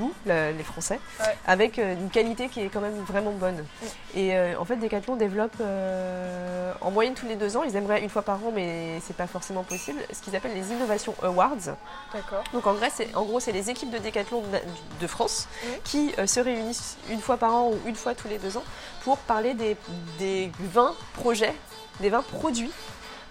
nous, 0.00 0.12
la- 0.26 0.50
les 0.50 0.64
Français, 0.64 0.98
Ouais. 1.20 1.36
avec 1.46 1.78
euh, 1.78 1.94
une 1.94 2.10
qualité 2.10 2.48
qui 2.48 2.60
est 2.62 2.68
quand 2.68 2.80
même 2.80 2.98
vraiment 3.06 3.30
bonne. 3.30 3.58
Mm. 3.58 3.86
Et 4.16 4.36
euh, 4.36 4.58
en 4.58 4.64
fait, 4.64 4.74
Decathlon 4.76 5.14
développe 5.14 5.54
en 6.80 6.90
moyenne 6.90 7.14
tous 7.14 7.26
les 7.26 7.36
deux 7.36 7.56
ans. 7.56 7.62
Ils 7.62 7.76
aimeraient 7.76 8.02
une 8.02 8.08
fois 8.08 8.22
par 8.22 8.36
an, 8.44 8.50
mais 8.54 8.98
c'est 9.06 9.16
pas 9.16 9.26
forcément 9.26 9.62
possible. 9.62 10.00
Ce 10.12 10.20
qu'ils 10.20 10.34
appellent 10.34 10.54
les 10.54 10.72
Innovation 10.72 11.14
Awards. 11.22 11.76
D'accord. 12.12 12.42
Donc 12.52 12.66
en, 12.66 12.72
vrai, 12.72 12.88
en 13.14 13.22
gros, 13.24 13.38
c'est 13.40 13.52
les 13.52 13.70
équipes 13.70 13.90
de 13.90 13.98
Decathlon 13.98 14.40
de, 14.42 14.58
de 15.00 15.06
France 15.06 15.46
Mhm. 15.64 15.70
qui 15.84 16.14
se 16.26 16.40
réunissent 16.40 16.96
une 17.10 17.20
fois 17.20 17.36
par 17.36 17.54
an 17.54 17.69
une 17.86 17.96
fois 17.96 18.14
tous 18.14 18.28
les 18.28 18.38
deux 18.38 18.56
ans 18.56 18.64
pour 19.02 19.18
parler 19.18 19.54
des, 19.54 19.76
des 20.18 20.50
20 20.60 20.94
projets, 21.14 21.54
des 22.00 22.10
20 22.10 22.22
produits 22.22 22.72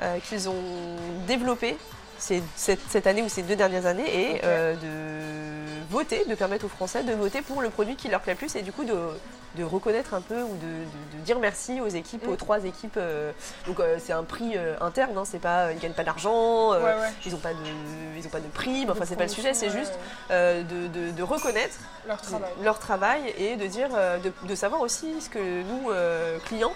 euh, 0.01 0.19
qu'ils 0.19 0.49
ont 0.49 0.95
développés 1.27 1.77
ces- 2.19 2.43
cette, 2.55 2.79
cette 2.89 3.07
année 3.07 3.21
ou 3.23 3.29
ces 3.29 3.41
deux 3.43 3.55
dernières 3.55 3.85
années 3.85 4.07
et 4.33 4.41
euh, 4.43 4.75
de 4.75 5.91
voter, 5.91 6.23
de 6.25 6.35
permettre 6.35 6.65
aux 6.65 6.69
Français 6.69 7.03
de 7.03 7.13
voter 7.13 7.41
pour 7.41 7.61
le 7.61 7.69
produit 7.69 7.95
qui 7.95 8.07
leur 8.09 8.21
plaît 8.21 8.33
le 8.33 8.37
plus 8.37 8.55
et 8.55 8.61
du 8.61 8.71
coup 8.71 8.83
de, 8.83 8.95
de 9.55 9.63
reconnaître 9.63 10.13
un 10.13 10.21
peu 10.21 10.41
ou 10.41 10.55
de, 10.57 10.61
de- 10.61 11.17
de 11.19 11.23
dire 11.25 11.39
merci 11.39 11.81
aux 11.81 11.87
équipes, 11.87 12.27
aux 12.27 12.35
trois 12.35 12.63
équipes. 12.65 12.97
euh, 12.97 13.31
donc 13.65 13.79
euh, 13.79 13.97
c'est 13.99 14.13
un 14.13 14.23
prix 14.23 14.55
interne, 14.81 15.17
hein, 15.17 15.23
c'est 15.25 15.39
pas, 15.39 15.71
ils 15.73 15.79
gagnent 15.79 15.93
pas 15.93 16.03
d'argent, 16.03 16.71
Ouais, 16.73 16.83
ouais. 16.83 17.09
ils 17.25 17.31
n'ont 17.31 17.39
pas 17.39 17.53
de, 17.53 17.59
ils 18.17 18.25
ont 18.25 18.29
pas 18.29 18.39
de 18.39 18.47
prime, 18.47 18.89
enfin 18.91 19.05
c'est 19.05 19.15
pas 19.15 19.23
le 19.23 19.29
sujet, 19.29 19.53
c'est 19.53 19.69
juste 19.71 19.93
de, 20.29 21.23
reconnaître 21.23 21.75
leur 22.07 22.21
travail. 22.21 22.49
leur 22.63 22.79
travail 22.79 23.33
et 23.37 23.55
de 23.55 23.65
dire, 23.67 23.89
de, 24.23 24.31
de 24.47 24.55
savoir 24.55 24.81
aussi 24.81 25.19
ce 25.21 25.29
que 25.29 25.39
nous, 25.63 25.91
clients 26.45 26.73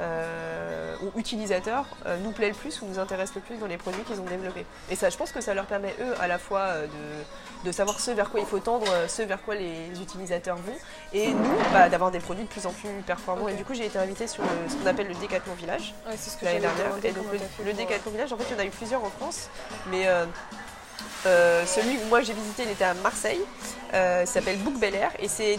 euh, 0.00 0.94
ou 1.02 1.18
utilisateurs, 1.18 1.86
euh, 2.06 2.16
nous 2.22 2.32
plaît 2.32 2.48
le 2.48 2.54
plus 2.54 2.80
ou 2.82 2.86
nous 2.86 2.98
intéresse 2.98 3.34
le 3.34 3.40
plus 3.40 3.56
dans 3.56 3.66
les 3.66 3.76
produits 3.76 4.02
qu'ils 4.02 4.20
ont 4.20 4.24
développés. 4.24 4.66
Et 4.90 4.96
ça, 4.96 5.10
je 5.10 5.16
pense 5.16 5.32
que 5.32 5.40
ça 5.40 5.54
leur 5.54 5.66
permet, 5.66 5.94
eux, 6.00 6.14
à 6.20 6.26
la 6.28 6.38
fois 6.38 6.60
euh, 6.60 6.86
de, 6.86 7.68
de 7.68 7.72
savoir 7.72 8.00
ce 8.00 8.10
vers 8.10 8.30
quoi 8.30 8.40
il 8.40 8.46
faut 8.46 8.58
tendre, 8.58 8.86
euh, 8.92 9.08
ce 9.08 9.22
vers 9.22 9.42
quoi 9.42 9.54
les 9.54 9.88
utilisateurs 10.00 10.56
vont, 10.56 10.76
et 11.12 11.32
nous, 11.32 11.56
bah, 11.72 11.88
d'avoir 11.88 12.10
des 12.10 12.20
produits 12.20 12.44
de 12.44 12.48
plus 12.48 12.66
en 12.66 12.72
plus 12.72 12.88
performants. 13.06 13.48
Et 13.48 13.54
du 13.54 13.64
coup, 13.64 13.74
j'ai 13.74 13.86
été 13.86 13.98
invitée 13.98 14.26
sur 14.26 14.42
le- 14.42 14.48
ce 14.70 14.74
qu'on 14.76 14.86
appelle 14.86 15.08
le 15.08 15.14
Décathlon 15.14 15.54
Village 15.54 15.94
Ouais, 16.08 16.16
ce 16.16 16.44
l'année 16.44 16.60
dernière. 16.60 16.92
Et 17.02 17.12
donc 17.12 17.24
le, 17.32 17.64
le 17.64 17.72
Décathlon 17.72 18.10
Village, 18.10 18.32
en 18.32 18.36
fait, 18.36 18.44
il 18.50 18.56
y 18.56 18.60
en 18.60 18.62
a 18.62 18.66
eu 18.66 18.70
plusieurs 18.70 19.04
en 19.04 19.10
France, 19.10 19.48
mais 19.90 20.06
euh, 20.06 20.24
euh, 21.26 21.64
celui 21.66 21.96
que 21.96 22.04
moi 22.06 22.20
j'ai 22.20 22.32
visité, 22.34 22.64
il 22.64 22.70
était 22.70 22.84
à 22.84 22.94
Marseille. 22.94 23.40
Euh, 23.94 24.22
il 24.24 24.26
s'appelle 24.26 24.58
Bouc 24.58 24.78
Bel 24.78 24.94
Air 24.94 25.12
et 25.20 25.28
c'est 25.28 25.56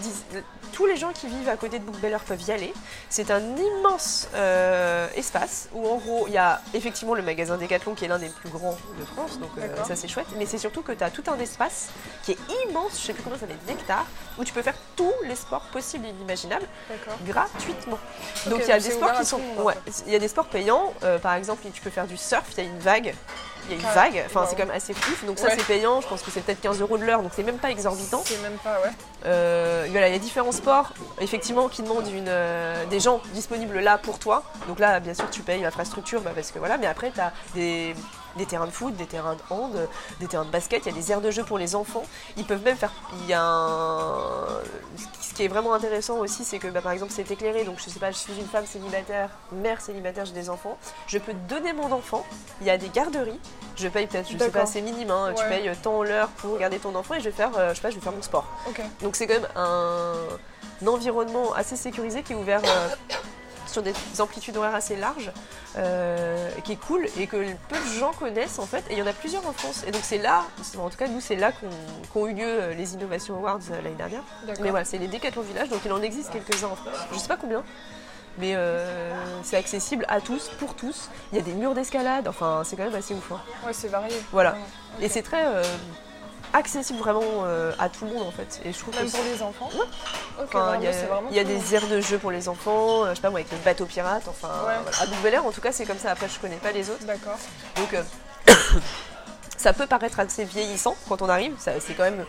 tous 0.75 0.85
les 0.85 0.97
gens 0.97 1.13
qui 1.13 1.27
vivent 1.27 1.47
à 1.47 1.55
côté 1.55 1.79
de 1.79 1.85
Bouc 1.85 1.97
Bel 2.01 2.11
Air 2.11 2.19
peuvent 2.19 2.41
y 2.41 2.51
aller. 2.51 2.73
C'est 3.09 3.31
un 3.31 3.41
immense 3.55 4.27
euh, 4.35 5.07
espace 5.15 5.69
où 5.73 5.88
en 5.88 5.95
gros 5.95 6.25
il 6.27 6.33
y 6.33 6.38
a 6.38 6.61
effectivement 6.73 7.15
le 7.15 7.23
magasin 7.23 7.57
Décathlon 7.57 7.95
qui 7.95 8.03
est 8.03 8.09
l'un 8.09 8.19
des 8.19 8.27
plus 8.27 8.49
grands 8.49 8.77
de 8.99 9.05
France, 9.05 9.39
donc 9.39 9.51
euh, 9.57 9.83
ça 9.85 9.95
c'est 9.95 10.09
chouette. 10.09 10.27
Mais 10.38 10.45
c'est 10.45 10.57
surtout 10.57 10.81
que 10.81 10.91
tu 10.91 11.03
as 11.03 11.09
tout 11.09 11.23
un 11.27 11.39
espace 11.39 11.88
qui 12.23 12.33
est 12.33 12.38
immense, 12.67 12.99
je 12.99 13.07
sais 13.07 13.13
plus 13.13 13.23
comment 13.23 13.38
ça 13.38 13.47
fait, 13.47 13.57
d'hectares, 13.65 14.05
où 14.38 14.43
tu 14.43 14.51
peux 14.51 14.61
faire 14.61 14.75
tous 14.97 15.13
les 15.23 15.35
sports 15.35 15.65
possibles 15.71 16.05
et 16.07 16.09
inimaginables 16.09 16.67
gratuitement. 17.25 17.97
Donc 18.47 18.59
il 18.63 18.67
y 18.67 18.73
a 18.73 18.79
des 18.79 18.91
sports 18.91 19.13
qui 19.13 19.25
sont, 19.25 19.39
ouais, 19.59 19.75
il 20.07 20.11
y 20.11 20.15
a 20.15 20.19
des 20.19 20.27
sports 20.27 20.47
payants. 20.47 20.93
Euh, 21.03 21.19
par 21.19 21.35
exemple, 21.35 21.65
tu 21.73 21.81
peux 21.81 21.89
faire 21.89 22.05
du 22.05 22.17
surf, 22.17 22.45
il 22.51 22.63
y 22.65 22.67
a 22.67 22.69
une 22.69 22.79
vague. 22.79 23.15
Il 23.69 23.75
y 23.75 23.80
a 23.80 23.88
une 23.88 23.93
vague, 23.95 24.23
enfin 24.25 24.41
wow. 24.41 24.47
c'est 24.49 24.56
quand 24.56 24.65
même 24.65 24.75
assez 24.75 24.93
fou. 24.93 25.25
Donc 25.25 25.39
ça 25.39 25.47
Ouais. 25.47 25.56
c'est 25.58 25.65
payant, 25.65 26.01
je 26.01 26.08
pense 26.08 26.21
que 26.21 26.32
c'est 26.32 26.41
peut-être 26.41 26.62
15 26.62 26.82
euros 26.82 26.97
de 26.97 27.04
l'heure, 27.04 27.21
donc 27.21 27.32
c'est 27.36 27.43
même 27.43 27.58
pas 27.58 27.71
exorbitant. 27.71 28.21
C'est 28.25 28.41
même 28.41 28.58
pas, 28.63 28.80
ouais. 28.82 28.91
Euh, 29.25 29.88
voilà, 29.89 30.08
il 30.10 30.13
y 30.13 30.15
a 30.15 30.19
différents 30.19 30.51
sports, 30.51 30.91
effectivement, 31.19 31.67
qui 31.67 31.82
demandent 31.82 32.08
une, 32.08 32.25
euh, 32.28 32.86
des 32.86 32.99
gens 32.99 33.21
disponibles 33.34 33.80
là 33.80 33.97
pour 33.97 34.19
toi. 34.19 34.43
Donc 34.67 34.80
là, 34.80 34.99
bien 34.99 35.13
sûr, 35.13 35.30
tu 35.32 35.41
payes 35.41 35.62
l'infrastructure, 35.62 36.21
bah, 36.21 36.32
parce 36.36 36.51
que 36.51 36.60
voilà. 36.60 36.78
Mais 36.78 36.88
après, 36.88 37.12
tu 37.12 37.19
as 37.19 37.32
des, 37.56 37.95
des 38.38 38.45
terrains 38.45 38.65
de 38.65 38.71
foot, 38.71 38.95
des 38.95 39.06
terrains 39.06 39.36
de 39.36 39.41
hand, 39.50 39.88
des 40.19 40.28
terrains 40.28 40.45
de 40.45 40.50
basket. 40.52 40.86
Il 40.86 40.89
y 40.93 40.95
a 40.95 41.00
des 41.00 41.12
aires 41.12 41.21
de 41.21 41.32
jeu 41.32 41.43
pour 41.43 41.58
les 41.58 41.76
enfants. 41.76 42.04
Ils 42.38 42.45
peuvent 42.45 42.63
même 42.63 42.78
faire. 42.78 42.91
Il 43.21 43.28
y 43.28 43.34
a 43.34 43.41
un. 43.41 44.45
Ce 45.21 45.34
qui 45.34 45.43
est 45.43 45.48
vraiment 45.48 45.74
intéressant 45.74 46.17
aussi, 46.19 46.43
c'est 46.45 46.60
que 46.60 46.67
bah, 46.67 46.82
par 46.82 46.91
exemple, 46.91 47.12
c'est 47.15 47.30
éclairé. 47.30 47.63
Donc 47.63 47.78
je 47.84 47.89
sais 47.89 48.00
pas, 48.00 48.12
je 48.12 48.17
suis 48.17 48.34
une 48.38 48.48
femme 48.48 48.65
célibataire, 48.65 49.30
mère 49.52 49.82
célibataire, 49.82 50.26
j'ai 50.26 50.34
des 50.34 50.50
enfants. 50.50 50.78
Je 51.08 51.17
peux 51.17 51.34
donner 51.50 51.74
mon 51.74 51.91
enfant. 51.91 52.26
Il 52.62 52.67
y 52.67 52.69
a 52.69 52.78
des 52.78 52.89
garderies. 52.89 53.39
Je 53.76 53.88
paye 53.89 54.08
peut-être, 54.08 54.28
je 54.32 54.38
sais 54.38 54.52
pas, 54.52 54.65
c'est 54.65 54.82
minime. 54.82 55.12
hein. 55.12 55.34
Tu 55.36 55.43
payes 55.50 55.69
tant 55.84 56.02
l'heure 56.04 56.30
pour 56.30 56.58
garder 56.58 56.80
ton 56.80 56.95
enfant 56.95 57.15
et 57.15 57.19
je 57.19 57.26
vais 57.26 57.32
faire, 57.32 57.52
euh, 57.58 57.69
je 57.71 57.76
sais 57.76 57.82
pas, 57.82 57.89
je 57.89 57.95
vais 57.95 58.02
faire 58.02 58.13
mon 58.13 58.21
sport. 58.21 58.45
Donc 59.02 59.17
c'est 59.17 59.28
quand 59.28 59.34
même 59.34 59.48
un, 59.58 60.13
un 60.82 60.88
environnement 60.88 61.54
assez 61.54 61.76
sécurisé 61.76 62.24
qui 62.24 62.32
est 62.32 62.36
ouvert 62.38 62.62
euh, 62.63 62.88
sur 63.75 63.83
des 63.83 63.93
amplitudes 64.21 64.55
horaires 64.55 64.73
assez 64.73 64.95
larges, 64.95 65.31
euh, 65.77 66.49
qui 66.63 66.71
est 66.73 66.77
cool 66.77 67.05
et 67.19 67.27
que 67.27 67.35
peu 67.67 67.75
de 67.75 67.99
gens 67.99 68.13
connaissent 68.13 68.57
en 68.57 68.65
fait. 68.65 68.85
Et 68.89 68.93
il 68.93 68.99
y 68.99 69.01
en 69.01 69.07
a 69.07 69.11
plusieurs 69.11 69.45
en 69.45 69.52
France. 69.52 69.83
Et 69.85 69.91
donc 69.91 70.02
c'est 70.04 70.17
là, 70.17 70.45
en 70.77 70.89
tout 70.89 70.97
cas 70.97 71.10
nous 71.10 71.19
c'est 71.19 71.35
là 71.35 71.52
qu'ont 72.13 72.27
eu 72.27 72.33
lieu 72.33 72.45
euh, 72.45 72.73
les 72.73 72.93
Innovation 72.93 73.35
Awards 73.35 73.60
euh, 73.71 73.81
l'année 73.81 73.95
dernière. 73.97 74.23
Mais 74.62 74.69
voilà, 74.69 74.85
c'est 74.85 74.97
les 74.97 75.08
Décathlon 75.08 75.41
Village, 75.41 75.67
donc 75.67 75.81
il 75.83 75.91
en 75.91 76.02
existe 76.02 76.31
quelques-uns 76.31 76.67
en 76.67 76.75
France. 76.75 76.95
Je 77.12 77.17
sais 77.17 77.27
pas 77.27 77.37
combien. 77.37 77.63
Mais 78.37 78.54
c'est 79.43 79.56
accessible 79.56 80.06
à 80.10 80.19
tous, 80.19 80.50
pour 80.60 80.75
tous. 80.75 81.10
Il 81.31 81.37
y 81.37 81.41
a 81.41 81.43
des 81.43 81.54
murs 81.54 81.73
d'escalade, 81.73 82.27
enfin 82.27 82.63
c'est 82.65 82.75
quand 82.75 82.83
même 82.83 82.95
assez 82.95 83.13
ouf. 83.13 83.31
Hein. 83.31 83.39
Ouais, 83.65 83.71
c'est 83.71 83.87
varié. 83.87 84.13
Voilà. 84.33 84.58
Et 85.02 85.08
c'est 85.08 85.21
très 85.21 85.45
accessible 86.56 86.99
vraiment 86.99 87.43
euh, 87.43 87.73
à 87.79 87.89
tout 87.89 88.06
le 88.06 88.12
monde 88.12 88.23
en 88.23 88.31
fait. 88.31 88.62
Et 88.63 88.71
je 88.71 88.79
trouve 88.79 88.95
Même 88.95 89.10
pour 89.10 89.23
les 89.23 89.41
enfants 89.41 89.69
Il 91.29 91.35
y 91.35 91.39
a, 91.39 91.43
des 91.43 91.75
aires 91.75 91.87
de 91.87 91.99
jeu 91.99 92.17
pour 92.17 92.31
les 92.31 92.47
enfants, 92.47 93.03
euh, 93.03 93.10
je 93.10 93.15
sais 93.15 93.21
pas 93.21 93.29
moi, 93.29 93.39
avec 93.39 93.51
le 93.51 93.58
bateau 93.60 93.85
pirate, 93.85 94.23
enfin 94.27 94.49
à 95.01 95.06
Bel 95.21 95.33
Air 95.33 95.45
en 95.45 95.51
tout 95.51 95.62
cas 95.62 95.71
c'est 95.71 95.85
comme 95.85 95.99
ça, 95.99 96.12
après 96.12 96.27
je 96.29 96.39
connais 96.39 96.56
pas 96.56 96.71
les 96.71 96.89
autres. 96.89 97.06
D'accord. 97.06 97.37
Donc 97.75 97.93
euh, 97.93 98.03
ça 99.58 99.73
peut 99.73 99.85
paraître 99.85 100.19
assez 100.19 100.45
vieillissant 100.45 100.95
quand 101.10 101.21
on 101.21 101.29
arrive, 101.29 101.53
c'est 101.58 101.93
quand 101.95 102.03
même 102.03 102.25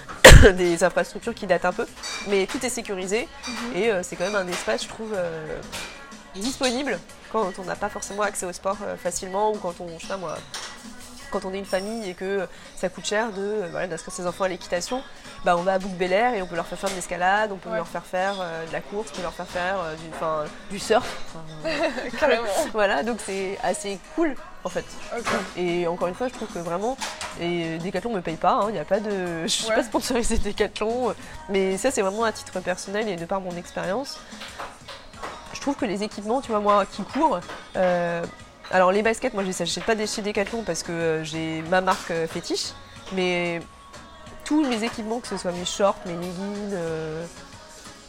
des 0.56 0.82
infrastructures 0.82 1.34
qui 1.34 1.46
datent 1.46 1.64
un 1.64 1.72
peu, 1.72 1.86
mais 2.26 2.46
tout 2.46 2.64
est 2.64 2.70
sécurisé 2.70 3.28
mhm. 3.46 3.76
et 3.76 3.92
c'est 4.02 4.16
quand 4.16 4.24
même 4.24 4.36
un 4.36 4.48
espace 4.48 4.82
je 4.82 4.88
trouve 4.88 5.16
disponible 6.34 6.98
quand 7.32 7.52
on 7.58 7.64
n'a 7.64 7.76
pas 7.76 7.88
forcément 7.88 8.22
accès 8.22 8.46
au 8.46 8.52
sport 8.52 8.76
facilement 9.02 9.52
ou 9.52 9.56
quand 9.56 9.74
on, 9.80 9.98
je 9.98 10.02
sais 10.02 10.08
pas 10.08 10.16
moi, 10.16 10.36
quand 11.30 11.44
on 11.44 11.52
est 11.52 11.58
une 11.58 11.64
famille 11.64 12.08
et 12.08 12.14
que 12.14 12.46
ça 12.76 12.88
coûte 12.88 13.06
cher 13.06 13.32
de 13.32 13.66
voilà, 13.70 13.86
d'inscrire 13.86 14.14
ses 14.14 14.26
enfants 14.26 14.44
à 14.44 14.48
l'équitation, 14.48 15.02
bah 15.44 15.56
on 15.56 15.62
va 15.62 15.74
à 15.74 15.78
Bouc 15.78 15.92
Bel 15.92 16.12
et 16.12 16.42
on 16.42 16.46
peut 16.46 16.56
leur 16.56 16.66
faire 16.66 16.78
faire 16.78 16.90
de 16.90 16.94
l'escalade, 16.94 17.50
on 17.52 17.56
peut 17.56 17.74
leur 17.74 17.86
faire 17.86 18.04
faire 18.04 18.34
euh, 18.40 18.66
de 18.66 18.72
la 18.72 18.80
course, 18.80 19.08
on 19.12 19.16
peut 19.16 19.22
leur 19.22 19.34
faire 19.34 19.46
faire 19.46 19.76
euh, 19.80 19.94
du, 19.96 20.76
du 20.76 20.78
surf. 20.78 21.06
Carrément. 22.18 22.46
voilà, 22.72 23.02
donc 23.02 23.18
c'est 23.24 23.58
assez 23.62 23.98
cool 24.14 24.34
en 24.64 24.68
fait. 24.68 24.84
Et 25.56 25.86
encore 25.86 26.08
une 26.08 26.14
fois, 26.14 26.28
je 26.28 26.34
trouve 26.34 26.48
que 26.48 26.58
vraiment, 26.58 26.96
et 27.40 27.78
Decathlon 27.78 28.12
me 28.12 28.20
paye 28.20 28.36
pas, 28.36 28.54
hein, 28.54 28.66
il 28.68 28.72
n'y 28.72 28.78
a 28.78 28.84
pas 28.84 29.00
de. 29.00 29.10
Je 29.42 29.48
suis 29.48 29.68
pas 29.68 29.82
sponsorisée 29.82 30.38
Decathlon, 30.38 31.14
mais 31.48 31.76
ça 31.76 31.90
c'est 31.90 32.02
vraiment 32.02 32.24
à 32.24 32.32
titre 32.32 32.60
personnel 32.60 33.08
et 33.08 33.16
de 33.16 33.24
par 33.24 33.40
mon 33.40 33.56
expérience. 33.56 34.18
Je 35.52 35.60
trouve 35.60 35.76
que 35.76 35.86
les 35.86 36.02
équipements, 36.02 36.40
tu 36.40 36.50
vois, 36.50 36.60
moi 36.60 36.86
qui 36.86 37.02
cours, 37.02 37.40
euh, 37.76 38.24
alors 38.70 38.92
les 38.92 39.02
baskets, 39.02 39.34
moi 39.34 39.42
je 39.42 39.48
les 39.48 39.62
achète 39.62 39.84
pas 39.84 39.94
des 39.94 40.06
chez 40.06 40.22
Decathlon 40.22 40.62
parce 40.62 40.82
que 40.82 40.92
euh, 40.92 41.24
j'ai 41.24 41.62
ma 41.70 41.80
marque 41.80 42.10
euh, 42.10 42.26
fétiche, 42.26 42.72
mais 43.12 43.60
tous 44.44 44.64
mes 44.66 44.84
équipements, 44.84 45.20
que 45.20 45.28
ce 45.28 45.36
soit 45.36 45.52
mes 45.52 45.64
shorts, 45.64 45.96
mes 46.06 46.12
leggings, 46.12 46.72
euh, 46.72 47.24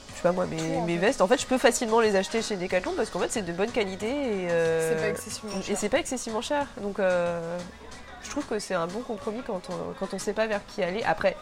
je 0.10 0.16
sais 0.16 0.22
pas 0.22 0.32
moi, 0.32 0.45
mes, 0.47 0.97
vestes, 0.97 1.22
en 1.22 1.28
fait 1.28 1.39
je 1.39 1.45
peux 1.45 1.57
facilement 1.57 2.01
les 2.01 2.16
acheter 2.16 2.41
chez 2.41 2.57
Decathlon 2.57 2.93
parce 2.95 3.10
qu'en 3.10 3.20
fait 3.20 3.32
c'est 3.32 3.41
de 3.41 3.53
bonne 3.53 3.72
qualité 3.72 4.07
et 4.07 4.47
c'est 4.49 4.99
pas 4.99 5.10
excessivement 5.10 5.62
cher. 5.62 5.78
C'est 5.78 5.89
pas 5.89 5.99
excessivement 5.99 6.41
cher. 6.41 6.68
Donc 6.82 6.97
je 6.99 8.30
trouve 8.30 8.45
que 8.45 8.60
c'est 8.60 8.74
un 8.76 8.88
bon 8.88 8.99
compromis 8.99 9.41
quand 9.47 9.62
on, 9.70 9.93
quand 9.97 10.14
on 10.14 10.20
sait 10.20 10.34
pas 10.34 10.47
vers 10.47 10.66
qui 10.66 10.84
aller. 10.84 11.03
Après, 11.03 11.38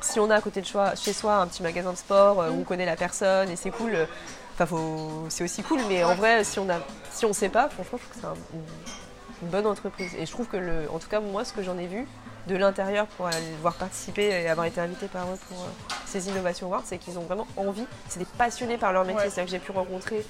si 0.00 0.20
on 0.20 0.30
a 0.30 0.36
à 0.36 0.40
côté 0.40 0.62
de 0.62 0.66
chez 0.66 1.12
soi 1.12 1.36
un 1.36 1.46
petit 1.46 1.62
magasin 1.62 1.92
de 1.92 1.98
sport 1.98 2.38
où 2.38 2.40
on 2.40 2.60
mm. 2.60 2.64
connaît 2.64 2.86
la 2.86 2.96
personne 2.96 3.50
et 3.50 3.56
c'est 3.56 3.70
cool 3.70 4.06
Enfin, 4.58 4.76
c'est 5.30 5.44
aussi 5.44 5.62
cool, 5.62 5.80
mais 5.88 6.04
en 6.04 6.14
vrai, 6.14 6.44
si 6.44 6.58
on 6.58 6.68
a, 6.70 6.78
si 7.10 7.26
on 7.26 7.32
sait 7.32 7.48
pas, 7.48 7.68
franchement, 7.68 7.98
je 7.98 8.06
trouve 8.06 8.22
que 8.22 8.38
c'est 8.40 9.42
une 9.42 9.48
bonne 9.48 9.66
entreprise. 9.66 10.14
Et 10.16 10.26
je 10.26 10.30
trouve 10.30 10.46
que, 10.46 10.56
le, 10.56 10.88
en 10.92 10.98
tout 10.98 11.08
cas, 11.08 11.20
moi, 11.20 11.44
ce 11.44 11.52
que 11.52 11.62
j'en 11.62 11.76
ai 11.76 11.86
vu 11.86 12.06
de 12.46 12.56
l'intérieur 12.56 13.06
pour 13.06 13.26
aller 13.26 13.54
voir 13.62 13.74
participer 13.74 14.26
et 14.26 14.48
avoir 14.48 14.66
été 14.66 14.80
invité 14.80 15.08
par 15.08 15.24
eux 15.24 15.38
pour 15.48 15.58
euh, 15.62 15.94
ces 16.06 16.28
innovations 16.28 16.66
Awards, 16.68 16.82
c'est 16.84 16.98
qu'ils 16.98 17.18
ont 17.18 17.22
vraiment 17.22 17.46
envie, 17.56 17.86
c'est 18.08 18.18
des 18.20 18.26
passionnés 18.26 18.76
par 18.78 18.92
leur 18.92 19.04
métier. 19.04 19.22
C'est-à-dire 19.30 19.44
que 19.44 19.50
j'ai 19.50 19.58
pu 19.58 19.72
rencontrer 19.72 20.24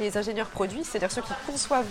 les 0.00 0.16
ingénieurs 0.16 0.48
produits, 0.48 0.84
c'est-à-dire 0.84 1.12
ceux 1.12 1.22
qui 1.22 1.32
conçoivent 1.46 1.86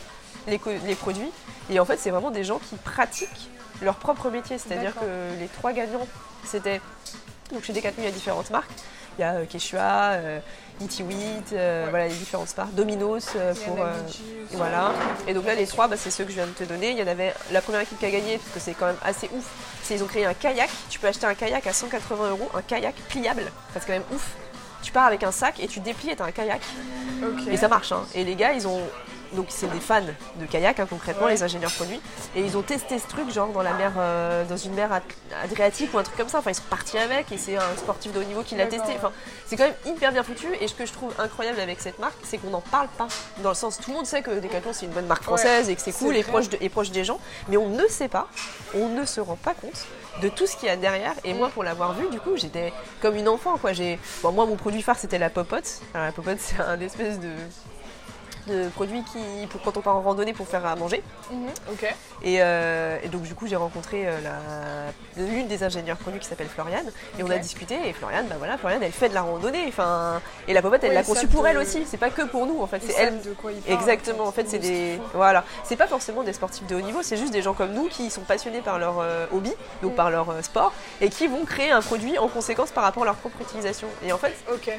les, 0.48 0.60
les 0.86 0.96
produits. 0.96 1.32
Et 1.70 1.80
en 1.80 1.86
fait, 1.86 1.98
c'est 1.98 2.10
vraiment 2.10 2.32
des 2.32 2.44
gens 2.44 2.58
qui 2.58 2.76
pratiquent 2.76 3.50
leur 3.82 3.96
propre 3.96 4.30
métier. 4.30 4.58
C'est-à-dire 4.58 4.94
que 4.96 5.40
les 5.40 5.48
trois 5.48 5.72
gagnants, 5.72 6.08
c'était. 6.44 6.82
Donc 7.52 7.64
chez 7.64 7.74
Decathlon, 7.74 8.04
il 8.04 8.06
y 8.06 8.08
a 8.08 8.12
différentes 8.12 8.50
marques. 8.50 8.72
Il 9.18 9.22
y 9.22 9.24
a 9.26 9.34
euh, 9.34 9.46
Quechua, 9.46 10.14
euh, 10.14 10.40
Itiwit, 10.80 11.52
euh, 11.54 11.88
voilà 11.90 12.08
les 12.08 12.14
différentes 12.14 12.56
marques, 12.58 12.74
Domino's 12.74 13.30
pour 13.66 13.78
voilà. 14.54 14.94
Et 15.28 15.34
donc 15.34 15.46
là 15.46 15.56
les 15.56 15.68
trois, 15.68 15.88
bah, 15.88 15.98
c'est 15.98 16.12
ceux 16.12 16.24
que 16.24 16.30
je 16.30 16.36
viens 16.36 16.48
de 16.48 16.52
te 16.52 16.64
donner. 16.64 16.92
Il 16.92 16.98
y 16.98 17.04
en 17.04 17.08
avait 17.08 17.34
la 17.52 17.62
première 17.62 17.82
équipe 17.82 18.00
qui 18.00 18.06
a 18.06 18.12
gagné 18.12 18.38
parce 18.38 18.52
que 18.52 18.60
c'est 18.60 18.74
quand 18.74 18.88
même 18.88 18.96
assez 19.04 19.30
ouf. 19.34 19.46
C'est 19.84 19.96
ils 19.96 20.04
ont 20.04 20.08
créé 20.08 20.26
un 20.26 20.34
kayak. 20.34 20.70
Tu 20.90 21.00
peux 21.00 21.08
acheter 21.08 21.26
un 21.26 21.36
kayak 21.36 21.68
à 21.68 21.74
180 21.74 22.30
euros, 22.30 22.50
un 22.54 22.62
kayak 22.62 22.96
pliable. 23.10 23.52
C'est 23.74 23.86
quand 23.86 23.94
même 23.94 24.04
ouf. 24.14 24.36
Tu 24.82 24.92
pars 24.92 25.06
avec 25.06 25.24
un 25.24 25.32
sac 25.32 25.60
et 25.60 25.68
tu 25.68 25.80
déplies 25.80 26.12
et 26.12 26.16
t'as 26.16 26.26
un 26.26 26.32
kayak. 26.32 26.62
Et 27.50 27.58
ça 27.58 27.68
marche. 27.68 27.92
Hein. 27.92 28.04
Et 28.16 28.24
les 28.24 28.36
gars, 28.36 28.54
ils 28.54 28.68
ont 28.68 28.82
donc 29.34 29.48
c'est 29.50 29.68
des 29.72 29.80
fans 29.80 30.02
de 30.02 30.46
kayak 30.46 30.80
hein, 30.80 30.88
concrètement, 30.90 31.28
les 31.28 31.44
ingénieurs 31.44 31.72
produits, 31.72 32.02
et 32.36 32.42
ils 32.42 32.58
ont 32.58 32.62
testé 32.62 33.00
ce 33.00 33.08
truc 33.08 33.30
genre 33.32 33.50
dans 33.50 33.62
la 33.62 33.74
mer, 33.74 33.94
euh, 33.98 34.44
dans 34.46 34.58
une 34.58 34.74
mer 34.74 35.02
adriatique 35.44 35.94
ou 35.94 35.98
un 35.98 36.04
truc 36.04 36.18
comme 36.18 36.30
ça. 36.30 36.40
Enfin, 36.40 36.52
ils 36.52 36.56
sont 36.56 36.64
partis 36.70 36.98
avec 36.98 37.32
et 37.32 37.38
c'est 37.38 37.58
un 37.58 37.76
sportif 37.78 38.12
de 38.14 38.20
haut 38.20 38.24
niveau 38.24 38.44
qui 38.44 38.56
l'a 38.56 38.68
testé. 38.68 38.94
Enfin, 38.96 39.12
c'est 39.46 39.56
quand 39.56 39.66
même 39.66 39.76
hyper 39.86 40.12
bien 40.12 40.24
foutu. 40.24 40.48
Et 40.60 40.68
ce 40.68 40.74
que 40.74 40.86
je 40.86 40.94
trouve 40.94 41.14
incroyable 41.20 41.60
avec 41.60 41.80
cette 41.80 42.00
marque, 42.00 42.18
c'est 42.24 42.38
qu'on 42.38 42.50
n'en 42.50 42.62
parle 42.62 42.88
pas. 42.98 43.08
Dans 43.44 43.50
le 43.50 43.56
sens, 43.56 43.80
tout 43.80 43.92
le 43.92 43.98
monde 43.98 44.06
sait 44.06 44.22
que 44.22 44.40
Decathlon 44.40 44.74
c'est 44.74 44.86
une 44.86 44.92
bonne 44.92 45.08
marque 45.08 45.24
française 45.24 45.70
et 45.70 45.76
que 45.76 45.82
c'est 45.82 45.92
cool 45.92 46.16
et 46.16 46.24
proche, 46.24 46.46
et 46.60 46.70
proche 46.70 46.92
des 46.92 47.04
gens, 47.04 47.20
mais 47.48 47.58
on 47.58 47.70
ne 47.70 47.88
sait 47.88 48.08
pas, 48.08 48.28
on 48.74 48.90
ne 48.90 49.06
se 49.06 49.20
rend 49.20 49.36
pas 49.36 49.54
compte 49.54 49.86
de 50.22 50.30
tout 50.30 50.46
ce 50.46 50.56
qu'il 50.56 50.68
y 50.68 50.72
a 50.72 50.76
derrière. 50.76 51.14
Et 51.24 51.34
moi, 51.34 51.50
pour 51.50 51.64
l'avoir 51.64 51.94
vu, 51.94 52.10
du 52.10 52.20
coup, 52.20 52.36
j'étais 52.36 52.74
comme 53.02 53.16
une 53.16 53.28
enfant. 53.30 53.58
Quoi. 53.58 53.72
Bon, 54.22 54.32
moi, 54.32 54.46
mon 54.46 54.56
produit 54.56 54.82
phare, 54.82 54.98
c'était 54.98 55.18
la 55.18 55.30
popote. 55.30 55.82
Alors, 55.94 56.08
la 56.08 56.12
popote, 56.12 56.38
c'est 56.40 56.62
un 56.62 56.80
espèce 56.80 57.20
de 57.20 57.30
de 58.48 58.70
produits 58.70 59.04
qui, 59.04 59.48
pour, 59.48 59.62
quand 59.62 59.78
on 59.78 59.82
part 59.82 59.96
en 59.96 60.02
randonnée 60.02 60.34
pour 60.34 60.48
faire 60.48 60.66
à 60.66 60.76
manger. 60.76 61.04
Mhm. 61.32 61.48
Euh, 62.26 63.00
et, 63.04 63.08
donc 63.08 63.24
du 63.24 63.34
coup 63.34 63.48
j'ai 63.48 63.56
rencontré 63.56 64.04
euh, 64.06 64.92
l'une 65.18 65.48
des 65.48 65.64
ingénieurs 65.64 65.98
produits 65.98 66.20
qui 66.20 66.28
s'appelle 66.28 66.48
Floriane 66.48 66.92
et 67.18 67.24
on 67.24 67.30
a 67.32 67.38
discuté 67.38 67.76
et 67.88 67.94
Floriane, 67.94 68.28
bah 68.28 68.36
voilà, 68.38 68.58
Floriane 68.58 68.84
elle 68.84 68.92
fait 68.92 69.10
de 69.10 69.14
la 69.14 69.24
randonnée. 69.24 69.66
Enfin, 69.68 70.22
et 70.48 70.54
la 70.54 70.62
popote 70.62 70.84
elle 70.84 70.94
l'a 70.94 71.04
conçue 71.04 71.28
pour 71.28 71.48
elle 71.48 71.58
aussi. 71.58 71.84
C'est 71.86 71.98
pas 71.98 72.10
que 72.10 72.24
pour 72.24 72.46
nous 72.46 72.62
en 72.62 72.68
fait. 72.68 72.82
C'est 72.86 72.94
elle. 72.98 73.22
De 73.22 73.34
quoi 73.34 73.52
Exactement. 73.68 74.26
En 74.26 74.32
fait 74.32 74.48
c'est 74.48 74.60
des 74.60 75.00
voilà. 75.14 75.44
C'est 75.64 75.76
pas 75.76 75.88
forcément 75.88 76.24
des 76.24 76.34
sportifs 76.34 76.68
de 76.68 76.76
haut 76.76 76.82
niveau. 76.82 77.00
C'est 77.02 77.18
juste 77.18 77.34
des 77.34 77.42
gens 77.42 77.54
comme 77.54 77.74
nous 77.74 77.88
qui 77.88 78.10
sont 78.10 78.22
passionnés 78.22 78.62
par 78.62 78.80
leur 78.80 79.00
euh, 79.00 79.26
hobby, 79.32 79.52
donc 79.82 79.94
mm. 79.94 79.96
par 79.96 80.12
leur 80.12 80.44
sport, 80.44 80.74
et 81.00 81.10
qui 81.10 81.28
vont 81.28 81.46
créer 81.46 81.72
un 81.72 81.82
produit 81.82 82.18
en 82.18 82.28
conséquence 82.28 82.72
par 82.72 82.84
rapport 82.84 83.04
à 83.04 83.08
leur 83.08 83.16
propre 83.16 83.42
utilisation. 83.42 83.88
Et 84.06 84.12
en 84.12 84.18
fait, 84.18 84.34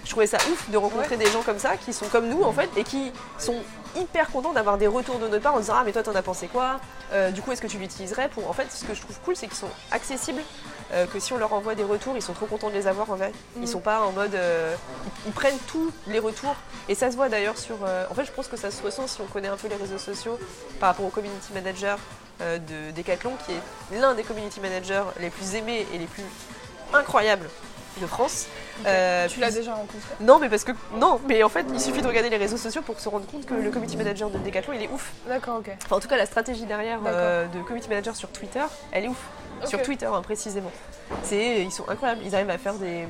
je 0.04 0.10
trouvais 0.10 0.26
ça 0.26 0.38
ouf 0.50 0.70
de 0.70 0.76
rencontrer 0.76 1.16
des 1.16 1.26
gens 1.26 1.42
comme 1.42 1.58
ça 1.58 1.76
qui 1.76 1.92
sont 1.92 2.06
comme 2.06 2.28
nous 2.28 2.42
en 2.42 2.52
fait 2.52 2.70
et 2.76 2.84
qui 2.84 3.12
sont 3.38 3.56
hyper 3.96 4.30
contents 4.30 4.52
d'avoir 4.52 4.78
des 4.78 4.86
retours 4.86 5.18
de 5.18 5.28
notre 5.28 5.42
part 5.42 5.54
en 5.54 5.60
disant 5.60 5.74
Ah, 5.76 5.82
mais 5.84 5.92
toi, 5.92 6.02
t'en 6.02 6.14
as 6.14 6.22
pensé 6.22 6.48
quoi? 6.48 6.80
Euh, 7.12 7.30
Du 7.30 7.42
coup, 7.42 7.52
est-ce 7.52 7.62
que 7.62 7.66
tu 7.66 7.78
l'utiliserais 7.78 8.28
pour... 8.28 8.48
En 8.48 8.52
fait, 8.52 8.70
ce 8.70 8.84
que 8.84 8.94
je 8.94 9.00
trouve 9.00 9.18
cool, 9.24 9.36
c'est 9.36 9.46
qu'ils 9.46 9.56
sont 9.56 9.70
accessibles. 9.90 10.42
Euh, 10.92 11.06
que 11.06 11.18
si 11.18 11.32
on 11.32 11.38
leur 11.38 11.52
envoie 11.54 11.74
des 11.74 11.84
retours, 11.84 12.16
ils 12.16 12.22
sont 12.22 12.34
trop 12.34 12.46
contents 12.46 12.68
de 12.68 12.74
les 12.74 12.86
avoir 12.86 13.10
en 13.10 13.16
fait. 13.16 13.32
Ils 13.56 13.62
mm. 13.62 13.66
sont 13.66 13.80
pas 13.80 14.00
en 14.00 14.12
mode. 14.12 14.34
Euh, 14.34 14.74
ils, 15.26 15.32
prennent 15.32 15.58
tous 15.66 15.90
les 16.06 16.18
retours. 16.18 16.56
Et 16.88 16.94
ça 16.94 17.10
se 17.10 17.16
voit 17.16 17.28
d'ailleurs 17.28 17.56
sur. 17.58 17.76
en 17.82 18.14
fait, 18.14 18.24
je 18.24 18.32
pense 18.32 18.48
que 18.48 18.56
ça 18.56 18.70
se 18.70 18.82
ressent 18.82 19.06
si 19.06 19.20
on 19.20 19.26
connaît 19.26 19.48
un 19.48 19.56
peu 19.56 19.68
les 19.68 19.76
réseaux 19.76 19.98
sociaux 19.98 20.38
par 20.80 20.90
rapport 20.90 21.06
au 21.06 21.10
community 21.10 21.52
manager 21.52 21.98
de 22.40 22.90
Decathlon, 22.90 23.32
qui 23.46 23.52
est 23.52 24.00
l'un 24.00 24.14
des 24.14 24.24
community 24.24 24.60
managers 24.60 25.04
les 25.20 25.30
plus 25.30 25.54
aimés 25.54 25.86
et 25.94 25.98
les 25.98 26.06
plus 26.06 26.24
incroyables 26.92 27.48
de 28.00 28.06
France. 28.06 28.46
Euh, 28.86 29.28
tu 29.28 29.40
l'as 29.40 29.50
déjà 29.50 29.74
rencontré 29.74 29.98
Non, 30.20 30.38
mais 30.38 30.48
parce 30.48 30.64
que 30.64 30.72
non, 30.96 31.20
mais 31.26 31.42
en 31.42 31.48
fait, 31.48 31.66
il 31.72 31.80
suffit 31.80 32.02
de 32.02 32.06
regarder 32.06 32.30
les 32.30 32.36
réseaux 32.36 32.56
sociaux 32.56 32.82
pour 32.82 32.98
se 33.00 33.08
rendre 33.08 33.26
compte 33.26 33.46
que 33.46 33.54
le 33.54 33.70
community 33.70 33.96
manager 33.96 34.30
de 34.30 34.38
Decathlon, 34.38 34.74
il 34.74 34.82
est 34.82 34.88
ouf. 34.88 35.12
D'accord, 35.28 35.58
ok. 35.58 35.70
Enfin, 35.84 35.96
en 35.96 36.00
tout 36.00 36.08
cas, 36.08 36.16
la 36.16 36.26
stratégie 36.26 36.64
derrière 36.64 37.00
euh, 37.06 37.46
de 37.46 37.62
community 37.62 37.88
manager 37.88 38.16
sur 38.16 38.30
Twitter, 38.30 38.64
elle 38.90 39.04
est 39.04 39.08
ouf. 39.08 39.22
Sur 39.64 39.80
Twitter, 39.82 40.06
hein, 40.06 40.22
précisément. 40.22 40.72
C'est, 41.22 41.62
ils 41.62 41.70
sont 41.70 41.88
incroyables. 41.88 42.22
Ils 42.24 42.34
arrivent 42.34 42.50
à 42.50 42.58
faire 42.58 42.74
des, 42.74 43.06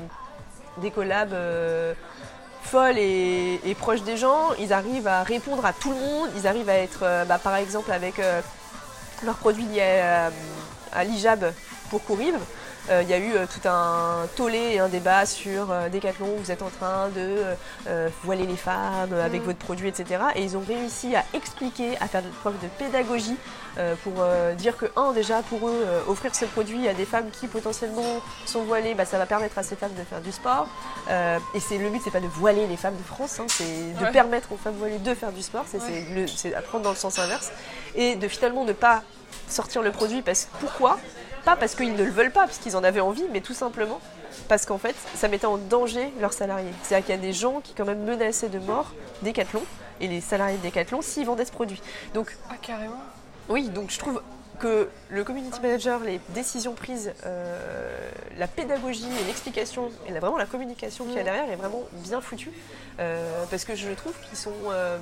des 0.77 0.91
collabs. 0.91 1.33
Euh, 1.33 1.93
folles 2.61 2.97
et, 2.97 3.75
proches 3.77 4.03
des 4.03 4.15
gens, 4.15 4.53
ils 4.57 4.71
arrivent 4.71 5.07
à 5.07 5.23
répondre 5.23 5.65
à 5.65 5.73
tout 5.73 5.89
le 5.89 5.97
monde, 5.97 6.29
ils 6.37 6.47
arrivent 6.47 6.69
à 6.69 6.77
être, 6.77 7.03
bah, 7.27 7.37
par 7.37 7.55
exemple, 7.57 7.91
avec 7.91 8.21
leurs 9.23 9.35
produits 9.35 9.65
liés 9.65 10.01
à, 10.93 11.03
l'IJAB 11.03 11.51
pour 11.89 12.01
euh, 12.89 13.01
il 13.01 13.09
y 13.09 13.13
a 13.13 13.17
eu 13.17 13.33
euh, 13.33 13.45
tout 13.45 13.65
un 13.67 14.27
tollé 14.35 14.73
et 14.73 14.79
un 14.79 14.89
débat 14.89 15.25
sur 15.25 15.71
euh, 15.71 15.87
Decathlon, 15.87 16.27
vous 16.37 16.51
êtes 16.51 16.61
en 16.61 16.69
train 16.69 17.09
de 17.09 17.55
voiler 18.23 18.45
les 18.45 18.57
femmes 18.57 19.13
avec 19.13 19.41
mm. 19.41 19.45
votre 19.45 19.59
produit, 19.59 19.87
etc. 19.87 20.21
Et 20.35 20.43
ils 20.43 20.57
ont 20.57 20.63
réussi 20.67 21.15
à 21.15 21.23
expliquer, 21.33 21.97
à 22.01 22.07
faire 22.07 22.21
preuve 22.41 22.55
de 22.61 22.67
pédagogie 22.77 23.35
pour 24.03 24.13
dire 24.57 24.77
que, 24.77 24.85
un, 24.95 25.13
déjà, 25.13 25.41
pour 25.41 25.67
eux, 25.67 25.85
offrir 26.07 26.35
ce 26.35 26.45
produit 26.45 26.87
à 26.87 26.93
des 26.93 27.05
femmes 27.05 27.29
qui 27.31 27.47
potentiellement 27.47 28.21
sont 28.45 28.63
voilées, 28.63 28.93
bah, 28.93 29.05
ça 29.05 29.17
va 29.17 29.25
permettre 29.25 29.57
à 29.57 29.63
ces 29.63 29.75
femmes 29.75 29.93
de 29.97 30.03
faire 30.03 30.21
du 30.21 30.31
sport. 30.31 30.67
et 31.09 31.59
c'est 31.59 31.77
le 31.77 31.89
but, 31.89 32.01
c'est 32.03 32.11
pas 32.11 32.19
de 32.19 32.27
voiler 32.27 32.67
les 32.67 32.77
femmes 32.77 32.97
de 32.97 33.03
France, 33.03 33.39
hein, 33.39 33.45
c'est 33.47 33.93
de 33.99 34.11
permettre 34.11 34.51
aux 34.51 34.57
femmes 34.57 34.75
voilées 34.75 34.99
de 34.99 35.13
faire 35.13 35.31
du 35.31 35.41
sport, 35.41 35.65
c'est 35.67 36.53
à 36.53 36.61
prendre 36.61 36.83
dans 36.83 36.91
le 36.91 36.95
sens 36.95 37.19
inverse. 37.19 37.51
Et 37.95 38.15
de 38.15 38.27
finalement 38.27 38.63
ne 38.63 38.73
pas 38.73 39.03
sortir 39.47 39.81
le 39.81 39.91
produit 39.91 40.21
parce 40.21 40.47
pourquoi? 40.59 40.99
Pas 41.45 41.55
parce 41.55 41.75
qu'ils 41.75 41.93
ne 41.93 42.03
le 42.03 42.09
veulent 42.11 42.31
pas, 42.31 42.41
parce 42.41 42.57
qu'ils 42.57 42.75
en 42.75 42.83
avaient 42.83 42.99
envie, 43.01 43.25
mais 43.31 43.41
tout 43.41 43.53
simplement 43.53 43.99
parce 44.47 44.65
qu'en 44.65 44.77
fait, 44.77 44.95
ça 45.15 45.27
mettait 45.27 45.45
en 45.45 45.57
danger 45.57 46.11
leurs 46.19 46.33
salariés. 46.33 46.71
C'est-à-dire 46.83 47.05
qu'il 47.05 47.15
y 47.15 47.17
a 47.17 47.21
des 47.21 47.33
gens 47.33 47.61
qui 47.61 47.73
quand 47.73 47.85
même 47.85 48.03
menaçaient 48.03 48.49
de 48.49 48.59
mort 48.59 48.91
Decathlon 49.21 49.61
et 50.01 50.07
les 50.07 50.21
salariés 50.21 50.57
de 50.57 50.63
Decathlon 50.67 51.01
s'ils 51.01 51.25
vendaient 51.25 51.45
ce 51.45 51.51
produit. 51.51 51.81
Donc, 52.13 52.35
Ah, 52.49 52.55
carrément. 52.61 52.97
oui, 53.49 53.69
donc 53.69 53.91
je 53.91 53.99
trouve 53.99 54.21
que 54.59 54.89
le 55.09 55.23
community 55.23 55.59
manager, 55.61 55.99
les 55.99 56.19
décisions 56.29 56.73
prises, 56.73 57.13
euh, 57.25 58.09
la 58.37 58.47
pédagogie 58.47 59.07
et 59.21 59.23
l'explication, 59.25 59.91
et 60.07 60.11
vraiment 60.13 60.37
la 60.37 60.45
communication 60.45 61.05
qu'il 61.05 61.15
y 61.15 61.17
a 61.17 61.21
Mm. 61.21 61.25
derrière 61.25 61.51
est 61.51 61.55
vraiment 61.55 61.81
bien 61.95 62.21
foutue. 62.21 62.51
Euh, 62.99 63.43
parce 63.49 63.65
que 63.65 63.75
je 63.75 63.89
trouve 63.91 64.13
qu'ils 64.29 64.37
sont. 64.37 64.53
euh, 64.71 64.97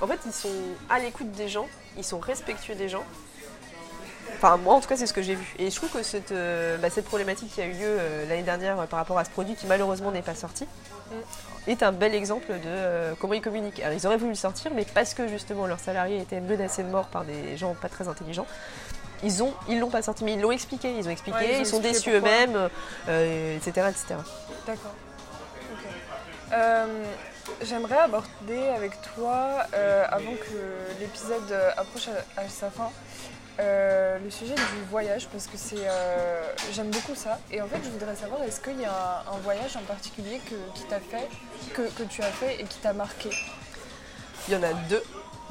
en 0.00 0.06
fait, 0.06 0.18
ils 0.26 0.32
sont 0.32 0.48
à 0.90 0.98
l'écoute 0.98 1.30
des 1.32 1.48
gens, 1.48 1.66
ils 1.96 2.04
sont 2.04 2.18
respectueux 2.18 2.74
des 2.74 2.88
gens. 2.88 3.04
Enfin, 4.42 4.56
moi 4.56 4.74
en 4.74 4.80
tout 4.80 4.88
cas, 4.88 4.96
c'est 4.96 5.06
ce 5.06 5.12
que 5.12 5.22
j'ai 5.22 5.36
vu. 5.36 5.54
Et 5.60 5.70
je 5.70 5.76
trouve 5.76 5.90
que 5.90 6.02
cette, 6.02 6.32
euh, 6.32 6.76
bah, 6.78 6.90
cette 6.90 7.04
problématique 7.04 7.54
qui 7.54 7.60
a 7.60 7.66
eu 7.66 7.74
lieu 7.74 7.86
euh, 7.86 8.28
l'année 8.28 8.42
dernière 8.42 8.80
euh, 8.80 8.86
par 8.86 8.98
rapport 8.98 9.16
à 9.16 9.24
ce 9.24 9.30
produit 9.30 9.54
qui 9.54 9.68
malheureusement 9.68 10.10
n'est 10.10 10.20
pas 10.22 10.34
sorti, 10.34 10.66
est 11.68 11.84
un 11.84 11.92
bel 11.92 12.12
exemple 12.12 12.48
de 12.48 13.14
comment 13.20 13.34
ils 13.34 13.40
communiquent. 13.40 13.78
Alors, 13.78 13.96
ils 13.96 14.04
auraient 14.04 14.16
voulu 14.16 14.32
le 14.32 14.36
sortir, 14.36 14.72
mais 14.74 14.84
parce 14.84 15.14
que 15.14 15.28
justement 15.28 15.68
leurs 15.68 15.78
salariés 15.78 16.20
étaient 16.20 16.40
menacés 16.40 16.82
de 16.82 16.88
mort 16.88 17.06
par 17.06 17.24
des 17.24 17.56
gens 17.56 17.74
pas 17.74 17.88
très 17.88 18.08
intelligents, 18.08 18.48
ils 19.22 19.44
ont, 19.44 19.54
ils 19.68 19.78
l'ont 19.78 19.90
pas 19.90 20.02
sorti, 20.02 20.24
mais 20.24 20.32
ils 20.32 20.40
l'ont 20.40 20.50
expliqué. 20.50 20.92
Ils 20.98 21.06
ont 21.06 21.12
expliqué, 21.12 21.38
Ouais, 21.38 21.46
ils 21.52 21.58
ont 21.58 21.60
ils 21.60 21.66
sont 21.66 21.82
expliqué 21.82 21.92
déçus 21.92 22.10
eux-mêmes, 22.10 22.68
etc., 23.06 23.90
etc. 23.90 24.14
D'accord. 24.66 24.94
J'aimerais 27.62 27.98
aborder 27.98 28.68
avec 28.74 28.92
toi, 29.14 29.66
avant 30.10 30.32
que 30.32 30.98
l'épisode 31.00 31.56
approche 31.76 32.08
à, 32.08 32.40
à 32.40 32.48
sa 32.48 32.70
fin, 32.70 32.90
euh, 33.60 34.18
le 34.18 34.30
sujet 34.30 34.54
du 34.54 34.82
voyage, 34.90 35.28
parce 35.28 35.46
que 35.46 35.56
c'est, 35.56 35.76
euh, 35.86 36.42
j'aime 36.72 36.90
beaucoup 36.90 37.14
ça. 37.14 37.38
Et 37.50 37.60
en 37.60 37.66
fait, 37.68 37.78
je 37.84 37.90
voudrais 37.90 38.16
savoir, 38.16 38.42
est-ce 38.42 38.60
qu'il 38.60 38.80
y 38.80 38.84
a 38.84 39.24
un, 39.28 39.32
un 39.34 39.38
voyage 39.42 39.76
en 39.76 39.82
particulier 39.82 40.40
que, 40.48 40.54
qui 40.78 40.84
t'a 40.84 41.00
fait, 41.00 41.28
que, 41.74 41.82
que 41.82 42.02
tu 42.04 42.22
as 42.22 42.30
fait 42.32 42.60
et 42.60 42.64
qui 42.64 42.78
t'a 42.78 42.92
marqué, 42.92 43.30
Il 44.48 44.54
y 44.54 44.56
en 44.56 44.62
a 44.62 44.72
deux. 44.88 45.02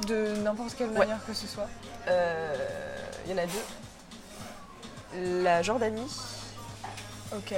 de 0.08 0.36
n'importe 0.42 0.74
quelle 0.76 0.88
Ouais. 0.90 0.98
manière 0.98 1.24
que 1.26 1.32
ce 1.32 1.46
soit 1.46 1.68
Euh, 2.08 2.54
il 3.26 3.30
y 3.30 3.34
en 3.34 3.38
a 3.38 3.46
deux. 3.46 5.42
La 5.44 5.62
Jordanie, 5.62 6.10
Ok. 7.36 7.54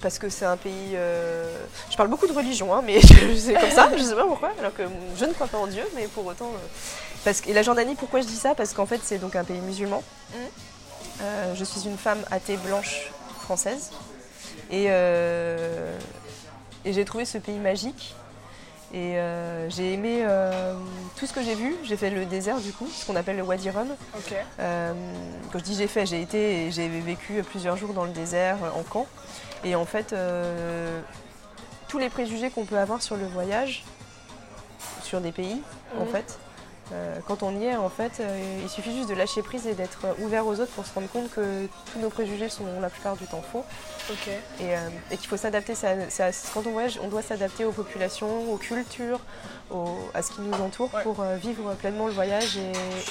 parce 0.00 0.18
que 0.18 0.28
c'est 0.28 0.44
un 0.44 0.56
pays. 0.56 0.92
Je 1.90 1.96
parle 1.96 2.08
beaucoup 2.08 2.26
de 2.26 2.32
religion, 2.32 2.72
hein, 2.74 2.82
mais 2.84 3.00
c'est 3.36 3.54
comme 3.54 3.70
ça, 3.70 3.90
je 3.96 4.02
sais 4.02 4.14
pas 4.14 4.26
pourquoi, 4.26 4.50
alors 4.58 4.74
que 4.74 4.82
je 5.16 5.24
ne 5.24 5.32
crois 5.32 5.46
pas 5.48 5.58
en 5.58 5.66
Dieu, 5.66 5.84
mais 5.96 6.06
pour 6.06 6.24
autant. 6.26 6.50
Parce 7.24 7.40
que, 7.40 7.48
et 7.50 7.52
la 7.52 7.62
Jordanie, 7.62 7.94
pourquoi 7.94 8.20
je 8.20 8.26
dis 8.26 8.36
ça? 8.36 8.54
Parce 8.54 8.72
qu'en 8.74 8.86
fait, 8.86 9.00
c'est 9.02 9.18
donc 9.18 9.34
un 9.36 9.44
pays 9.44 9.60
musulman. 9.60 10.02
Mhm. 10.32 10.40
Euh, 11.22 11.54
je 11.54 11.64
suis 11.64 11.86
une 11.88 11.96
femme 11.96 12.22
athée 12.30 12.56
blanche 12.56 13.10
française. 13.40 13.90
Et, 14.70 14.86
euh, 14.88 15.96
et 16.84 16.92
j'ai 16.92 17.04
trouvé 17.04 17.24
ce 17.24 17.38
pays 17.38 17.58
magique. 17.58 18.14
Et 18.92 19.18
euh, 19.18 19.68
j'ai 19.70 19.94
aimé 19.94 20.20
euh, 20.22 20.74
tout 21.16 21.26
ce 21.26 21.32
que 21.32 21.42
j'ai 21.42 21.54
vu. 21.54 21.74
J'ai 21.84 21.96
fait 21.96 22.10
le 22.10 22.26
désert, 22.26 22.60
du 22.60 22.72
coup, 22.72 22.86
ce 22.92 23.04
qu'on 23.06 23.16
appelle 23.16 23.36
le 23.36 23.42
Wadi 23.42 23.70
Rum. 23.70 23.88
Euh, 24.60 24.92
quand 25.50 25.58
je 25.58 25.64
dis 25.64 25.74
j'ai 25.74 25.88
fait, 25.88 26.06
j'ai 26.06 26.20
été 26.22 26.66
et 26.66 26.70
j'ai 26.70 26.88
vécu 26.88 27.42
plusieurs 27.42 27.76
jours 27.76 27.92
dans 27.92 28.04
le 28.04 28.12
désert 28.12 28.58
en 28.76 28.82
camp. 28.82 29.06
Et 29.64 29.74
en 29.74 29.84
fait, 29.86 30.14
tous 31.88 31.98
les 31.98 32.08
préjugés 32.10 32.50
qu'on 32.50 32.66
peut 32.66 32.78
avoir 32.78 33.02
sur 33.02 33.16
le 33.16 33.26
voyage, 33.26 33.84
sur 35.02 35.20
des 35.20 35.32
pays, 35.32 35.60
en 35.98 36.04
Mhm. 36.04 36.10
fait, 36.10 36.38
euh, 36.92 37.16
quand 37.26 37.42
on 37.42 37.58
y 37.58 37.64
est, 37.64 37.76
en 37.76 37.88
fait, 37.88 38.12
euh, 38.20 38.60
il 38.62 38.68
suffit 38.68 38.94
juste 38.94 39.08
de 39.08 39.14
lâcher 39.14 39.42
prise 39.42 39.66
et 39.66 39.74
d'être 39.74 40.00
ouvert 40.20 40.46
aux 40.46 40.60
autres 40.60 40.72
pour 40.72 40.84
se 40.86 40.92
rendre 40.94 41.08
compte 41.08 41.30
que 41.30 41.66
tous 41.92 41.98
nos 41.98 42.10
préjugés 42.10 42.48
sont 42.48 42.64
la 42.80 42.90
plupart 42.90 43.16
du 43.16 43.24
temps 43.26 43.42
faux 43.52 43.64
et, 44.60 44.74
euh, 44.74 44.76
et 45.10 45.16
qu'il 45.16 45.28
faut 45.28 45.36
s'adapter. 45.36 45.74
ça- 45.74 46.10
ça- 46.10 46.30
quand 46.52 46.66
on 46.66 46.72
voyage, 46.72 47.00
on 47.02 47.08
doit 47.08 47.22
s'adapter 47.22 47.64
aux 47.64 47.72
populations, 47.72 48.52
aux 48.52 48.56
cultures, 48.58 49.20
à 50.14 50.22
ce 50.22 50.30
qui 50.30 50.40
nous 50.42 50.52
entoure 50.62 50.92
Ouais. 50.94 51.02
pour 51.02 51.22
vivre 51.42 51.74
pleinement 51.74 52.06
le 52.06 52.12
voyage 52.12 52.58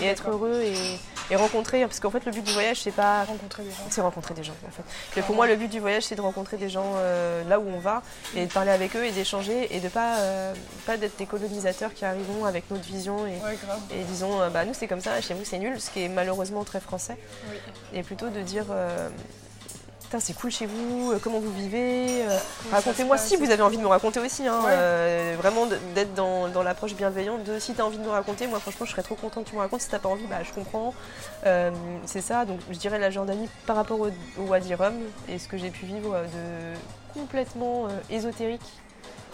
et, 0.01 0.05
être 0.05 0.29
heureux 0.29 0.61
et, 0.63 0.99
et 1.31 1.35
rencontrer. 1.35 1.81
Parce 1.81 1.99
qu'en 1.99 2.11
fait, 2.11 2.23
le 2.25 2.31
but 2.31 2.43
du 2.43 2.53
voyage, 2.53 2.81
c'est 2.81 2.91
pas 2.91 3.23
Rencontrer 3.25 3.63
des 3.63 3.71
gens. 3.71 3.75
c'est 3.89 4.01
rencontrer 4.01 4.33
des 4.33 4.43
gens 4.43 4.53
en 4.67 4.71
fait. 4.71 4.83
Mais 5.15 5.21
pour 5.23 5.35
moi, 5.35 5.47
le 5.47 5.55
but 5.55 5.67
du 5.67 5.79
voyage, 5.79 6.03
c'est 6.03 6.15
de 6.15 6.21
rencontrer 6.21 6.57
des 6.57 6.69
gens 6.69 6.93
là 7.49 7.59
où 7.59 7.67
on 7.67 7.79
va 7.79 8.01
et 8.35 8.45
de 8.45 8.51
parler 8.53 8.71
avec 8.71 8.95
eux 8.95 9.03
et 9.03 9.11
d'échanger 9.11 9.75
et 9.75 9.79
de 9.79 9.89
pas 9.89 10.15
pas 10.85 10.95
d'être 10.97 11.17
des 11.17 11.25
colonisateurs 11.25 11.93
qui 11.93 12.05
arriveront 12.05 12.45
avec 12.45 12.69
notre 12.71 12.83
vision 12.83 13.25
et, 13.25 13.31
Ouais, 13.43 13.57
grave. 13.65 13.79
et 13.91 14.03
disons 14.03 14.41
euh, 14.41 14.49
bah 14.49 14.65
nous 14.65 14.73
c'est 14.73 14.87
comme 14.87 15.01
ça, 15.01 15.19
chez 15.21 15.33
vous 15.33 15.45
c'est 15.45 15.59
nul, 15.59 15.79
ce 15.79 15.89
qui 15.89 16.03
est 16.03 16.09
malheureusement 16.09 16.63
très 16.63 16.79
français. 16.79 17.17
Oui. 17.49 17.57
Et 17.93 18.03
plutôt 18.03 18.29
de 18.29 18.41
dire 18.41 18.65
euh, 18.71 19.09
Putain, 20.03 20.19
c'est 20.19 20.33
cool 20.33 20.51
chez 20.51 20.67
vous, 20.67 21.11
euh, 21.11 21.19
comment 21.23 21.39
vous 21.39 21.51
vivez, 21.51 22.23
racontez-moi 22.71 23.17
si 23.17 23.35
vous 23.35 23.49
avez 23.49 23.63
envie 23.63 23.77
de 23.77 23.81
me 23.81 23.87
raconter 23.87 24.19
aussi. 24.19 24.47
hein, 24.47 24.59
Ouais. 24.63 25.33
vraiment 25.37 25.65
d'être 25.95 26.13
dans, 26.13 26.49
dans 26.49 26.61
l'approche 26.61 26.93
bienveillante 26.93 27.43
de 27.43 27.57
si 27.57 27.73
tu 27.73 27.81
as 27.81 27.85
envie 27.85 27.97
de 27.97 28.03
me 28.03 28.09
raconter, 28.11 28.45
moi 28.45 28.59
franchement 28.59 28.85
je 28.85 28.91
serais 28.91 29.01
trop 29.01 29.15
contente 29.15 29.45
que 29.45 29.49
tu 29.49 29.55
me 29.55 29.61
racontes. 29.61 29.81
Si 29.81 29.89
t'as 29.89 29.97
pas 29.97 30.09
envie, 30.09 30.27
bah 30.27 30.43
je 30.43 30.51
comprends. 30.53 30.93
C'est 32.05 32.21
ça, 32.21 32.45
donc 32.45 32.59
je 32.69 32.77
dirais 32.77 32.99
la 32.99 33.09
Jordanie 33.09 33.49
par 33.65 33.75
rapport 33.75 33.99
au, 33.99 34.07
au 34.37 34.43
Wadi 34.47 34.75
Rum 34.75 34.93
et 35.29 35.39
ce 35.39 35.47
que 35.47 35.57
j'ai 35.57 35.71
pu 35.71 35.85
vivre 35.87 36.11
de 36.13 37.19
complètement 37.19 37.87
ésotérique 38.11 38.61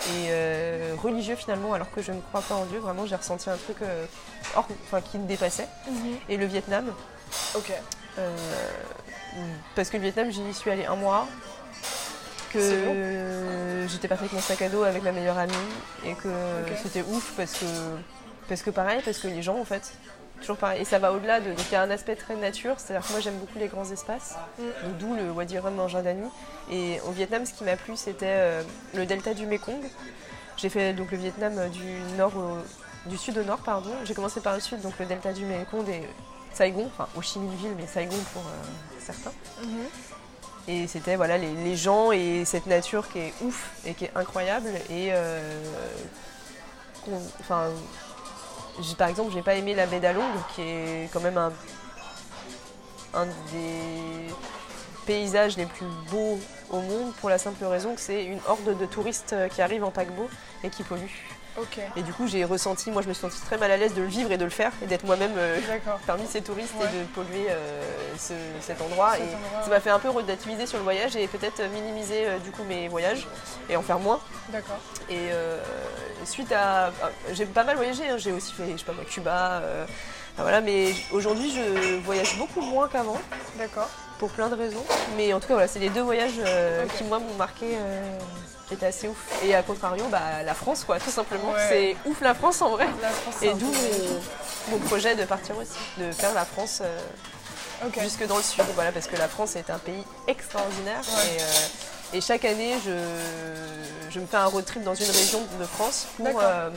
et 0.08 0.28
euh, 0.30 0.96
religieux 1.02 1.36
finalement 1.36 1.74
alors 1.74 1.92
que 1.92 2.02
je 2.02 2.12
ne 2.12 2.22
crois 2.22 2.42
pas 2.42 2.56
en 2.56 2.66
Dieu. 2.66 2.80
Vraiment 2.80 3.06
j'ai 3.06 3.16
ressenti 3.16 3.50
un 3.50 3.58
truc 3.58 3.78
euh, 3.82 4.06
hors, 4.56 4.68
enfin, 4.86 5.02
qui 5.02 5.18
me 5.18 5.28
dépassait. 5.28 5.68
Et 6.30 6.38
le 6.38 6.46
Vietnam, 6.46 6.86
Ok. 7.56 7.72
euh, 8.18 8.36
parce 9.76 9.90
que 9.90 9.98
le 9.98 10.04
Vietnam, 10.04 10.32
j'y 10.32 10.54
suis 10.54 10.72
allée 10.72 10.86
un 10.86 10.96
mois. 10.96 11.28
Que 12.52 13.86
j'étais 13.88 14.08
partie 14.08 14.24
avec 14.24 14.34
mon 14.34 14.42
sac 14.42 14.60
à 14.64 14.70
dos 14.70 14.82
avec 14.84 15.04
ma 15.04 15.12
meilleure 15.12 15.38
amie 15.38 15.54
et 16.04 16.16
que 16.16 16.30
c'était 16.82 17.04
ouf 17.04 17.34
parce 17.38 17.54
que, 17.54 17.66
parce 18.48 18.64
que 18.64 18.72
pareil, 18.72 19.02
parce 19.06 19.20
que 19.20 19.28
les 19.28 19.44
gens 19.44 19.60
en 19.60 19.66
fait, 19.66 19.94
toujours 20.40 20.58
pareil. 20.58 20.82
Et 20.82 20.86
ça 20.86 21.00
va 21.00 21.12
au-delà 21.14 21.40
de. 21.40 21.50
Donc 21.52 21.66
il 21.70 21.74
y 21.74 21.76
a 21.76 21.82
un 21.82 21.90
aspect 21.92 22.16
très 22.16 22.36
nature, 22.36 22.76
c'est-à-dire 22.78 23.06
que 23.08 23.12
moi 23.14 23.22
j'aime 23.22 23.38
beaucoup 23.38 23.58
les 23.60 23.68
grands 23.68 23.90
espaces, 23.90 24.36
Mm. 24.58 24.64
d'où 25.00 25.16
le 25.16 25.32
Wadi 25.32 25.58
Rum 25.60 25.80
en 25.80 25.88
Jordanie. 25.88 26.30
Et 26.72 27.00
au 27.08 27.12
Vietnam, 27.12 27.46
ce 27.46 27.54
qui 27.54 27.64
m'a 27.64 27.76
plu, 27.76 27.96
c'était 27.98 28.26
euh, 28.28 28.64
le 28.94 29.06
delta 29.06 29.34
du 29.34 29.46
Mekong. 29.46 29.82
J'ai 30.58 30.70
fait 30.70 30.94
donc 30.94 31.12
le 31.12 31.18
Vietnam 31.18 31.54
euh, 31.58 31.68
du 31.70 31.84
nord 32.18 32.34
au- 32.36 33.10
du 33.10 33.18
sud 33.18 33.38
au 33.38 33.44
nord, 33.44 33.60
pardon. 33.60 33.92
J'ai 34.04 34.14
commencé 34.14 34.42
par 34.42 34.54
le 34.56 34.60
sud, 34.60 34.82
donc 34.82 34.94
le 35.00 35.06
delta 35.06 35.32
du 35.34 35.46
Mekong 35.46 35.88
et 35.90 36.04
Saigon, 36.54 36.86
enfin 36.88 37.08
Ho 37.16 37.22
Chi 37.22 37.40
Minh 37.40 37.56
Ville, 37.56 37.74
mais 37.78 37.88
Saigon 37.88 38.18
pour 38.34 38.42
euh, 38.42 39.00
certains. 39.00 39.32
Mhm. 39.64 39.86
Et 40.68 40.86
c'était 40.88 41.16
voilà 41.16 41.38
les, 41.38 41.54
les 41.54 41.76
gens 41.76 42.12
et 42.12 42.44
cette 42.46 42.68
nature 42.68 43.08
qui 43.10 43.20
est 43.20 43.34
ouf 43.42 43.72
et 43.86 43.94
qui 43.96 44.06
est 44.06 44.12
incroyable. 44.16 44.70
Et 44.92 45.10
euh, 45.12 45.40
enfin, 47.40 47.70
par 48.98 49.10
exemple, 49.10 49.32
j'ai 49.34 49.42
pas 49.42 49.56
aimé 49.56 49.76
la 49.76 49.86
baie 49.86 50.00
d'Along, 50.00 50.24
qui 50.56 50.62
est 50.62 51.10
quand 51.12 51.22
même 51.22 51.38
un, 51.38 51.52
un 53.14 53.26
des 53.26 54.34
paysages 55.06 55.58
les 55.58 55.66
plus 55.66 55.88
beaux 56.12 56.40
au 56.70 56.82
monde, 56.82 57.14
pour 57.20 57.30
la 57.30 57.38
simple 57.38 57.64
raison 57.66 57.96
que 57.96 58.02
c'est 58.02 58.26
une 58.26 58.40
horde 58.48 58.78
de 58.78 58.86
touristes 58.86 59.36
qui 59.54 59.62
arrivent 59.62 59.84
en 59.84 59.92
paquebot 59.92 60.30
et 60.64 60.70
qui 60.70 60.84
polluent. 60.84 61.39
Et 61.96 62.02
du 62.02 62.14
coup, 62.14 62.28
j'ai 62.28 62.44
ressenti, 62.46 62.92
moi, 62.92 63.02
je 63.02 63.08
me 63.08 63.14
suis 63.14 63.22
sentie 63.22 63.40
très 63.42 63.58
mal 63.58 63.72
à 63.72 63.78
l'aise 63.78 63.94
de 63.94 64.02
le 64.02 64.08
vivre 64.08 64.32
et 64.32 64.38
de 64.38 64.44
le 64.44 64.50
faire 64.50 64.72
et 64.84 64.86
d'être 64.88 65.06
moi-même 65.06 65.34
euh, 65.38 65.60
parmi 66.08 66.26
ces 66.28 66.42
touristes 66.42 66.74
Ouais. 66.80 66.86
et 66.86 67.00
de 67.00 67.04
polluer 67.16 67.48
euh, 67.50 67.82
ce- 68.18 68.34
cet 68.62 68.82
endroit. 68.82 69.12
Cet 69.14 69.22
et 69.22 69.36
endroit, 69.36 69.64
ça 69.64 69.70
m'a 69.70 69.80
fait 69.80 69.90
un 69.90 70.00
peu 70.00 70.10
relativiser 70.10 70.66
sur 70.66 70.78
le 70.78 70.84
voyage 70.84 71.16
et 71.16 71.28
peut-être 71.28 71.62
minimiser 71.74 72.26
euh, 72.28 72.38
du 72.40 72.52
coup 72.52 72.64
mes 72.64 72.88
voyages 72.88 73.28
et 73.70 73.76
en 73.76 73.82
faire 73.82 74.00
moins. 74.00 74.20
D'accord. 74.50 74.78
Et 75.10 75.30
suite 76.26 76.52
à. 76.52 76.92
j'ai 77.34 77.46
pas 77.46 77.64
mal 77.64 77.76
voyagé, 77.78 78.04
hein. 78.10 78.18
j'ai 78.18 78.32
aussi 78.32 78.54
fait, 78.54 78.64
je 78.74 78.78
sais 78.78 78.84
pas 78.86 78.94
moi, 78.94 79.04
Cuba. 79.10 79.62
voilà, 80.38 80.62
mais 80.62 80.94
aujourd'hui, 81.12 81.52
je 81.52 81.98
voyage 82.00 82.38
beaucoup 82.38 82.62
moins 82.62 82.88
qu'avant 82.88 83.20
D'accord. 83.58 83.90
pour 84.20 84.30
plein 84.32 84.50
de 84.50 84.56
raisons. 84.56 84.84
Mais 85.18 85.34
en 85.34 85.40
tout 85.40 85.48
cas, 85.48 85.54
voilà, 85.54 85.68
c'est 85.68 85.80
les 85.80 85.90
deux 85.90 86.02
voyages 86.02 86.40
qui, 86.98 87.04
moi, 87.06 87.20
m'ont 87.20 87.34
marqué. 87.36 87.78
Étaient 88.72 88.86
assez 88.88 89.08
ouf. 89.08 89.18
Et 89.44 89.56
à 89.56 89.64
contrario, 89.64 90.06
bah, 90.10 90.44
la 90.46 90.54
France, 90.54 90.84
quoi, 90.84 91.00
tout 91.00 91.10
simplement. 91.12 91.52
Ouais. 91.52 91.68
C'est 91.70 92.10
ouf 92.10 92.22
la 92.22 92.34
France 92.34 92.62
en 92.62 92.70
vrai. 92.70 92.88
France, 93.24 93.36
Et 93.42 93.54
d'où 93.54 93.66
mon, 93.68 94.22
mon 94.72 94.78
projet 94.80 95.16
de 95.16 95.24
partir 95.26 95.58
aussi, 95.58 95.78
de 95.98 96.12
faire 96.12 96.34
la 96.34 96.46
France 96.46 96.82
euh, 96.84 97.00
jusque 98.02 98.26
dans 98.28 98.38
le 98.38 98.44
sud. 98.44 98.64
Voilà, 98.76 98.92
parce 98.92 99.08
que 99.08 99.16
la 99.16 99.28
France 99.28 99.56
est 99.56 99.70
un 99.70 99.80
pays 99.80 100.04
extraordinaire. 100.28 101.02
Ouais. 101.16 101.36
Et, 101.38 101.42
euh, 101.42 102.18
et 102.18 102.22
chaque 102.22 102.46
année, 102.46 102.76
je, 102.86 102.92
je 104.10 104.20
me 104.20 104.26
fais 104.26 104.38
un 104.38 104.46
road 104.46 104.66
trip 104.66 104.84
dans 104.84 104.96
une 104.96 105.12
région 105.12 105.42
de 105.60 105.66
France 105.66 106.08
pour, 106.18 106.40
euh, 106.42 106.70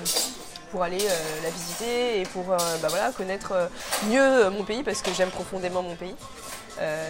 pour 0.71 0.83
aller 0.83 0.99
euh, 1.01 1.43
la 1.43 1.51
visiter 1.51 2.21
et 2.21 2.25
pour 2.25 2.53
euh, 2.53 2.57
bah 2.83 2.89
voilà, 2.89 3.11
connaître 3.13 3.53
euh, 3.53 3.67
mieux 4.09 4.51
mon 4.51 4.65
pays 4.65 4.83
parce 4.83 5.01
que 5.03 5.13
j'aime 5.15 5.31
profondément 5.31 5.83
mon 5.83 5.97
pays. 5.97 6.15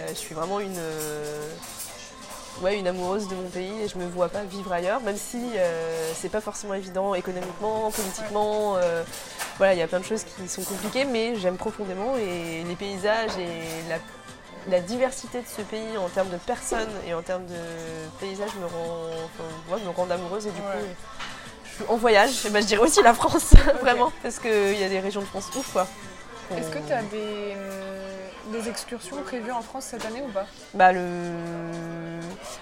Je 0.09 0.13
suis 0.13 0.35
vraiment 0.35 0.59
une, 0.59 0.79
ouais, 2.63 2.79
une 2.79 2.87
amoureuse 2.87 3.27
de 3.27 3.35
mon 3.35 3.49
pays 3.49 3.81
et 3.83 3.87
je 3.87 3.97
me 3.97 4.05
vois 4.07 4.29
pas 4.29 4.43
vivre 4.43 4.71
ailleurs, 4.71 5.01
même 5.01 5.17
si 5.17 5.41
euh, 5.57 6.11
c'est 6.15 6.29
pas 6.29 6.41
forcément 6.41 6.73
évident 6.73 7.13
économiquement, 7.13 7.91
politiquement. 7.91 8.75
euh, 8.77 9.03
voilà, 9.57 9.73
il 9.73 9.79
y 9.79 9.83
a 9.83 9.87
plein 9.87 9.99
de 9.99 10.05
choses 10.05 10.23
qui 10.23 10.47
sont 10.47 10.63
compliquées, 10.63 11.05
mais 11.05 11.35
j'aime 11.35 11.57
profondément 11.57 12.15
et 12.17 12.63
les 12.67 12.75
paysages 12.75 13.37
et 13.37 13.89
la 13.89 13.97
la 14.69 14.79
diversité 14.79 15.39
de 15.41 15.45
ce 15.45 15.61
pays 15.61 15.97
en 15.97 16.07
termes 16.07 16.29
de 16.29 16.37
personnes 16.37 16.87
et 17.05 17.13
en 17.13 17.21
termes 17.21 17.45
de 17.47 17.53
paysages 18.21 18.55
me 18.61 18.65
rend, 18.65 19.09
enfin, 19.25 19.75
ouais, 19.75 19.81
me 19.83 19.89
rend 19.89 20.09
amoureuse 20.09 20.47
et 20.47 20.51
du 20.51 20.61
Ouais. 20.61 20.67
coup, 20.67 20.85
je 21.65 21.69
suis 21.75 21.83
en 21.89 21.97
voyage. 21.97 22.45
Et 22.45 22.49
ben, 22.49 22.61
je 22.61 22.67
dirais 22.67 22.81
aussi 22.81 23.03
la 23.03 23.13
France, 23.13 23.53
vraiment, 23.81 24.09
parce 24.23 24.39
qu'il 24.39 24.77
y 24.79 24.83
a 24.85 24.87
des 24.87 25.01
régions 25.01 25.19
de 25.19 25.25
France 25.25 25.49
ouf 25.57 25.73
quoi. 25.73 25.85
Est-ce 26.55 26.69
que 26.69 26.79
tu 26.79 26.93
as 26.93 27.01
des, 27.03 27.55
hum, 27.57 28.53
des 28.53 28.69
excursions 28.69 29.17
prévues 29.23 29.51
en 29.51 29.61
France 29.61 29.83
cette 29.89 30.05
année 30.05 30.21
ou 30.25 30.31
pas? 30.31 30.45
Bah, 30.73 30.93
le... 30.93 31.01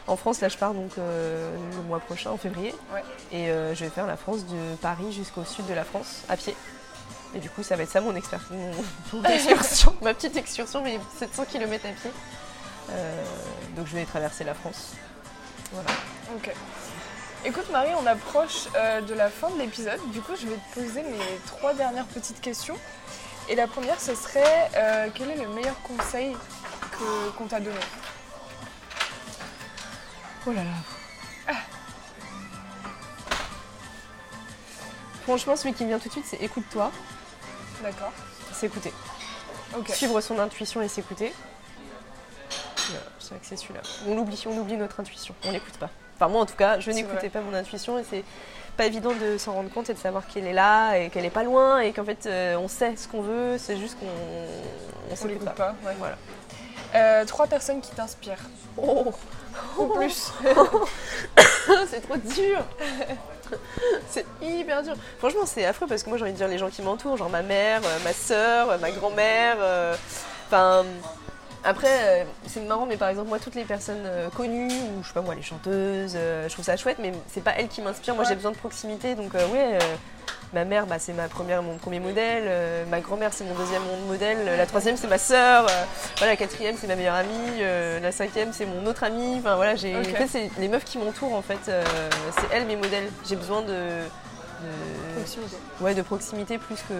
En 0.08 0.16
France, 0.18 0.42
là, 0.42 0.50
je 0.50 0.58
pars 0.58 0.74
donc 0.74 0.92
euh, 0.98 1.56
le 1.78 1.84
mois 1.84 2.00
prochain, 2.00 2.32
en 2.32 2.38
février. 2.38 2.74
Ouais. 2.94 3.04
Et 3.32 3.50
euh, 3.50 3.74
je 3.76 3.84
vais 3.84 3.90
faire 3.90 4.08
la 4.08 4.18
France 4.18 4.46
de 4.46 4.76
Paris 4.82 5.12
jusqu'au 5.12 5.44
sud 5.46 5.66
de 5.68 5.74
la 5.74 5.84
France, 5.84 6.22
à 6.30 6.38
pied. 6.38 6.56
Et 7.34 7.40
du 7.40 7.50
coup, 7.50 7.64
ça 7.64 7.76
va 7.76 7.84
être 7.84 7.92
ça 7.92 8.02
mon, 8.02 8.16
expert... 8.16 8.42
mon... 8.52 8.72
mon 9.14 9.24
excursion, 9.30 9.96
ma 10.02 10.14
petite 10.14 10.36
excursion, 10.38 10.82
mais 10.84 11.00
700 11.18 11.46
km 11.52 11.86
à 11.86 11.90
pied. 11.94 12.12
Euh, 12.92 13.24
donc, 13.76 13.88
je 13.88 13.96
vais 13.96 14.06
traverser 14.06 14.44
la 14.44 14.54
France. 14.54 14.94
Voilà. 15.72 15.90
Ok. 16.36 16.52
Écoute 17.44 17.72
Marie, 17.72 17.90
on 18.00 18.06
approche 18.06 18.68
euh, 18.76 19.02
de 19.02 19.16
la 19.16 19.30
fin 19.30 19.50
de 19.50 19.58
l'épisode. 19.58 20.00
Du 20.12 20.22
coup, 20.22 20.34
je 20.40 20.46
vais 20.48 20.58
te 20.58 20.80
poser 20.80 21.02
mes 21.02 21.40
trois 21.48 21.74
dernières 21.74 22.06
petites 22.06 22.40
questions. 22.40 22.76
Et 23.50 23.56
la 23.56 23.66
première, 23.68 24.00
ce 24.00 24.14
serait 24.14 24.70
euh, 24.76 25.08
quel 25.16 25.32
est 25.32 25.38
le 25.38 25.48
meilleur 25.48 25.76
conseil 25.82 26.36
que- 26.92 27.30
qu'on 27.38 27.46
t'a 27.48 27.60
donné? 27.60 27.76
Oh 30.48 30.52
là 30.52 30.64
là. 30.64 31.54
Franchement, 35.24 35.56
celui 35.56 35.74
qui 35.74 35.84
me 35.84 35.90
vient 35.90 36.00
tout 36.00 36.08
de 36.08 36.14
suite, 36.14 36.26
c'est 36.28 36.42
écoute-toi. 36.42 36.92
D'accord. 37.84 38.12
S'écouter. 38.54 38.92
Suivre 39.90 40.20
son 40.20 40.40
intuition 40.40 40.82
et 40.82 40.88
s'écouter. 40.88 41.32
Voilà, 42.90 43.06
Je 43.20 43.28
dirais 43.28 43.40
que 43.40 43.46
c'est 43.46 43.56
celui-là. 43.56 43.82
On 44.08 44.18
oublie, 44.18 44.44
on 44.48 44.58
oublie 44.58 44.78
notre 44.78 45.00
intuition. 45.00 45.34
On 45.46 45.52
l'écoute 45.52 45.78
pas. 45.78 45.90
Enfin, 46.16 46.28
moi, 46.28 46.42
en 46.42 46.46
tout 46.46 46.56
cas, 46.56 46.80
je 46.80 46.86
C'est 46.92 46.94
n'écoutais 46.98 47.28
vrai. 47.28 47.30
pas 47.30 47.42
mon 47.42 47.54
intuition 47.54 47.98
et 48.00 48.04
c'est 48.10 48.24
pas 48.78 48.86
évident 48.86 49.12
de 49.14 49.38
s'en 49.38 49.54
rendre 49.54 49.70
compte 49.72 49.90
et 49.90 49.94
de 49.94 50.00
savoir 50.00 50.28
qu'elle 50.28 50.46
est 50.48 50.54
là 50.54 50.96
et 50.96 51.10
qu'elle 51.10 51.26
est 51.26 51.30
pas 51.30 51.44
loin 51.44 51.80
et 51.80 51.94
qu'en 51.94 52.04
fait, 52.04 52.26
euh, 52.26 52.56
on 52.58 52.68
sait 52.68 52.96
ce 52.96 53.08
qu'on 53.08 53.22
veut. 53.22 53.58
C'est 53.58 53.78
juste 53.78 53.98
qu'on 54.00 54.06
on 54.08 55.12
On 55.12 55.16
s'écoute 55.16 55.30
l'écoute 55.32 55.46
pas. 55.46 55.52
pas. 55.54 55.76
ouais. 55.86 55.96
Voilà. 56.00 56.18
Euh, 56.96 57.26
trois 57.26 57.48
personnes 57.48 57.80
qui 57.82 57.92
t'inspirent. 57.92 58.44
Oh, 58.78 59.14
Ou 59.78 59.86
plus. 59.88 60.32
c'est 61.90 62.02
trop 62.02 62.18
dur. 62.18 62.64
c'est 64.10 64.26
hyper 64.42 64.84
dur. 64.84 64.94
Franchement, 65.20 65.46
c'est 65.46 65.66
affreux 65.66 65.88
parce 65.88 66.04
que 66.04 66.10
moi, 66.10 66.18
j'ai 66.18 66.24
envie 66.24 66.34
de 66.34 66.38
dire 66.38 66.48
les 66.48 66.58
gens 66.58 66.70
qui 66.70 66.82
m'entourent, 66.82 67.18
genre 67.18 67.30
ma 67.30 67.42
mère, 67.42 67.82
euh, 67.84 67.98
ma 68.04 68.14
soeur, 68.14 68.70
euh, 68.72 68.78
ma 68.78 68.92
grand-mère. 68.92 69.58
euh, 69.60 69.96
Enfin, 70.48 70.84
après, 71.64 72.28
c'est 72.48 72.60
marrant, 72.62 72.86
mais 72.86 72.98
par 72.98 73.08
exemple, 73.10 73.30
moi, 73.30 73.40
toutes 73.40 73.56
les 73.56 73.64
personnes 73.64 74.06
connues, 74.36 74.68
ou 74.68 75.02
je 75.04 75.08
sais 75.08 75.14
pas 75.14 75.22
moi, 75.22 75.34
les 75.36 75.42
chanteuses, 75.42 76.14
je 76.18 76.52
trouve 76.52 76.66
ça 76.66 76.76
chouette, 76.76 76.98
mais 77.00 77.14
c'est 77.32 77.44
pas 77.44 77.54
elles 77.58 77.70
qui 77.70 77.82
m'inspirent. 77.82 78.16
Moi, 78.16 78.26
j'ai 78.28 78.36
besoin 78.36 78.52
de 78.52 78.58
proximité, 78.58 79.16
donc 79.16 79.34
euh, 79.36 79.48
ouais. 79.48 79.78
euh, 79.82 79.96
Ma 80.54 80.66
mère, 80.66 80.86
bah, 80.86 80.98
c'est 81.00 81.14
ma 81.14 81.30
première, 81.30 81.64
mon 81.64 81.78
premier 81.78 82.00
modèle. 82.02 82.44
euh, 82.46 82.84
ma 82.90 83.00
grand-mère, 83.00 83.32
c'est 83.32 83.46
mon 83.46 83.56
deuxième 83.56 83.82
modèle. 84.08 84.38
euh, 84.48 84.58
la 84.58 84.66
troisième, 84.66 84.98
c'est 84.98 85.08
ma 85.08 85.18
sœur. 85.18 85.66
euh, 85.66 85.84
voilà, 86.18 86.34
la 86.34 86.38
quatrième, 86.38 86.76
c'est 86.80 86.88
ma 86.88 86.96
meilleure 86.98 87.16
amie. 87.16 87.60
euh, 87.62 88.00
la 88.02 88.12
cinquième, 88.12 88.52
c'est 88.52 88.66
mon 88.66 88.86
autre 88.86 89.04
amie. 89.06 89.38
Enfin 89.40 89.56
voilà, 89.56 89.76
j'ai. 89.76 89.96
Ok. 89.96 90.08
En 90.14 90.18
fait, 90.18 90.28
c'est 90.28 90.52
les 90.60 90.68
meufs 90.68 90.84
qui 90.84 90.98
m'entourent. 90.98 91.36
En 91.36 91.42
fait, 91.42 91.58
c'est 91.66 92.48
elles 92.52 92.66
mes 92.66 92.76
modèles. 92.76 93.10
J'ai 93.28 93.38
besoin 93.38 93.62
de, 93.62 93.68
de- 93.68 95.16
Proximité. 95.16 95.56
ouais, 95.80 95.94
de 95.96 96.02
proximité 96.02 96.58
plus 96.58 96.76
que. 96.76 96.94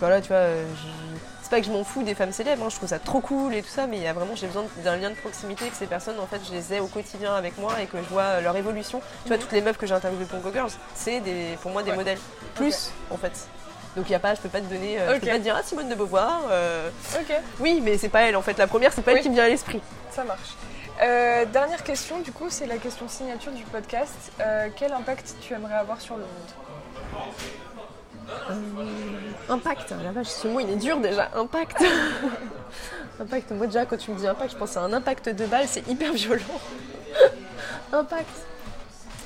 Voilà, 0.00 0.20
tu 0.20 0.28
vois. 0.28 0.46
je- 0.46 1.39
C'est 1.50 1.56
pas 1.56 1.60
que 1.62 1.66
je 1.66 1.72
m'en 1.72 1.82
fous 1.82 2.04
des 2.04 2.14
femmes 2.14 2.30
célèbres. 2.30 2.62
hein, 2.64 2.68
je 2.70 2.76
trouve 2.76 2.88
ça 2.88 3.00
trop 3.00 3.20
cool 3.20 3.52
et 3.56 3.62
tout 3.62 3.68
ça, 3.68 3.88
mais 3.88 3.96
il 3.96 4.04
y 4.04 4.06
a 4.06 4.12
vraiment, 4.12 4.36
j'ai 4.36 4.46
besoin 4.46 4.66
d'un 4.84 4.94
lien 4.96 5.10
de 5.10 5.16
proximité 5.16 5.66
que 5.68 5.74
ces 5.74 5.88
personnes, 5.88 6.20
en 6.20 6.26
fait, 6.28 6.40
je 6.48 6.52
les 6.54 6.74
ai 6.74 6.78
au 6.78 6.86
quotidien 6.86 7.34
avec 7.34 7.58
moi 7.58 7.72
et 7.82 7.86
que 7.86 7.96
je 7.98 8.08
vois 8.08 8.22
euh, 8.22 8.40
leur 8.40 8.56
évolution. 8.56 9.00
Tu 9.24 9.28
vois, 9.28 9.36
Mhm. 9.36 9.42
toutes 9.42 9.50
les 9.52 9.60
meufs 9.60 9.76
que 9.76 9.84
j'ai 9.84 9.94
interviewées 9.94 10.26
pour 10.26 10.38
Go 10.38 10.50
Girls, 10.52 10.70
c'est 10.94 11.18
des, 11.18 11.58
pour 11.60 11.72
moi 11.72 11.82
des 11.82 11.90
Ouais. 11.90 11.96
modèles. 11.96 12.18
Plus, 12.54 12.92
en 13.10 13.16
fait. 13.16 13.32
Donc 13.96 14.08
il 14.08 14.12
y 14.12 14.14
a 14.14 14.20
pas, 14.20 14.36
je 14.36 14.40
peux 14.40 14.48
pas 14.48 14.60
te 14.60 14.66
donner, 14.66 15.00
euh, 15.00 15.14
je 15.16 15.18
peux 15.20 15.26
pas 15.26 15.38
te 15.38 15.42
dire 15.42 15.56
ah 15.58 15.64
Simone 15.64 15.88
de 15.88 15.96
Beauvoir. 15.96 16.42
euh, 16.50 16.88
Ok, 17.20 17.34
oui, 17.58 17.80
mais 17.82 17.98
c'est 17.98 18.08
pas 18.10 18.20
elle 18.20 18.36
en 18.36 18.42
fait. 18.42 18.56
La 18.56 18.68
première, 18.68 18.92
c'est 18.92 19.02
pas 19.02 19.10
Oui. 19.10 19.16
elle 19.16 19.22
qui 19.24 19.30
me 19.30 19.34
vient 19.34 19.44
à 19.46 19.48
l'esprit. 19.48 19.80
ça 20.12 20.22
marche. 20.22 20.54
Euh, 21.02 21.46
dernière 21.46 21.82
question, 21.82 22.20
du 22.20 22.30
coup, 22.30 22.46
c'est 22.48 22.66
la 22.66 22.76
question 22.76 23.08
signature 23.08 23.50
du 23.50 23.64
podcast. 23.64 24.30
Quel 24.76 24.92
impact 24.92 25.34
tu 25.40 25.52
aimerais 25.52 25.74
avoir 25.74 26.00
sur 26.00 26.14
le 26.14 26.22
monde? 26.22 27.30
Impact, 29.48 29.94
la 30.02 30.12
vache, 30.12 30.28
ce 30.28 30.48
mot 30.48 30.60
il 30.60 30.70
est 30.70 30.76
dur 30.76 30.98
déjà. 30.98 31.30
Impact. 31.34 31.82
impact. 33.20 33.50
Moi 33.52 33.66
déjà, 33.66 33.84
quand 33.86 33.96
tu 33.96 34.10
me 34.10 34.16
dis 34.18 34.26
impact, 34.26 34.52
je 34.52 34.56
pense 34.56 34.76
à 34.76 34.80
un 34.82 34.92
impact 34.92 35.28
de 35.28 35.46
balle, 35.46 35.66
c'est 35.66 35.86
hyper 35.88 36.12
violent. 36.12 36.42
impact. 37.92 38.28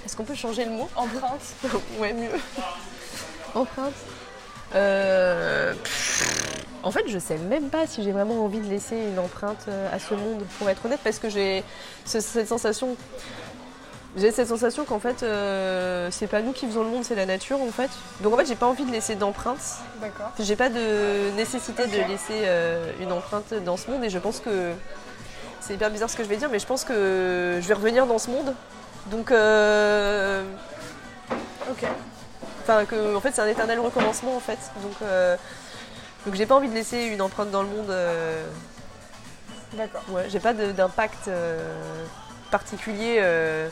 Est-ce 0.05 0.16
qu'on 0.16 0.24
peut 0.24 0.34
changer 0.34 0.64
le 0.64 0.70
mot? 0.72 0.88
Empreinte 0.96 1.55
Ouais, 1.98 2.12
mieux. 2.12 2.28
Empreinte. 3.55 3.94
Euh, 4.74 5.72
En 6.82 6.90
fait, 6.90 7.05
je 7.09 7.18
sais 7.18 7.38
même 7.38 7.70
pas 7.70 7.86
si 7.86 8.02
j'ai 8.02 8.12
vraiment 8.12 8.44
envie 8.44 8.59
de 8.61 8.68
laisser 8.68 8.96
une 8.96 9.18
empreinte 9.18 9.64
euh, 9.68 9.88
à 9.94 9.98
ce 9.98 10.12
monde, 10.14 10.42
pour 10.59 10.68
être 10.68 10.84
honnête, 10.84 11.00
parce 11.02 11.18
que 11.18 11.30
j'ai 11.30 11.64
ce- 12.05 12.20
cette 12.20 12.48
sensation. 12.48 12.96
J'ai 14.16 14.30
cette 14.30 14.46
sensation 14.46 14.84
qu'en 14.84 15.00
fait, 15.00 15.24
euh, 15.24 16.08
c'est 16.12 16.28
pas 16.28 16.40
nous 16.40 16.52
qui 16.52 16.66
faisons 16.66 16.84
le 16.84 16.90
monde, 16.90 17.04
c'est 17.04 17.16
la 17.16 17.26
nature 17.26 17.60
en 17.60 17.70
fait. 17.72 17.90
Donc 18.20 18.32
en 18.32 18.36
fait, 18.36 18.46
j'ai 18.46 18.54
pas 18.54 18.66
envie 18.66 18.84
de 18.84 18.92
laisser 18.92 19.16
d'empreinte. 19.16 19.58
D'accord. 20.00 20.30
J'ai 20.38 20.54
pas 20.54 20.68
de 20.68 21.30
nécessité 21.36 21.86
de 21.88 21.96
laisser 22.08 22.42
euh, 22.44 22.92
une 23.00 23.10
empreinte 23.10 23.52
dans 23.64 23.76
ce 23.76 23.90
monde 23.90 24.04
et 24.04 24.10
je 24.10 24.18
pense 24.20 24.38
que 24.38 24.72
c'est 25.60 25.74
hyper 25.74 25.90
bizarre 25.90 26.08
ce 26.10 26.16
que 26.16 26.22
je 26.22 26.28
vais 26.28 26.36
dire, 26.36 26.48
mais 26.48 26.60
je 26.60 26.66
pense 26.66 26.84
que 26.84 27.58
je 27.60 27.66
vais 27.66 27.74
revenir 27.74 28.06
dans 28.06 28.18
ce 28.20 28.30
monde. 28.30 28.54
Donc, 29.06 29.32
euh, 29.32 30.44
Ok. 31.68 31.84
enfin 32.62 32.84
que 32.84 33.16
en 33.16 33.20
fait 33.20 33.32
c'est 33.34 33.42
un 33.42 33.46
éternel 33.48 33.80
recommencement 33.80 34.36
en 34.36 34.40
fait. 34.40 34.58
Donc, 34.82 34.92
euh, 35.02 35.36
donc 36.24 36.34
j'ai 36.36 36.46
pas 36.46 36.54
envie 36.54 36.68
de 36.68 36.74
laisser 36.74 37.02
une 37.06 37.20
empreinte 37.20 37.50
dans 37.50 37.62
le 37.62 37.68
monde. 37.68 37.92
D'accord. 39.72 40.02
ouais, 40.10 40.26
j'ai 40.28 40.38
pas 40.38 40.52
d'impact 40.52 41.28
particulier. 42.52 43.16
euh. 43.18 43.68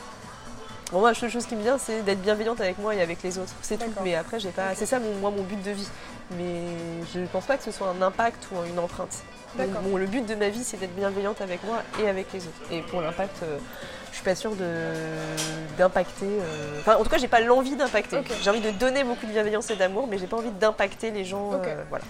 Bon, 0.93 0.99
moi, 0.99 1.09
la 1.09 1.15
seule 1.15 1.31
chose 1.31 1.45
qui 1.47 1.55
me 1.55 1.63
vient, 1.63 1.77
c'est 1.79 2.03
d'être 2.03 2.21
bienveillante 2.21 2.61
avec 2.61 2.77
moi 2.77 2.93
et 2.93 3.01
avec 3.01 3.23
les 3.23 3.37
autres. 3.39 3.51
C'est 3.63 3.77
tout. 3.77 3.91
Mais 4.03 4.13
après, 4.15 4.39
j'ai 4.39 4.51
pas. 4.51 4.75
C'est 4.75 4.85
ça, 4.85 4.99
mon, 4.99 5.11
moi, 5.15 5.31
mon 5.31 5.41
but 5.43 5.61
de 5.61 5.71
vie. 5.71 5.87
Mais 6.37 6.61
je 7.13 7.19
pense 7.31 7.45
pas 7.45 7.57
que 7.57 7.63
ce 7.63 7.71
soit 7.71 7.87
un 7.89 8.01
impact 8.01 8.47
ou 8.51 8.63
une 8.71 8.77
empreinte. 8.79 9.23
Donc, 9.57 9.69
bon, 9.83 9.97
le 9.97 10.05
but 10.05 10.25
de 10.25 10.35
ma 10.35 10.49
vie, 10.49 10.63
c'est 10.63 10.77
d'être 10.77 10.95
bienveillante 10.95 11.41
avec 11.41 11.63
moi 11.63 11.81
et 12.01 12.07
avec 12.07 12.31
les 12.33 12.41
autres. 12.41 12.61
Et 12.71 12.81
pour 12.81 13.01
l'impact, 13.01 13.41
euh, 13.43 13.57
je 14.11 14.15
suis 14.15 14.23
pas 14.23 14.35
sûre 14.35 14.55
de- 14.55 15.75
d'impacter. 15.77 16.25
euh, 16.27 16.79
Enfin, 16.79 16.95
en 16.97 17.03
tout 17.03 17.09
cas, 17.09 17.17
j'ai 17.17 17.27
pas 17.27 17.39
l'envie 17.39 17.75
d'impacter. 17.75 18.17
J'ai 18.43 18.49
envie 18.51 18.61
de 18.61 18.71
donner 18.71 19.03
beaucoup 19.03 19.25
de 19.25 19.31
bienveillance 19.31 19.69
et 19.71 19.75
d'amour, 19.75 20.07
mais 20.07 20.17
j'ai 20.19 20.27
pas 20.27 20.37
envie 20.37 20.51
d'impacter 20.51 21.09
les 21.11 21.25
gens. 21.25 21.51
Euh, 21.53 21.83
voilà. 21.89 22.05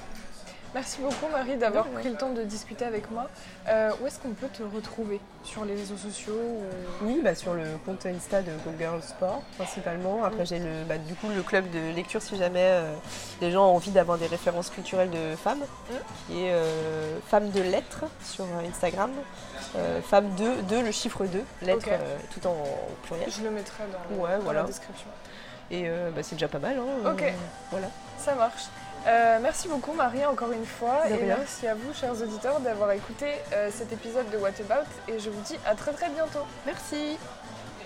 Merci 0.73 1.01
beaucoup 1.01 1.27
Marie 1.31 1.55
d'avoir 1.57 1.85
pris 1.85 2.09
le 2.09 2.15
temps 2.15 2.31
de 2.31 2.41
discuter 2.43 2.83
avec 2.83 3.11
moi. 3.11 3.29
Euh, 3.67 3.91
où 4.01 4.07
est-ce 4.07 4.17
qu'on 4.19 4.31
peut 4.31 4.47
te 4.47 4.63
retrouver? 4.63 5.19
Sur 5.43 5.65
les 5.65 5.75
réseaux 5.75 5.97
sociaux 5.97 6.33
ou... 6.33 6.63
Oui, 7.05 7.21
bah, 7.23 7.35
sur 7.35 7.53
le 7.53 7.63
compte 7.85 8.03
Insta 8.07 8.41
de 8.41 8.51
Go 8.65 8.71
Girl 8.79 9.01
Sport 9.03 9.43
principalement. 9.57 10.23
Après, 10.23 10.45
j'ai 10.45 10.57
le, 10.57 10.83
bah, 10.87 10.97
du 10.97 11.13
coup 11.13 11.27
le 11.29 11.43
club 11.43 11.69
de 11.69 11.93
lecture 11.95 12.23
si 12.23 12.37
jamais 12.37 12.63
euh, 12.63 12.91
les 13.41 13.51
gens 13.51 13.67
ont 13.67 13.75
envie 13.75 13.91
d'avoir 13.91 14.17
des 14.17 14.25
références 14.25 14.71
culturelles 14.71 15.11
de 15.11 15.35
femmes, 15.35 15.61
qui 16.27 16.43
est 16.45 16.51
euh, 16.53 17.19
Femme 17.27 17.51
de 17.51 17.61
lettres 17.61 18.05
sur 18.23 18.45
Instagram. 18.67 19.11
Euh, 19.75 20.01
femme 20.01 20.29
2, 20.37 20.61
2, 20.63 20.81
le 20.83 20.91
chiffre 20.91 21.25
2, 21.25 21.43
lettres 21.61 21.87
euh, 21.91 22.17
tout 22.33 22.45
en 22.47 22.55
pluriel. 23.03 23.29
Je 23.31 23.43
le 23.43 23.51
mettrai 23.51 23.83
dans, 23.91 24.15
Ouais, 24.23 24.37
dans 24.37 24.43
voilà. 24.43 24.61
la 24.61 24.67
description. 24.67 25.07
Et 25.71 25.83
euh, 25.87 26.09
bah, 26.15 26.21
c'est 26.23 26.35
déjà 26.35 26.47
pas 26.47 26.59
mal. 26.59 26.77
Hein, 26.77 27.11
Ok. 27.11 27.21
euh, 27.21 27.31
voilà. 27.71 27.87
Ça 28.17 28.35
marche. 28.35 28.63
Euh, 29.05 29.39
merci 29.41 29.67
beaucoup 29.67 29.91
Marie 29.91 30.25
encore 30.25 30.53
une 30.53 30.65
fois 30.65 31.09
et 31.09 31.23
merci 31.23 31.67
à 31.67 31.75
vous 31.75 31.93
chers 31.93 32.21
auditeurs 32.21 32.61
d'avoir 32.61 32.91
écouté 32.93 33.25
euh, 33.51 33.69
cet 33.69 33.91
épisode 33.91 34.29
de 34.31 34.37
What 34.37 34.61
About 34.61 34.87
et 35.09 35.19
je 35.19 35.29
vous 35.29 35.41
dis 35.41 35.57
à 35.65 35.75
très 35.75 35.91
très 35.91 36.09
bientôt. 36.09 36.45
Merci. 36.65 37.17